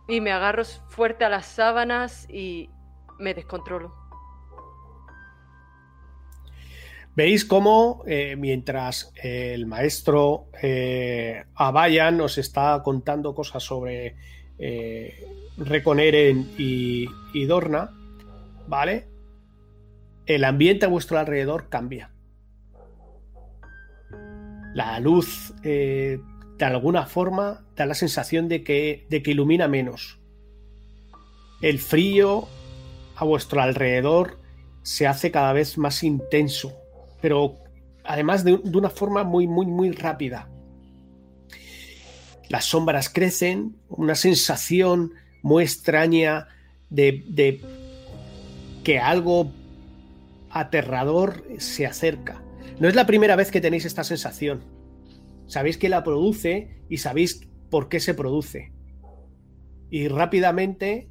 [0.09, 2.69] Y me agarro fuerte a las sábanas y
[3.19, 4.02] me descontrolo.
[7.15, 14.15] Veis cómo eh, mientras el maestro eh, Abayan os está contando cosas sobre
[14.57, 15.23] eh,
[15.57, 17.91] Reconeren y, y Dorna,
[18.67, 19.07] ¿vale?
[20.25, 22.09] El ambiente a vuestro alrededor cambia.
[24.73, 26.19] La luz, eh,
[26.57, 30.19] de alguna forma, da la sensación de que, de que ilumina menos.
[31.61, 32.47] El frío
[33.15, 34.39] a vuestro alrededor
[34.81, 36.82] se hace cada vez más intenso
[37.23, 37.55] pero
[38.03, 40.49] además de, una forma muy, muy, muy rápida.
[42.49, 46.49] Las sombras crecen, una sensación muy extraña
[46.89, 47.61] de, de
[48.83, 49.53] que algo
[50.49, 52.43] aterrador se acerca.
[52.77, 54.61] No es la primera vez que tenéis esta sensación.
[55.47, 58.73] Sabéis que la produce y sabéis por qué se produce.
[59.89, 61.07] Y rápidamente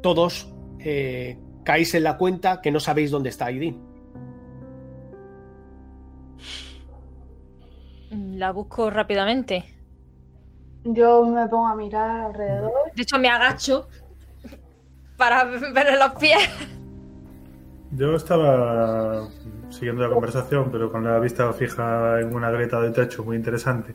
[0.00, 0.48] todos
[0.78, 3.76] eh, caéis en la cuenta que no sabéis dónde está Aidin.
[8.10, 9.64] La busco rápidamente.
[10.84, 12.70] Yo me pongo a mirar alrededor.
[12.94, 13.88] De hecho, me agacho
[15.16, 16.48] para ver los pies.
[17.90, 19.28] Yo estaba
[19.70, 23.94] siguiendo la conversación, pero con la vista fija en una grieta de techo muy interesante,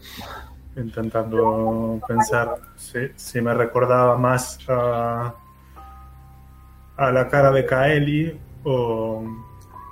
[0.76, 5.36] intentando pensar si, si me recordaba más a,
[7.04, 9.24] a la cara de Kaeli o,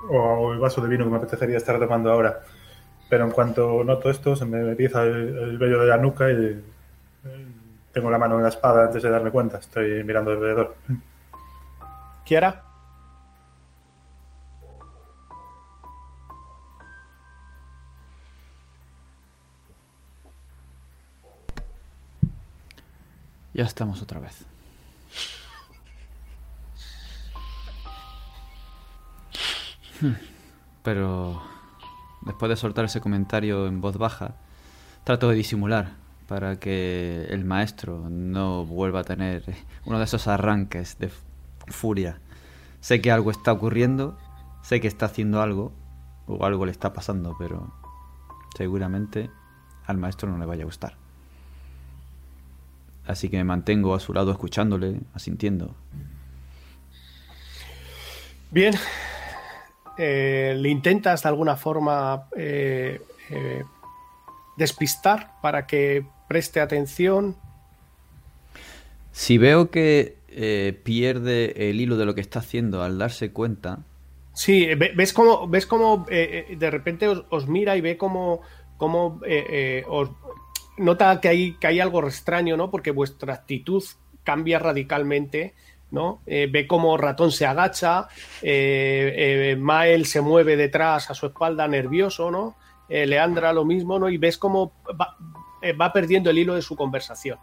[0.08, 2.40] o el vaso de vino que me apetecería estar tomando ahora.
[3.08, 6.34] Pero en cuanto noto esto, se me empieza el, el vello de la nuca y
[6.34, 7.46] eh,
[7.92, 9.58] tengo la mano en la espada antes de darme cuenta.
[9.58, 10.76] Estoy mirando alrededor.
[12.24, 12.64] Kiara.
[23.52, 24.46] Ya estamos otra vez.
[30.82, 31.42] Pero
[32.22, 34.34] después de soltar ese comentario en voz baja,
[35.04, 35.92] Trato de disimular
[36.28, 39.42] para que el maestro no vuelva a tener
[39.84, 41.10] uno de esos arranques de
[41.68, 42.20] furia.
[42.80, 44.18] Sé que algo está ocurriendo,
[44.62, 45.72] sé que está haciendo algo,
[46.26, 47.72] o algo le está pasando, pero
[48.56, 49.30] seguramente
[49.86, 50.94] al maestro no le vaya a gustar.
[53.06, 55.74] Así que me mantengo a su lado escuchándole, asintiendo.
[58.52, 58.74] Bien.
[60.02, 63.62] Eh, ¿Le intentas de alguna forma eh, eh,
[64.56, 67.36] despistar para que preste atención?
[69.12, 70.18] Si veo que
[70.84, 73.80] pierde el hilo de lo que está haciendo al darse cuenta.
[74.32, 78.40] Sí, ves cómo, ves cómo de repente os, mira y ve cómo,
[78.78, 79.20] cómo
[79.88, 80.08] os,
[80.78, 82.70] nota que hay, que hay algo extraño, ¿no?
[82.70, 83.84] Porque vuestra actitud
[84.24, 85.52] cambia radicalmente.
[85.90, 86.20] ¿No?
[86.26, 88.08] Eh, ve cómo Ratón se agacha,
[88.42, 92.56] eh, eh, Mael se mueve detrás a su espalda nervioso, ¿no?
[92.88, 94.08] Leandra lo mismo, ¿no?
[94.08, 95.16] Y ves cómo va,
[95.80, 97.38] va, perdiendo el hilo de su conversación.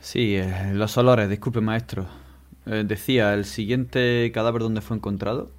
[0.00, 0.36] Sí,
[0.72, 2.06] los olores, disculpe maestro.
[2.64, 5.52] decía, ¿el siguiente cadáver dónde fue encontrado?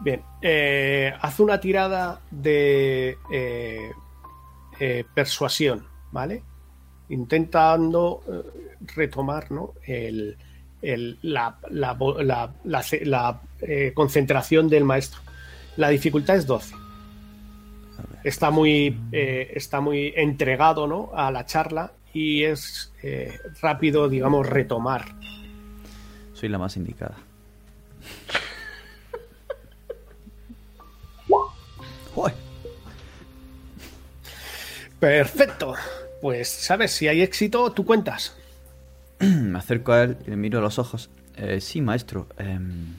[0.00, 0.20] Bien,
[1.18, 3.16] haz una tirada de
[5.14, 6.42] persuasión, ¿vale?
[7.08, 8.22] Intentando
[8.94, 9.74] retomar ¿no?
[9.86, 10.36] el,
[11.22, 11.58] la,
[13.94, 15.20] concentración del maestro.
[15.76, 16.74] La dificultad es 12.
[18.22, 21.10] Está muy, está muy entregado ¿no?
[21.14, 22.92] a la charla y es
[23.60, 25.04] rápido, digamos, retomar.
[26.32, 27.16] Soy la más indicada.
[35.04, 35.74] Perfecto.
[36.24, 36.90] Pues, ¿sabes?
[36.92, 38.34] Si hay éxito, tú cuentas.
[39.20, 41.10] Me acerco a él y le miro a los ojos.
[41.36, 42.28] Eh, sí, maestro.
[42.38, 42.94] Em,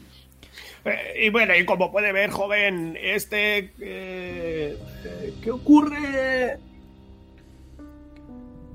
[0.86, 3.72] eh, y bueno, y como puede ver, joven, este...
[3.80, 4.78] Eh,
[5.42, 6.60] ¿Qué ocurre?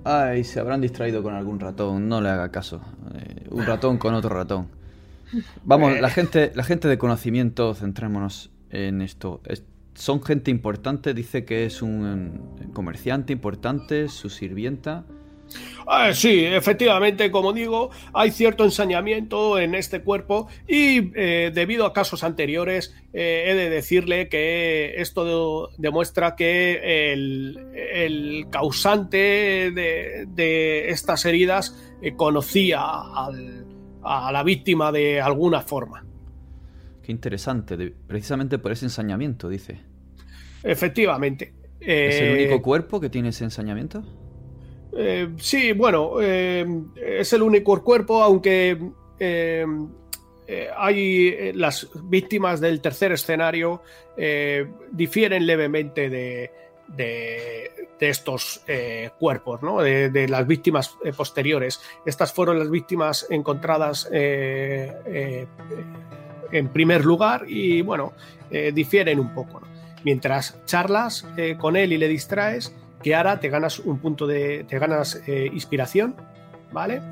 [0.02, 2.08] Ay, se habrán distraído con algún ratón.
[2.08, 2.80] No le haga caso.
[3.50, 4.66] un ratón con otro ratón.
[5.62, 9.42] Vamos, la gente, la gente de conocimiento, centrémonos en esto
[9.94, 15.04] son gente importante, dice que es un comerciante importante, su sirvienta.
[15.86, 21.92] Ah, sí, efectivamente, como digo, hay cierto ensañamiento en este cuerpo y eh, debido a
[21.92, 31.76] casos anteriores eh, he de decirle que esto demuestra que el, causante de, estas heridas
[32.02, 36.09] eh, conocía a la víctima de alguna forma.
[37.02, 39.80] Qué interesante, precisamente por ese ensañamiento, dice.
[40.62, 41.54] Efectivamente.
[41.80, 44.02] ¿Es el único eh, cuerpo que tiene ese ensañamiento?
[44.96, 46.66] Eh, sí, bueno, eh,
[46.96, 48.78] es el único cuerpo, aunque
[50.76, 53.82] hay las víctimas del tercer escenario
[54.90, 56.50] difieren levemente de,
[58.00, 58.62] estos
[59.18, 59.80] cuerpos, ¿no?
[59.80, 61.80] de, las víctimas posteriores.
[62.04, 64.08] Estas fueron las víctimas encontradas
[66.52, 68.12] en primer lugar y, bueno,
[68.72, 69.60] difieren un poco.
[70.04, 72.74] Mientras charlas eh, con él y le distraes,
[73.14, 74.64] ahora te ganas un punto de.
[74.64, 76.16] te ganas eh, inspiración,
[76.72, 77.02] ¿vale?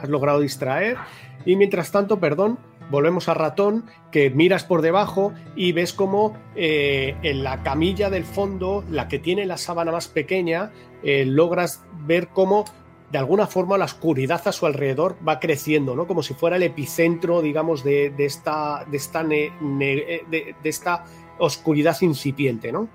[0.00, 0.96] Has logrado distraer.
[1.44, 2.58] Y mientras tanto, perdón,
[2.90, 8.24] volvemos a ratón, que miras por debajo y ves como eh, en la camilla del
[8.24, 10.70] fondo, la que tiene la sábana más pequeña,
[11.02, 12.66] logras ver cómo
[13.10, 16.06] de alguna forma la oscuridad a su alrededor va creciendo, ¿no?
[16.06, 21.04] Como si fuera el epicentro, digamos, de, esta, de esta, de esta
[21.38, 22.88] oscuridad incipiente, ¿no?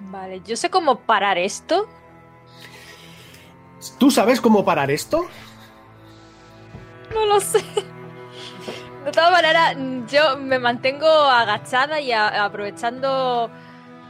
[0.00, 1.86] Vale, yo sé cómo parar esto.
[3.98, 5.26] ¿Tú sabes cómo parar esto?
[7.12, 7.62] No lo sé.
[9.04, 9.76] De todas maneras,
[10.10, 13.50] yo me mantengo agachada y aprovechando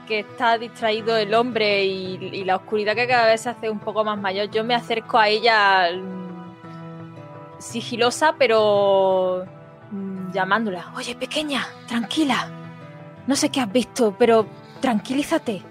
[0.09, 4.03] que está distraído el hombre y, la oscuridad que cada vez se hace un poco
[4.05, 9.45] más mayor, yo me acerco a ella mm, sigilosa, pero
[9.91, 10.93] mm, llamándola.
[10.97, 12.51] Oye, pequeña, tranquila.
[13.27, 14.47] No sé qué has visto, pero
[14.81, 15.63] tranquilízate.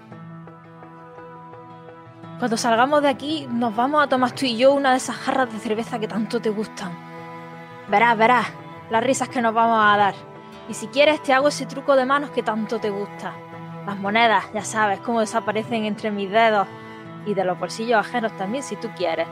[2.38, 5.52] Cuando salgamos de aquí, nos vamos a tomar tú y yo una de esas jarras
[5.52, 6.96] de cerveza que tanto te gustan.
[7.88, 8.46] Verás, verás,
[8.88, 10.14] las risas que nos vamos a dar.
[10.68, 13.34] Y si quieres, te hago ese truco de manos que tanto te gusta.
[13.88, 16.68] Las monedas, ya sabes, cómo desaparecen entre mis dedos.
[17.24, 19.26] Y de los bolsillos ajenos también, si tú quieres.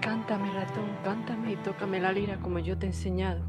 [0.00, 3.44] Cántame, ratón, cántame y tócame la lira como yo te he enseñado.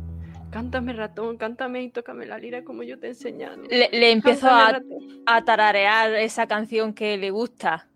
[0.49, 3.61] Cántame ratón, cántame y tócame la lira como yo te he enseñado.
[3.69, 4.81] Le, empiezo a,
[5.27, 7.87] a, tararear esa canción que le gusta.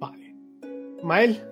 [0.00, 0.34] Vale.
[1.04, 1.51] Mael.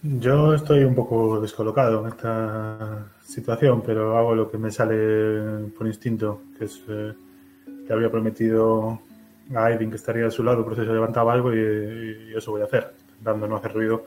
[0.00, 5.88] Yo estoy un poco descolocado en esta situación, pero hago lo que me sale por
[5.88, 7.12] instinto, que es eh,
[7.84, 9.00] que había prometido
[9.56, 12.60] a Aidin que estaría a su lado por si se levantaba algo y, eso voy
[12.60, 14.04] a hacer, intentando no hacer ruido.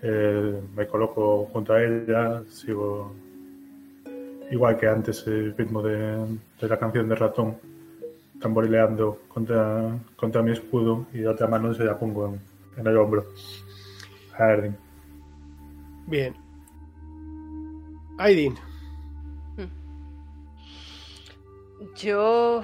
[0.00, 3.12] Eh, me coloco junto a ella, sigo
[4.52, 6.24] igual que antes el ritmo de,
[6.60, 7.56] la canción de ratón,
[8.40, 12.36] tamborileando contra, mi escudo y de otra mano se la pongo
[12.76, 13.24] en, el hombro
[14.38, 14.83] a.
[16.06, 16.34] Bien.
[18.18, 18.56] Aidin.
[21.96, 22.62] Yo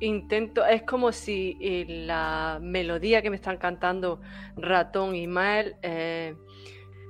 [0.00, 4.20] intento, es como si eh, la melodía que me están cantando
[4.56, 6.34] Ratón y Mael eh,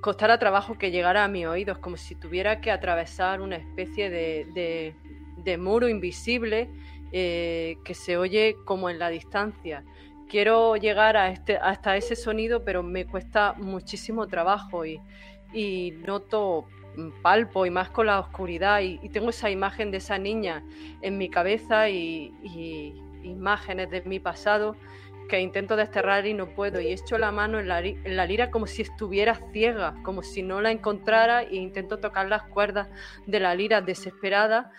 [0.03, 4.47] costara trabajo que llegara a mis oídos, como si tuviera que atravesar una especie de,
[4.55, 4.95] de-
[5.39, 6.71] de muro invisible
[7.13, 9.85] eh, que se oye como en la distancia.
[10.29, 15.01] Quiero llegar a este, hasta ese sonido, pero me cuesta muchísimo trabajo y,
[15.53, 16.67] y noto
[17.23, 20.65] palpo y más con la oscuridad y, tengo esa imagen de esa niña
[21.03, 22.33] en mi cabeza y,
[23.23, 24.77] imágenes de mi pasado
[25.29, 26.81] que intento desterrar y no puedo.
[26.81, 30.45] Y echo la mano en la, en la lira como si estuviera ciega, como si
[30.45, 32.89] no la encontrara e intento tocar las cuerdas
[33.27, 34.71] de la lira desesperada.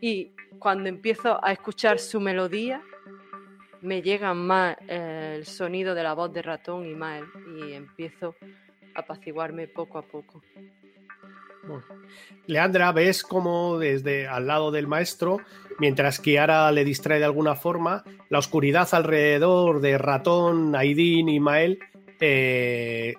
[0.00, 0.30] Y
[0.60, 2.80] cuando empiezo a escuchar su melodía
[3.86, 7.24] me llega más eh, el sonido de la voz de ratón y Mael
[7.56, 8.34] y empiezo
[8.94, 10.42] a apaciguarme poco a poco.
[11.62, 11.84] Bueno.
[12.46, 15.40] Leandra, ves como desde al lado del maestro,
[15.78, 21.78] mientras Kiara le distrae de alguna forma, la oscuridad alrededor de Ratón, Aidin y Mael
[22.20, 23.14] eh,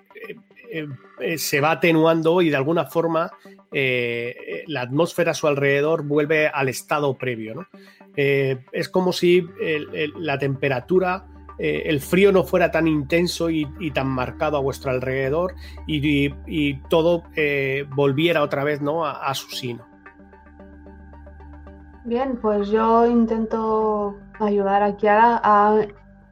[0.70, 3.30] eh, se va atenuando y de alguna forma
[3.70, 7.54] la atmósfera a su alrededor vuelve al estado previo.
[7.54, 7.66] ¿no?
[8.20, 11.24] Eh, es como si el- el- la temperatura,
[11.56, 15.54] eh, el frío no fuera tan intenso y, y tan marcado a vuestro alrededor
[15.86, 19.04] y, y- y todo eh, volviera otra vez ¿no?
[19.04, 19.86] a, a su sino.
[22.04, 25.86] Bien, pues yo intento ayudar a Kiara a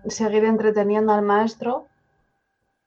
[0.09, 1.87] seguir entreteniendo al maestro,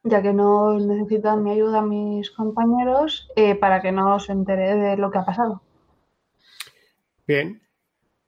[0.03, 3.29] ya que no necesitan mi ayuda mis compañeros,
[3.61, 5.61] para que no se entere de lo que ha pasado.
[7.27, 7.61] Bien.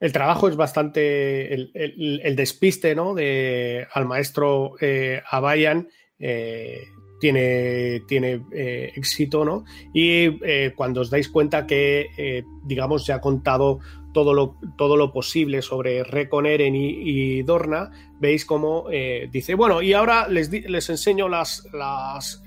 [0.01, 1.53] El trabajo es bastante.
[1.53, 3.13] El, despiste ¿no?
[3.13, 5.87] de, al maestro eh, Abayan
[6.17, 6.87] eh,
[7.19, 9.63] tiene, tiene eh, éxito, ¿no?
[9.93, 13.77] Y eh, cuando os dais cuenta que, digamos, se ha contado
[14.11, 18.87] todo lo, todo lo posible sobre Reconeren y, y Dorna, veis cómo
[19.31, 22.43] dice, bueno, y ahora les, les enseño las, las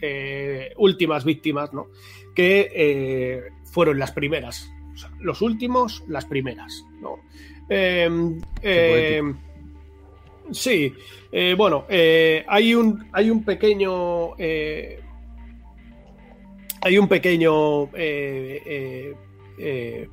[0.76, 1.86] últimas víctimas, ¿no?
[2.34, 4.73] Que fueron las primeras.
[4.94, 7.18] O sea, los últimos, las primeras, ¿no?
[7.68, 8.08] Eh,
[8.62, 9.22] eh,
[10.52, 10.92] sí,
[11.32, 14.36] eh, bueno, hay, un, hay un pequeño...
[14.38, 15.00] eh,
[16.82, 17.88] hay un pequeño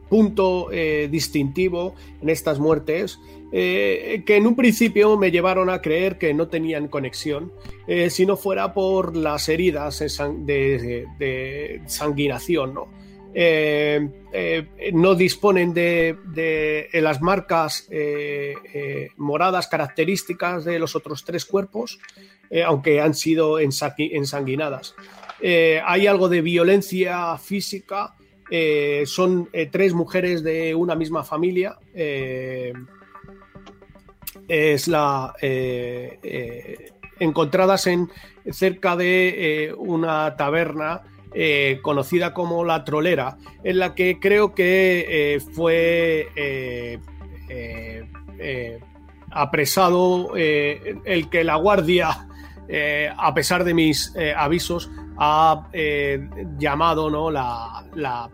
[0.10, 0.70] punto
[1.10, 3.20] distintivo en estas muertes
[3.52, 7.52] eh, que en un principio me llevaron a creer que no tenían conexión
[7.88, 10.00] eh, si no fuera por las heridas
[10.46, 12.88] de- de sanguinación, ¿no?
[13.34, 21.24] Eh, eh, no disponen de, de las marcas eh, eh, moradas características de los otros
[21.24, 22.00] tres cuerpos,
[22.50, 24.96] eh, aunque han sido ensanguinadas.
[25.42, 28.16] Eh, hay algo de violencia física.
[28.52, 31.78] eh, son eh, tres mujeres de una misma familia.
[31.94, 32.74] eh,
[34.48, 38.10] es la eh, eh, encontradas en
[38.52, 41.04] cerca de eh, una taberna
[41.34, 47.00] eh, conocida como la Trolera, en la que creo que eh, fue eh,
[49.30, 52.28] apresado el que la guardia,
[53.18, 55.70] a pesar de mis avisos, ha
[56.58, 57.32] llamado ¿no?
[57.32, 58.30] la, la,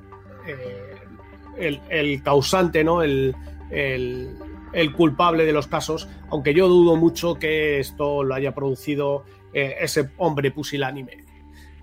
[1.57, 3.03] el, causante, ¿no?
[3.03, 3.35] el,
[3.69, 10.09] el, culpable de los casos, aunque yo dudo mucho que esto lo haya producido ese
[10.17, 11.26] hombre pusilánime.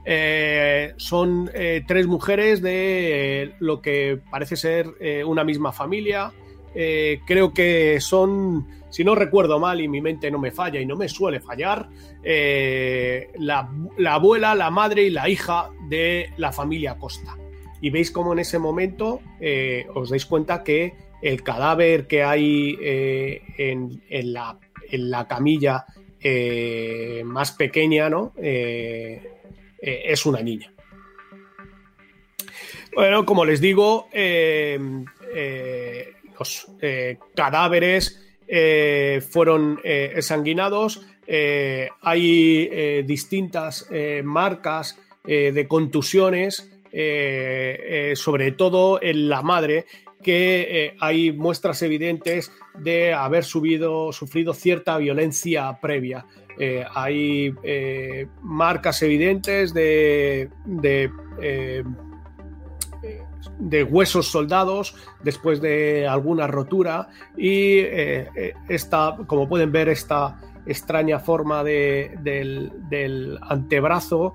[0.06, 4.86] Eh, son eh, tres mujeres de eh, lo que parece ser
[5.26, 6.32] una misma familia.
[6.74, 10.96] Creo que son, si no recuerdo mal y mi mente no me falla y no
[10.96, 11.88] me suele fallar,
[12.24, 17.38] la, la abuela, la madre y la hija de la familia Costa.
[17.80, 19.20] Y veis cómo en ese momento
[19.94, 24.02] os dais cuenta que el cadáver que hay en,
[24.32, 24.58] la,
[24.90, 25.86] en la camilla
[27.24, 28.32] más pequeña, ¿no?
[29.86, 30.72] Eh, es una niña.
[32.94, 34.78] Bueno, como les digo, eh,
[35.34, 36.68] eh, los
[37.34, 38.20] cadáveres
[39.28, 41.04] fueron ensanguinados.
[41.26, 43.88] Eh, hay distintas
[44.22, 46.70] marcas de contusiones,
[48.14, 49.86] sobre todo en la madre,
[50.22, 54.12] que hay muestras evidentes de haber sufrido
[54.54, 56.26] cierta violencia previa.
[56.58, 61.10] Eh, hay eh, marcas evidentes de, de,
[61.40, 61.82] eh,
[63.58, 67.80] de huesos soldados después de alguna rotura y
[68.68, 74.34] esta, como pueden ver, esta extraña forma de- del, antebrazo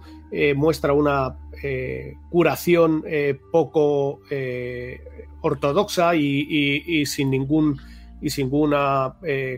[0.56, 1.36] muestra una
[2.30, 3.04] curación
[3.52, 4.20] poco
[5.42, 7.78] ortodoxa y sin ningún
[8.22, 8.74] y sin ningún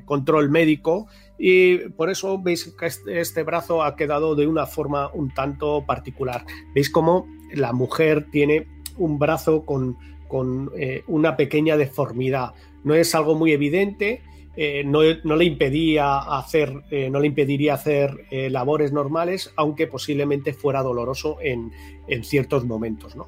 [0.05, 1.07] control médico
[1.43, 5.83] y por eso veis que este, este brazo ha quedado de una forma un tanto
[5.87, 6.45] particular.
[6.75, 9.97] Veis cómo la mujer tiene un brazo con,
[10.27, 12.51] con, eh, una pequeña deformidad.
[12.83, 14.21] No es algo muy evidente,
[14.55, 20.53] eh, no, no le impedía hacer, eh, no le impediría hacer labores normales, aunque posiblemente
[20.53, 21.71] fuera doloroso en,
[22.07, 23.27] en ciertos momentos, ¿no?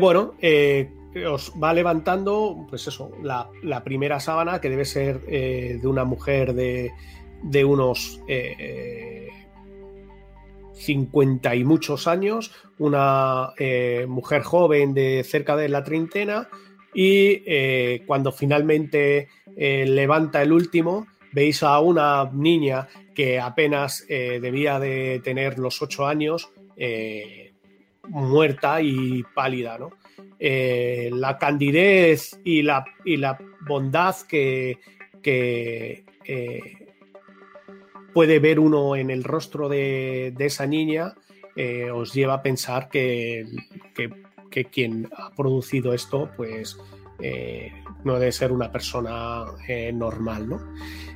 [0.00, 0.34] Bueno,
[1.30, 6.04] os va levantando, pues eso, la, la primera sábana que debe ser eh, de una
[6.04, 6.92] mujer de,
[7.42, 9.28] de unos eh,
[10.74, 16.48] 50 y muchos años, una eh, mujer joven de cerca de la treintena
[16.92, 24.38] y eh, cuando finalmente eh, levanta el último, veis a una niña que apenas eh,
[24.40, 27.52] debía de tener los ocho años, eh,
[28.08, 29.92] muerta y pálida, ¿no?
[30.38, 34.78] Eh, la candidez y la, y la bondad que,
[35.22, 36.60] que eh,
[38.12, 41.14] puede ver uno en el rostro de, esa niña
[41.56, 43.46] eh, os lleva a pensar que,
[43.94, 46.78] que- quien ha producido esto, pues
[48.04, 49.46] no debe ser una persona
[49.92, 50.60] normal, ¿no?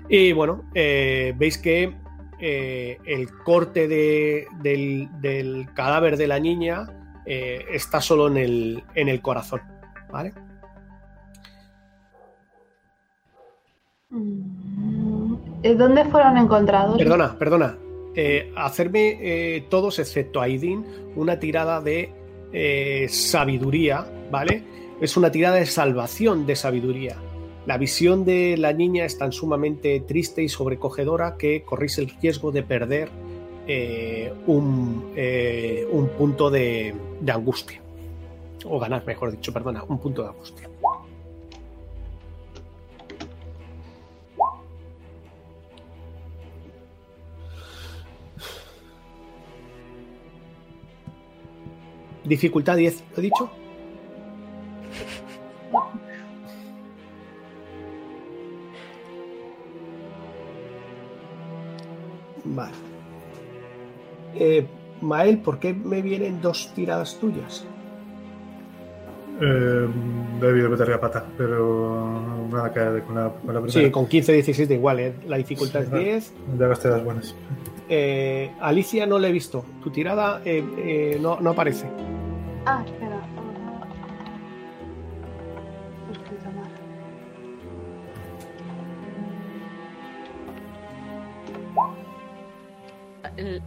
[0.09, 1.95] Y bueno, veis que
[2.41, 6.98] el corte de- del cadáver de la niña
[7.29, 9.61] eh, está solo en el, en el corazón,
[10.11, 10.33] ¿vale?
[15.63, 16.97] ¿eh, ¿Dónde fueron encontrados?
[16.97, 17.77] Perdona, perdona.
[18.15, 20.85] Eh, hacerme eh, todos, excepto Aidin,
[21.15, 22.11] una tirada de
[22.53, 24.65] eh, sabiduría, ¿vale?
[25.01, 27.17] Es una tirada de salvación de sabiduría.
[27.67, 32.51] La visión de la niña es tan sumamente triste y sobrecogedora que corréis el riesgo
[32.51, 33.11] de perder
[33.71, 36.95] eh, un, eh, un punto de,
[37.31, 37.83] angustia.
[38.65, 40.71] O ganar, mejor dicho, perdona, un punto de angustia.
[52.25, 53.51] Dificultad 10, ¿lo he dicho?
[62.45, 62.88] Vale.
[64.39, 64.67] Eh,
[65.01, 67.65] Mael, ¿por qué me vienen dos tiradas tuyas?
[69.41, 69.89] Eh,
[70.41, 72.21] he debido meter la pata, pero
[72.51, 73.87] nada que ver con la, con la primera.
[73.87, 75.15] Sí, con 15, 16 da igual, ¿eh?
[75.27, 76.59] La dificultad Sí, es 10.
[76.59, 77.35] Ya gasté las buenas.
[77.89, 79.65] Eh, Alicia no la he visto.
[79.83, 81.87] Tu tirada eh, eh, no, no aparece.
[82.67, 83.18] Ah, espera.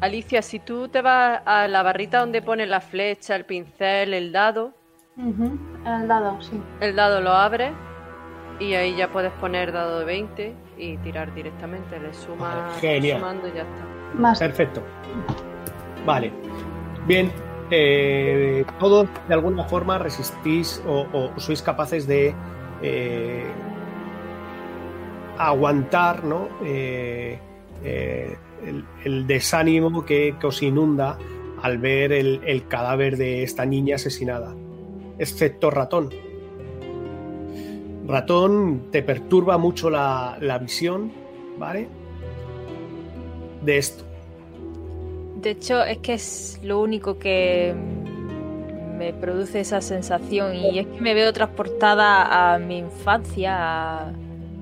[0.02, 4.32] Alicia, si tú te vas a la barrita donde pone la flecha, el pincel, el
[4.32, 4.74] dado,
[5.18, 6.62] El dado, sí.
[6.80, 7.74] el dado lo abres
[8.60, 12.00] y ahí ya puedes poner dado de 20 y tirar directamente.
[12.00, 13.20] Le sumas Genial.
[13.20, 13.86] sumando y ya está.
[14.14, 14.40] Más.
[14.40, 14.84] Perfecto.
[16.06, 16.32] Vale.
[17.06, 17.32] Bien.
[17.74, 22.36] eh, todos de alguna forma resistís o, o sois capaces de
[22.82, 23.46] eh,
[25.38, 26.50] aguantar ¿no?
[26.64, 27.40] Eh,
[27.84, 28.38] eh,
[29.04, 31.18] el, desánimo que, os inunda
[31.62, 34.56] al ver el, el cadáver de esta niña asesinada.
[35.18, 36.10] Excepto ratón.
[38.08, 41.12] Ratón te perturba mucho la, la visión,
[41.58, 41.88] ¿vale?
[43.64, 44.04] De esto.
[45.42, 47.74] De hecho, es que es lo único que
[48.98, 54.14] me produce esa sensación y es que me veo transportada a mi infancia, a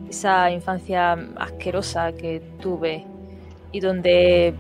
[0.10, 3.06] esa infancia asquerosa que tuve
[3.72, 4.54] y donde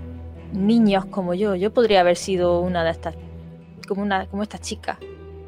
[0.53, 3.15] niños como yo, yo podría haber sido una de estas,
[3.88, 4.99] como una, como esta chica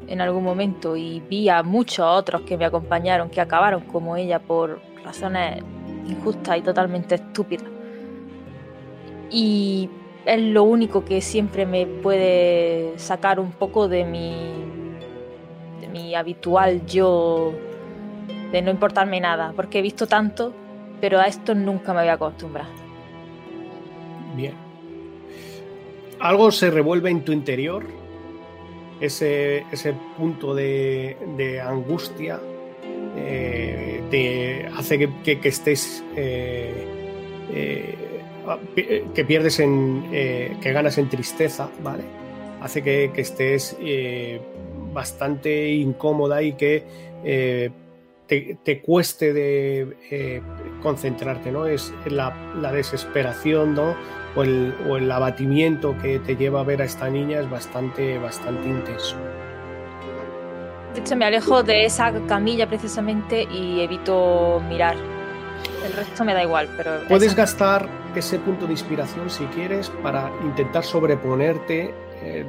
[0.08, 4.40] en algún momento y vi a muchos otros que me acompañaron que acabaron como ella
[4.40, 5.62] por razones
[6.06, 7.66] injustas y totalmente estúpidas.
[9.30, 9.88] Y
[10.26, 14.34] es lo único que siempre me puede sacar un poco de mi
[15.80, 17.52] de mi habitual yo
[18.52, 20.52] de no importarme nada, porque he visto tanto,
[21.00, 22.81] pero a esto nunca me voy a acostumbrar.
[24.36, 24.54] Bien.
[26.20, 27.84] algo se revuelve en tu interior,
[29.00, 32.40] ese, ese punto de, de angustia
[33.16, 36.72] eh, te hace que, que- estés eh,
[37.52, 42.04] eh, que pierdes en que ganas en tristeza, ¿vale?
[42.60, 43.76] Hace que, que estés
[44.92, 46.84] bastante incómoda y que
[48.26, 50.42] te, te cueste de
[50.82, 51.66] concentrarte, ¿no?
[51.66, 53.94] Es la, la desesperación, ¿no?
[54.34, 58.18] O el, o el abatimiento que te lleva a ver a esta niña es bastante,
[58.18, 59.16] bastante intenso.
[60.94, 64.96] De hecho, me alejo de esa camilla precisamente y evito mirar.
[65.84, 66.92] El resto me da igual, pero.
[67.08, 72.44] Puedes esa- gastar ese punto de inspiración si quieres para intentar sobreponerte eh,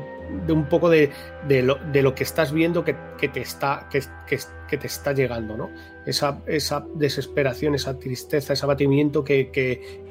[0.45, 1.11] de un poco de,
[1.47, 4.39] de lo, de lo que estás viendo que, que te está que, que-
[4.77, 5.69] te está llegando, ¿no?
[6.05, 9.51] Esa, esa desesperación, esa tristeza, ese abatimiento que,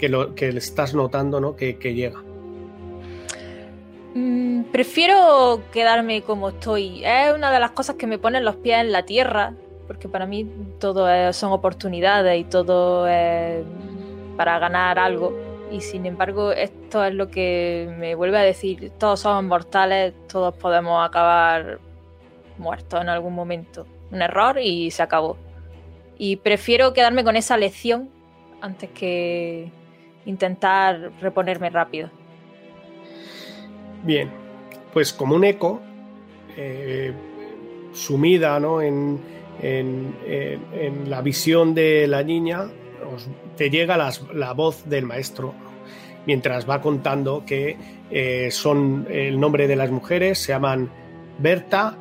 [0.09, 1.57] lo, que estás notando, ¿no?
[1.57, 2.23] Que, que llega.
[4.15, 7.05] Mm, prefiero quedarme como estoy.
[7.05, 9.55] Es una de las cosas que me ponen los pies en la tierra,
[9.87, 13.65] porque para mí todo es- son oportunidades y todo es
[14.37, 15.37] para ganar algo.
[15.73, 20.55] Y sin embargo, esto es lo que me vuelve a decir, todos somos mortales, todos
[20.55, 21.79] podemos acabar
[22.59, 23.87] muertos en algún momento.
[24.11, 25.39] Un error y se acabó.
[26.19, 28.11] Y prefiero quedarme con esa lección
[28.61, 29.71] antes que
[30.27, 32.11] intentar reponerme rápido.
[34.05, 34.31] Bien,
[34.93, 35.81] pues como un eco,
[36.57, 37.13] eh,
[37.95, 38.83] sumida ¿no?
[38.83, 39.19] en,
[39.63, 42.67] en- en- en la visión de la niña,
[43.03, 45.55] os- te llega las- la voz del maestro
[46.27, 47.77] mientras va contando que
[48.11, 50.91] eh, son el nombre de las mujeres, se llaman
[51.39, 51.97] Berta,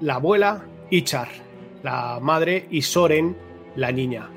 [0.00, 1.28] la abuela, y Char,
[1.82, 3.36] la madre, y Soren,
[3.76, 4.28] la niña.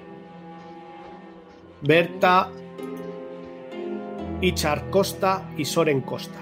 [1.82, 2.50] Berta,
[4.42, 6.38] Ichar Costa y Soren Costa.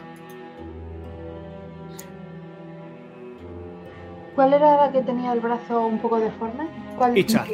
[4.36, 6.68] ¿Cuál era la que tenía el brazo un poco deforme?
[6.98, 7.18] ¿Cuál?
[7.18, 7.48] Ichar.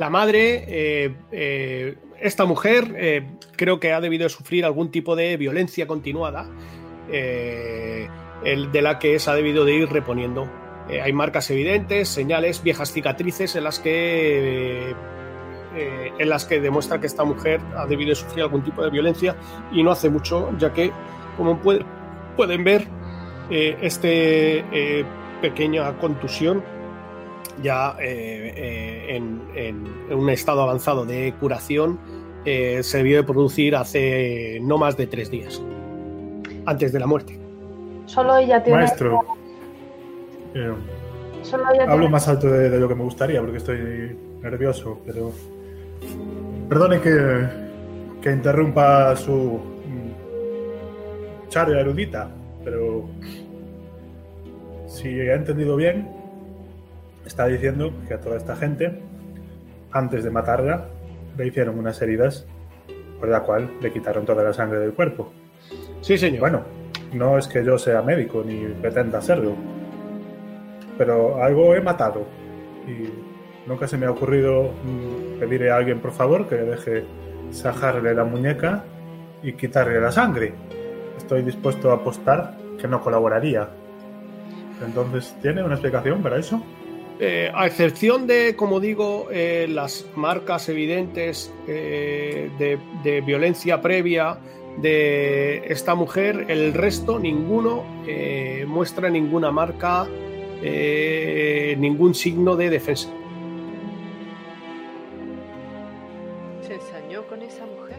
[0.00, 5.14] La madre, eh, eh, esta mujer, eh, creo que ha debido de sufrir algún tipo
[5.14, 6.48] de violencia continuada,
[7.06, 8.08] de
[8.80, 10.48] la que se ha debido de ir reponiendo.
[10.88, 14.94] Hay marcas evidentes, señales, viejas cicatrices en las que
[16.18, 19.36] en las que demuestra que esta mujer ha debido de sufrir algún tipo de violencia
[19.70, 20.92] y no hace mucho, ya que,
[21.36, 21.84] como puede-
[22.38, 22.86] pueden ver,
[23.50, 24.64] este
[25.42, 26.64] pequeña contusión
[27.62, 31.98] ya eh, eh, en, en- en un estado avanzado de curación
[32.44, 35.60] eh, se debió de producir hace no más de tres días,
[36.66, 37.38] antes de la muerte.
[38.06, 38.78] Solo ella tiene.
[38.80, 39.20] Maestro,
[40.54, 40.72] eh,
[41.42, 44.98] Solo ella hablo tiene- más alto de, de lo que me gustaría porque estoy nervioso,
[45.06, 45.32] pero
[46.68, 47.46] perdone que,
[48.22, 52.30] que interrumpa su mm, charla erudita,
[52.64, 53.04] pero
[54.86, 56.08] si he entendido bien,
[57.30, 59.00] está diciendo que a toda esta gente,
[59.92, 60.86] antes de matarla,
[61.38, 62.44] le hicieron unas heridas
[63.20, 65.32] por la cual le quitaron toda la sangre del cuerpo.
[66.00, 66.40] Sí, señor.
[66.40, 66.64] Bueno,
[67.12, 69.54] no es que yo sea médico ni pretenda serlo,
[70.98, 72.26] pero algo he matado
[72.88, 77.04] y nunca se me ha ocurrido mm, pedirle a alguien por favor que deje
[77.52, 78.82] sajarle la muñeca
[79.40, 80.52] y quitarle la sangre.
[81.16, 83.68] Estoy dispuesto a apostar que no colaboraría.
[84.84, 86.60] Entonces, ¿tiene una explicación para eso?
[87.22, 94.38] Eh, a excepción de, como digo, eh, las marcas evidentes eh, de, de violencia previa
[94.78, 97.84] de esta mujer, el resto, ninguno
[98.66, 100.06] muestra ninguna marca,
[101.76, 103.10] ningún signo de defensa.
[106.62, 107.98] ¿Se ensañó con esa mujer?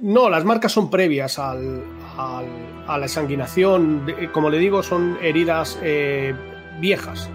[0.00, 1.82] No, las marcas son previas al,
[2.16, 4.06] al- a la sanguinación.
[4.06, 6.34] De- Como le digo, son heridas eh,
[6.80, 7.30] viejas.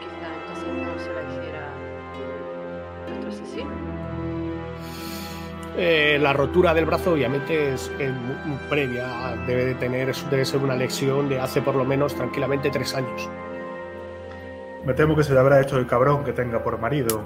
[0.00, 1.68] Quizá entonces no se la hiciera
[3.08, 3.70] nuestro asesino.
[5.76, 8.12] Eh, la rotura del brazo obviamente es, es
[8.68, 12.94] previa, debe de tener, debe ser una lesión de hace por lo menos tranquilamente tres
[12.96, 13.28] años.
[14.84, 17.22] Me temo que se le habrá hecho el cabrón que tenga por marido.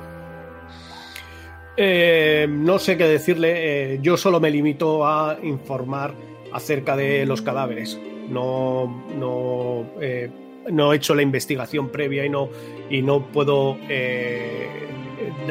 [1.77, 6.13] Eh, no sé qué decirle, eh, yo solo me limito a informar
[6.53, 7.99] acerca de los cadáveres.
[8.29, 10.29] No, no, eh,
[10.71, 12.49] no he hecho la investigación previa y no,
[12.91, 14.67] y no puedo eh,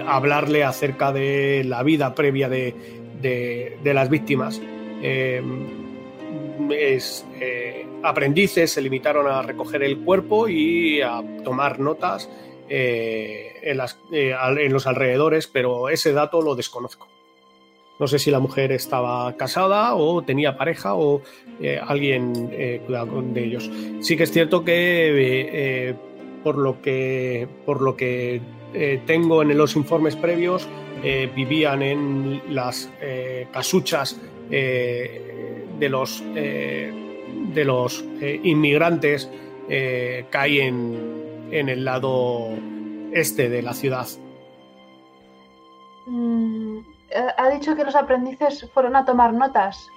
[0.05, 2.75] hablarle acerca de la vida previa de,
[3.21, 4.61] de- de las víctimas.
[5.01, 5.41] Eh,
[6.69, 7.25] es,
[8.03, 12.29] aprendices se limitaron a recoger el cuerpo y a tomar notas
[12.73, 13.51] eh,
[14.13, 17.09] eh, en los alrededores, pero ese dato lo desconozco.
[17.99, 21.21] No sé si la mujer estaba casada o tenía pareja o
[21.59, 23.69] eh, alguien cuidaba de ellos.
[23.99, 25.93] Sí que es cierto que
[26.43, 28.41] por lo que por lo que
[29.05, 30.67] tengo en los informes previos
[31.35, 32.89] vivían en las
[33.51, 34.19] casuchas
[34.49, 38.03] de los de los
[38.43, 39.29] inmigrantes
[39.67, 41.20] que hay en,
[41.51, 42.49] en el lado
[43.13, 44.07] este de la ciudad.
[46.07, 46.79] Mm,
[47.09, 49.87] eh, ha dicho que los aprendices fueron a tomar notas.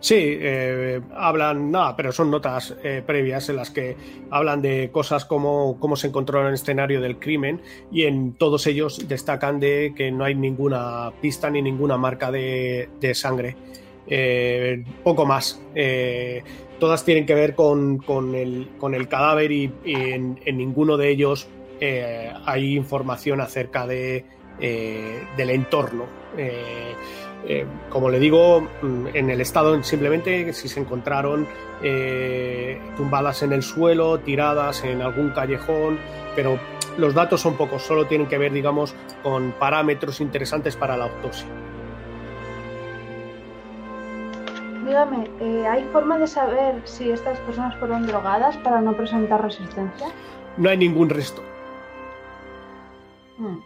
[0.00, 3.96] Sí, eh, hablan, nada, pero son notas eh, previas en las que
[4.30, 8.68] hablan de cosas como cómo se encontró en el escenario del crimen y en todos
[8.68, 13.56] ellos destacan de que no hay ninguna pista ni ninguna marca de, de sangre.
[14.10, 15.60] Eh, poco más.
[15.74, 16.42] Eh,
[16.78, 21.48] todas tienen que ver con, con el, con el cadáver y, en, ninguno de ellos
[21.80, 24.24] eh, hay información acerca de,
[24.60, 26.06] eh, del entorno.
[26.36, 26.94] Eh,
[27.88, 31.46] como le digo, mm, en el estado simplemente si se encontraron
[32.96, 35.98] tumbadas en el suelo, tiradas en algún callejón,
[36.34, 36.58] pero
[36.98, 41.46] los datos son pocos, solo tienen que ver, digamos, con parámetros interesantes para la autopsia.
[44.88, 50.06] Dígame, eh, ¿hay forma de saber si estas personas fueron drogadas para no presentar resistencia?
[50.56, 51.42] No hay ningún resto.
[53.36, 53.58] Mm.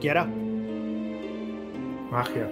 [0.00, 0.24] Kiara,
[2.10, 2.48] Magia.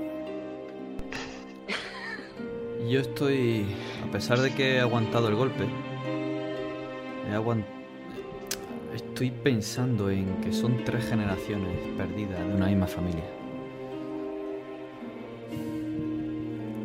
[2.89, 3.67] Yo estoy,
[4.07, 5.65] a pesar de que he aguantado el golpe,
[7.31, 7.65] he aguant-
[9.15, 13.23] estoy pensando en que son tres generaciones perdidas de una misma familia.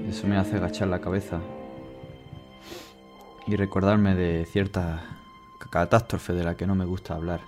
[0.08, 1.40] Eso me hace agachar la cabeza
[3.48, 5.18] y recordarme de cierta
[5.72, 7.42] catástrofe de la que no me gusta hablar.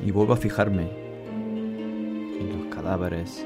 [0.00, 0.88] Y vuelvo a fijarme
[1.32, 3.44] en los cadáveres.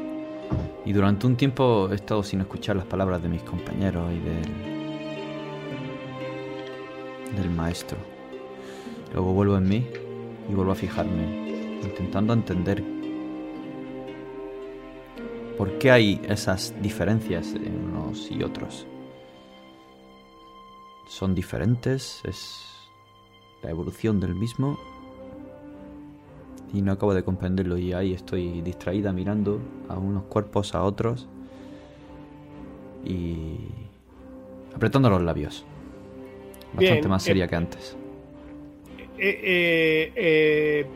[0.85, 4.72] Y durante un tiempo he estado sin escuchar las palabras de mis compañeros y del.
[7.57, 7.99] Maestro.
[9.13, 9.87] Luego vuelvo en mí
[10.51, 12.83] y vuelvo a fijarme, intentando entender
[15.59, 18.87] por qué hay esas diferencias en unos y otros.
[21.09, 22.21] ¿Son diferentes?
[22.25, 22.67] ¿Es
[23.63, 24.79] la evolución del mismo?
[26.73, 31.29] y no acabo de comprenderlo y ahí estoy distraída mirando a unos cuerpos, a otros
[33.05, 33.59] y
[34.75, 35.65] apretando los labios.
[36.75, 37.97] Bastante Bien, más seria eh, que antes.
[39.19, 40.87] eh, eh, eh,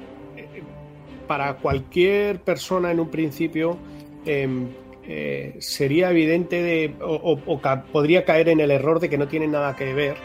[1.26, 3.76] para cualquier persona en un principio
[4.24, 4.68] em,
[5.08, 9.18] eh, sería evidente de, o, o- o ca- podría caer en el error de que
[9.18, 10.16] no tiene nada que ver,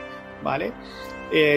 [0.43, 0.71] ¿vale?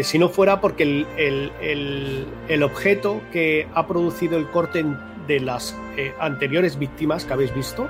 [0.05, 4.85] Si no fuera porque el, el- el- el objeto que ha producido el corte
[5.27, 5.77] de las
[6.21, 7.89] anteriores víctimas que habéis visto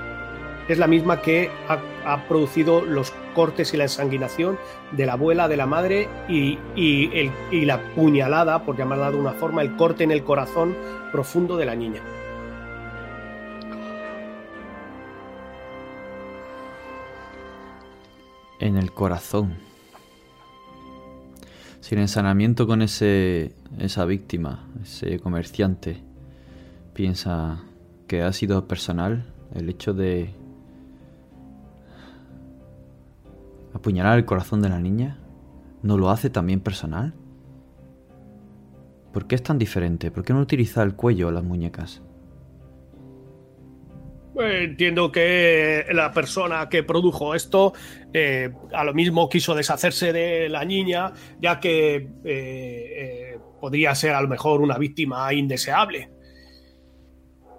[0.67, 4.57] es la misma que ha, producido los cortes y la ensanguinación
[4.91, 9.61] de la abuela, de la madre y, y la puñalada, por llamarla de una forma,
[9.61, 10.75] el corte en el corazón
[11.11, 12.01] profundo de la niña.
[18.59, 19.55] En el corazón.
[21.81, 26.01] Sin ensanamiento con ese esa víctima, ese comerciante,
[26.93, 27.63] piensa
[28.07, 30.33] que ha sido personal el hecho de
[33.75, 35.19] apuñalar el corazón de la niña.
[35.83, 37.13] ¿No lo hace también personal?
[39.13, 40.11] ¿Por qué es tan diferente?
[40.11, 42.01] ¿Por qué no utiliza el cuello o las muñecas?
[44.39, 47.73] Eh, Entiendo que la persona que produjo esto
[48.13, 54.13] eh, a lo mismo quiso deshacerse de la niña, ya que eh, eh, podría ser
[54.13, 56.09] a lo mejor una víctima indeseable.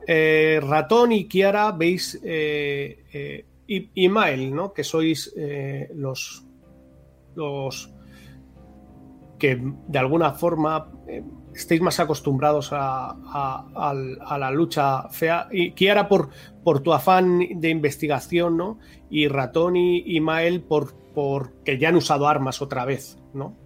[0.08, 2.20] Ratón y Kiara veis,
[3.66, 4.72] y, Mael, ¿no?
[4.72, 6.44] que sois eh, los,
[7.34, 7.92] los
[9.38, 11.22] que de alguna forma eh,
[11.54, 15.48] estéis más acostumbrados a, a- la lucha fea.
[15.50, 16.30] Y Kiara por,
[16.64, 18.78] por tu afán de investigación, ¿no?
[19.10, 23.56] Y Ratón y, y Mael por, por que ya han usado armas otra vez, ¿no?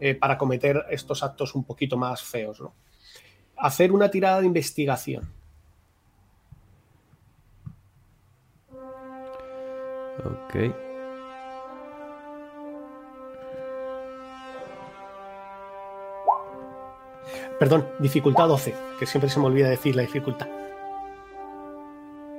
[0.00, 2.74] Eh, para cometer estos actos un poquito más feos, ¿no?
[3.56, 5.32] Hacer una tirada de investigación.
[10.24, 10.74] Ok.
[17.58, 20.46] Perdón, dificultad 12, que siempre se me olvida decir la dificultad.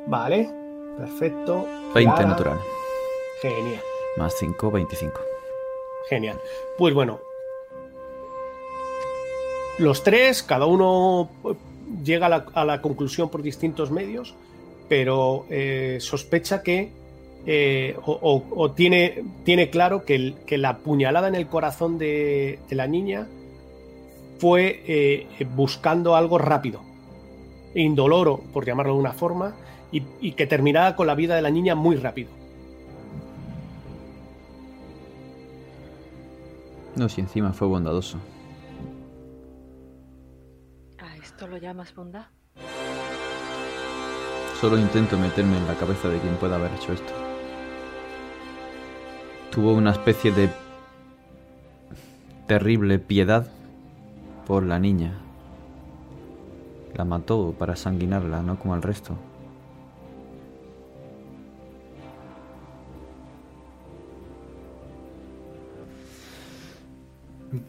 [0.07, 0.49] Vale,
[0.97, 1.65] perfecto.
[1.93, 2.59] 20 Kiara, natural.
[3.41, 3.81] Genial.
[4.17, 5.21] Más 5, 25.
[6.07, 6.39] Genial.
[6.77, 7.19] Pues bueno.
[9.77, 11.53] Los tres, cada uno eh,
[12.03, 14.35] llega a la, a la conclusión por distintos medios,
[14.87, 16.91] pero eh, sospecha que
[17.45, 21.97] eh, o, o- o tiene, tiene claro que, el- que la puñalada en el corazón
[21.97, 23.27] de, de la niña
[24.39, 26.81] fue eh, buscando algo rápido,
[27.75, 29.55] indoloro, por llamarlo de una forma,
[29.91, 32.29] y, y que terminara con la vida de la niña muy rápido.
[36.95, 38.17] No, si encima fue bondadoso.
[40.97, 42.25] ¿A esto lo llamas bondad?
[44.59, 47.13] Solo intento meterme en la cabeza de quien pueda haber hecho esto.
[49.59, 50.49] Tuvo una especie de
[52.47, 53.45] terrible piedad
[54.47, 55.19] por la niña.
[56.95, 59.17] La mató para sanguinarla, no como al resto.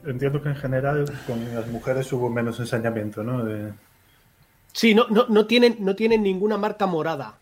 [0.04, 3.44] Entiendo que en general con las mujeres hubo menos ensañamiento, ¿no?
[3.44, 3.72] De-
[4.72, 7.34] Sí, no, no, no, tienen, no tienen ninguna marca morada.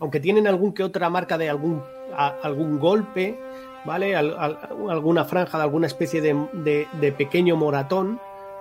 [0.00, 1.82] Aunque tienen algún que otra marca de algún,
[2.16, 3.38] a- algún golpe,
[3.84, 4.14] ¿vale?
[4.16, 4.58] Al- al-
[4.90, 8.20] alguna franja de alguna especie de, de- de pequeño moratón,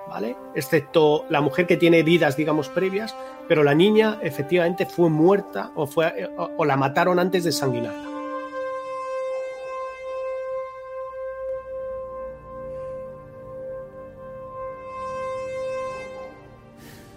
[0.09, 0.35] ¿vale?
[0.55, 3.15] Excepto la mujer que tiene heridas, digamos, previas,
[3.47, 8.10] pero la niña efectivamente fue muerta o, fue, o, o la mataron antes de sanguinarla.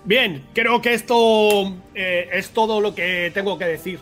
[0.05, 4.01] Bien, creo que esto eh, es todo lo que tengo que decir.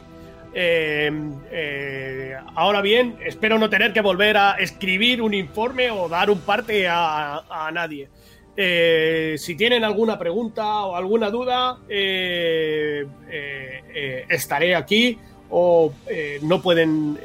[0.55, 1.11] Eh,
[1.51, 6.41] eh, ahora bien, espero no tener que volver a escribir un informe o dar un
[6.41, 8.09] parte a, nadie.
[8.55, 11.79] Eh, si tienen alguna pregunta o alguna duda,
[14.29, 15.19] estaré aquí
[15.49, 15.93] o
[16.43, 17.19] no pueden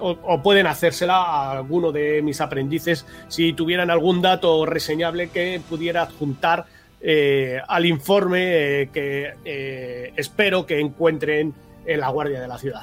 [0.00, 5.60] o, o pueden hacérsela a alguno de mis aprendices si tuvieran algún dato reseñable que
[5.68, 6.66] pudiera adjuntar
[7.00, 11.54] eh, al informe eh, que eh, espero que encuentren
[11.86, 12.82] en la guardia de la ciudad.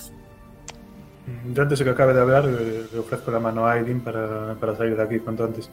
[1.54, 4.54] Yo antes de que acabe de hablar, eh, le ofrezco la mano a Aileen para,
[4.56, 5.70] para salir de aquí cuanto antes.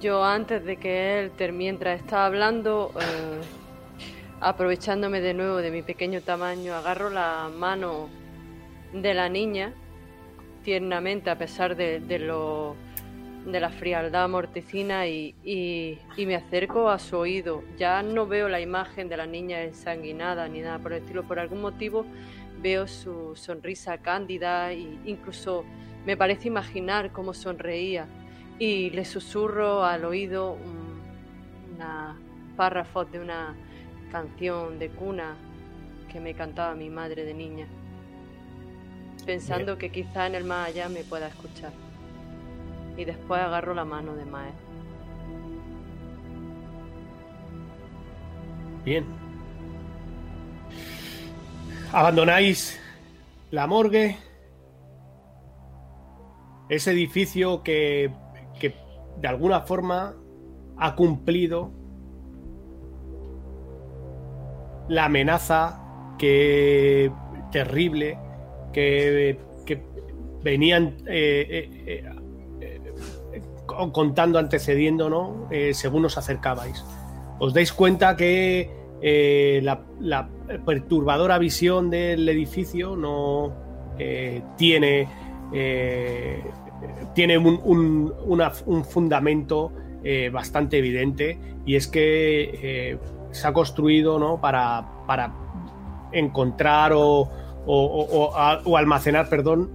[0.00, 3.40] Yo antes de que él, ter- mientras estaba hablando, eh,
[4.40, 8.08] aprovechándome de nuevo de mi pequeño tamaño, agarro la mano
[8.92, 9.72] de la niña
[10.64, 12.74] tiernamente a pesar de, de lo
[13.46, 17.62] de la frialdad morticina y, y- y me acerco a su oído.
[17.78, 21.22] Ya no veo la imagen de la niña ensanguinada ni nada por el estilo.
[21.26, 22.04] Por algún motivo
[22.60, 25.64] veo su sonrisa cándida e incluso
[26.04, 28.06] me parece imaginar cómo sonreía
[28.58, 31.00] y le susurro al oído un-
[31.76, 32.16] una
[32.56, 33.54] párrafos de una
[34.10, 35.36] canción de cuna
[36.10, 37.66] que me cantaba mi madre de niña,
[39.24, 41.72] pensando que quizá en el más allá me pueda escuchar.
[42.98, 44.52] Y después agarro la mano de Mae.
[48.84, 49.06] Bien.
[51.92, 52.78] Abandonáis
[53.52, 54.16] la morgue.
[56.68, 58.10] Ese edificio que,
[58.60, 58.74] que
[59.20, 60.14] de alguna forma
[60.76, 61.70] ha cumplido
[64.88, 67.12] la amenaza que
[67.52, 68.18] terrible
[68.72, 69.82] que, que
[70.42, 72.17] venían eh, eh, eh,
[73.78, 75.46] co- contando, antecediendo, ¿no?
[75.50, 76.84] Eh, según os acercabais.
[77.38, 78.68] Os dais cuenta que
[79.00, 79.82] eh, la,
[80.66, 83.52] perturbadora visión del edificio no
[83.98, 85.06] eh, tiene,
[87.14, 88.12] tiene un, un-
[88.84, 89.72] fundamento
[90.32, 92.98] bastante evidente y es que
[93.30, 94.40] se ha construido ¿no?
[94.40, 95.34] para, para
[96.12, 97.28] encontrar o,
[97.66, 98.30] o-
[98.66, 99.70] o- almacenar perdón,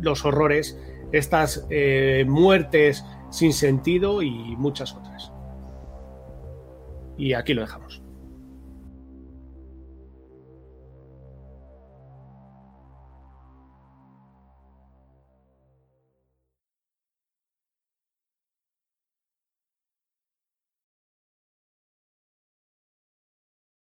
[0.00, 0.78] los horrores,
[1.12, 5.32] estas eh, muertes sin sentido y muchas otras.
[7.16, 7.99] Y aquí lo dejamos.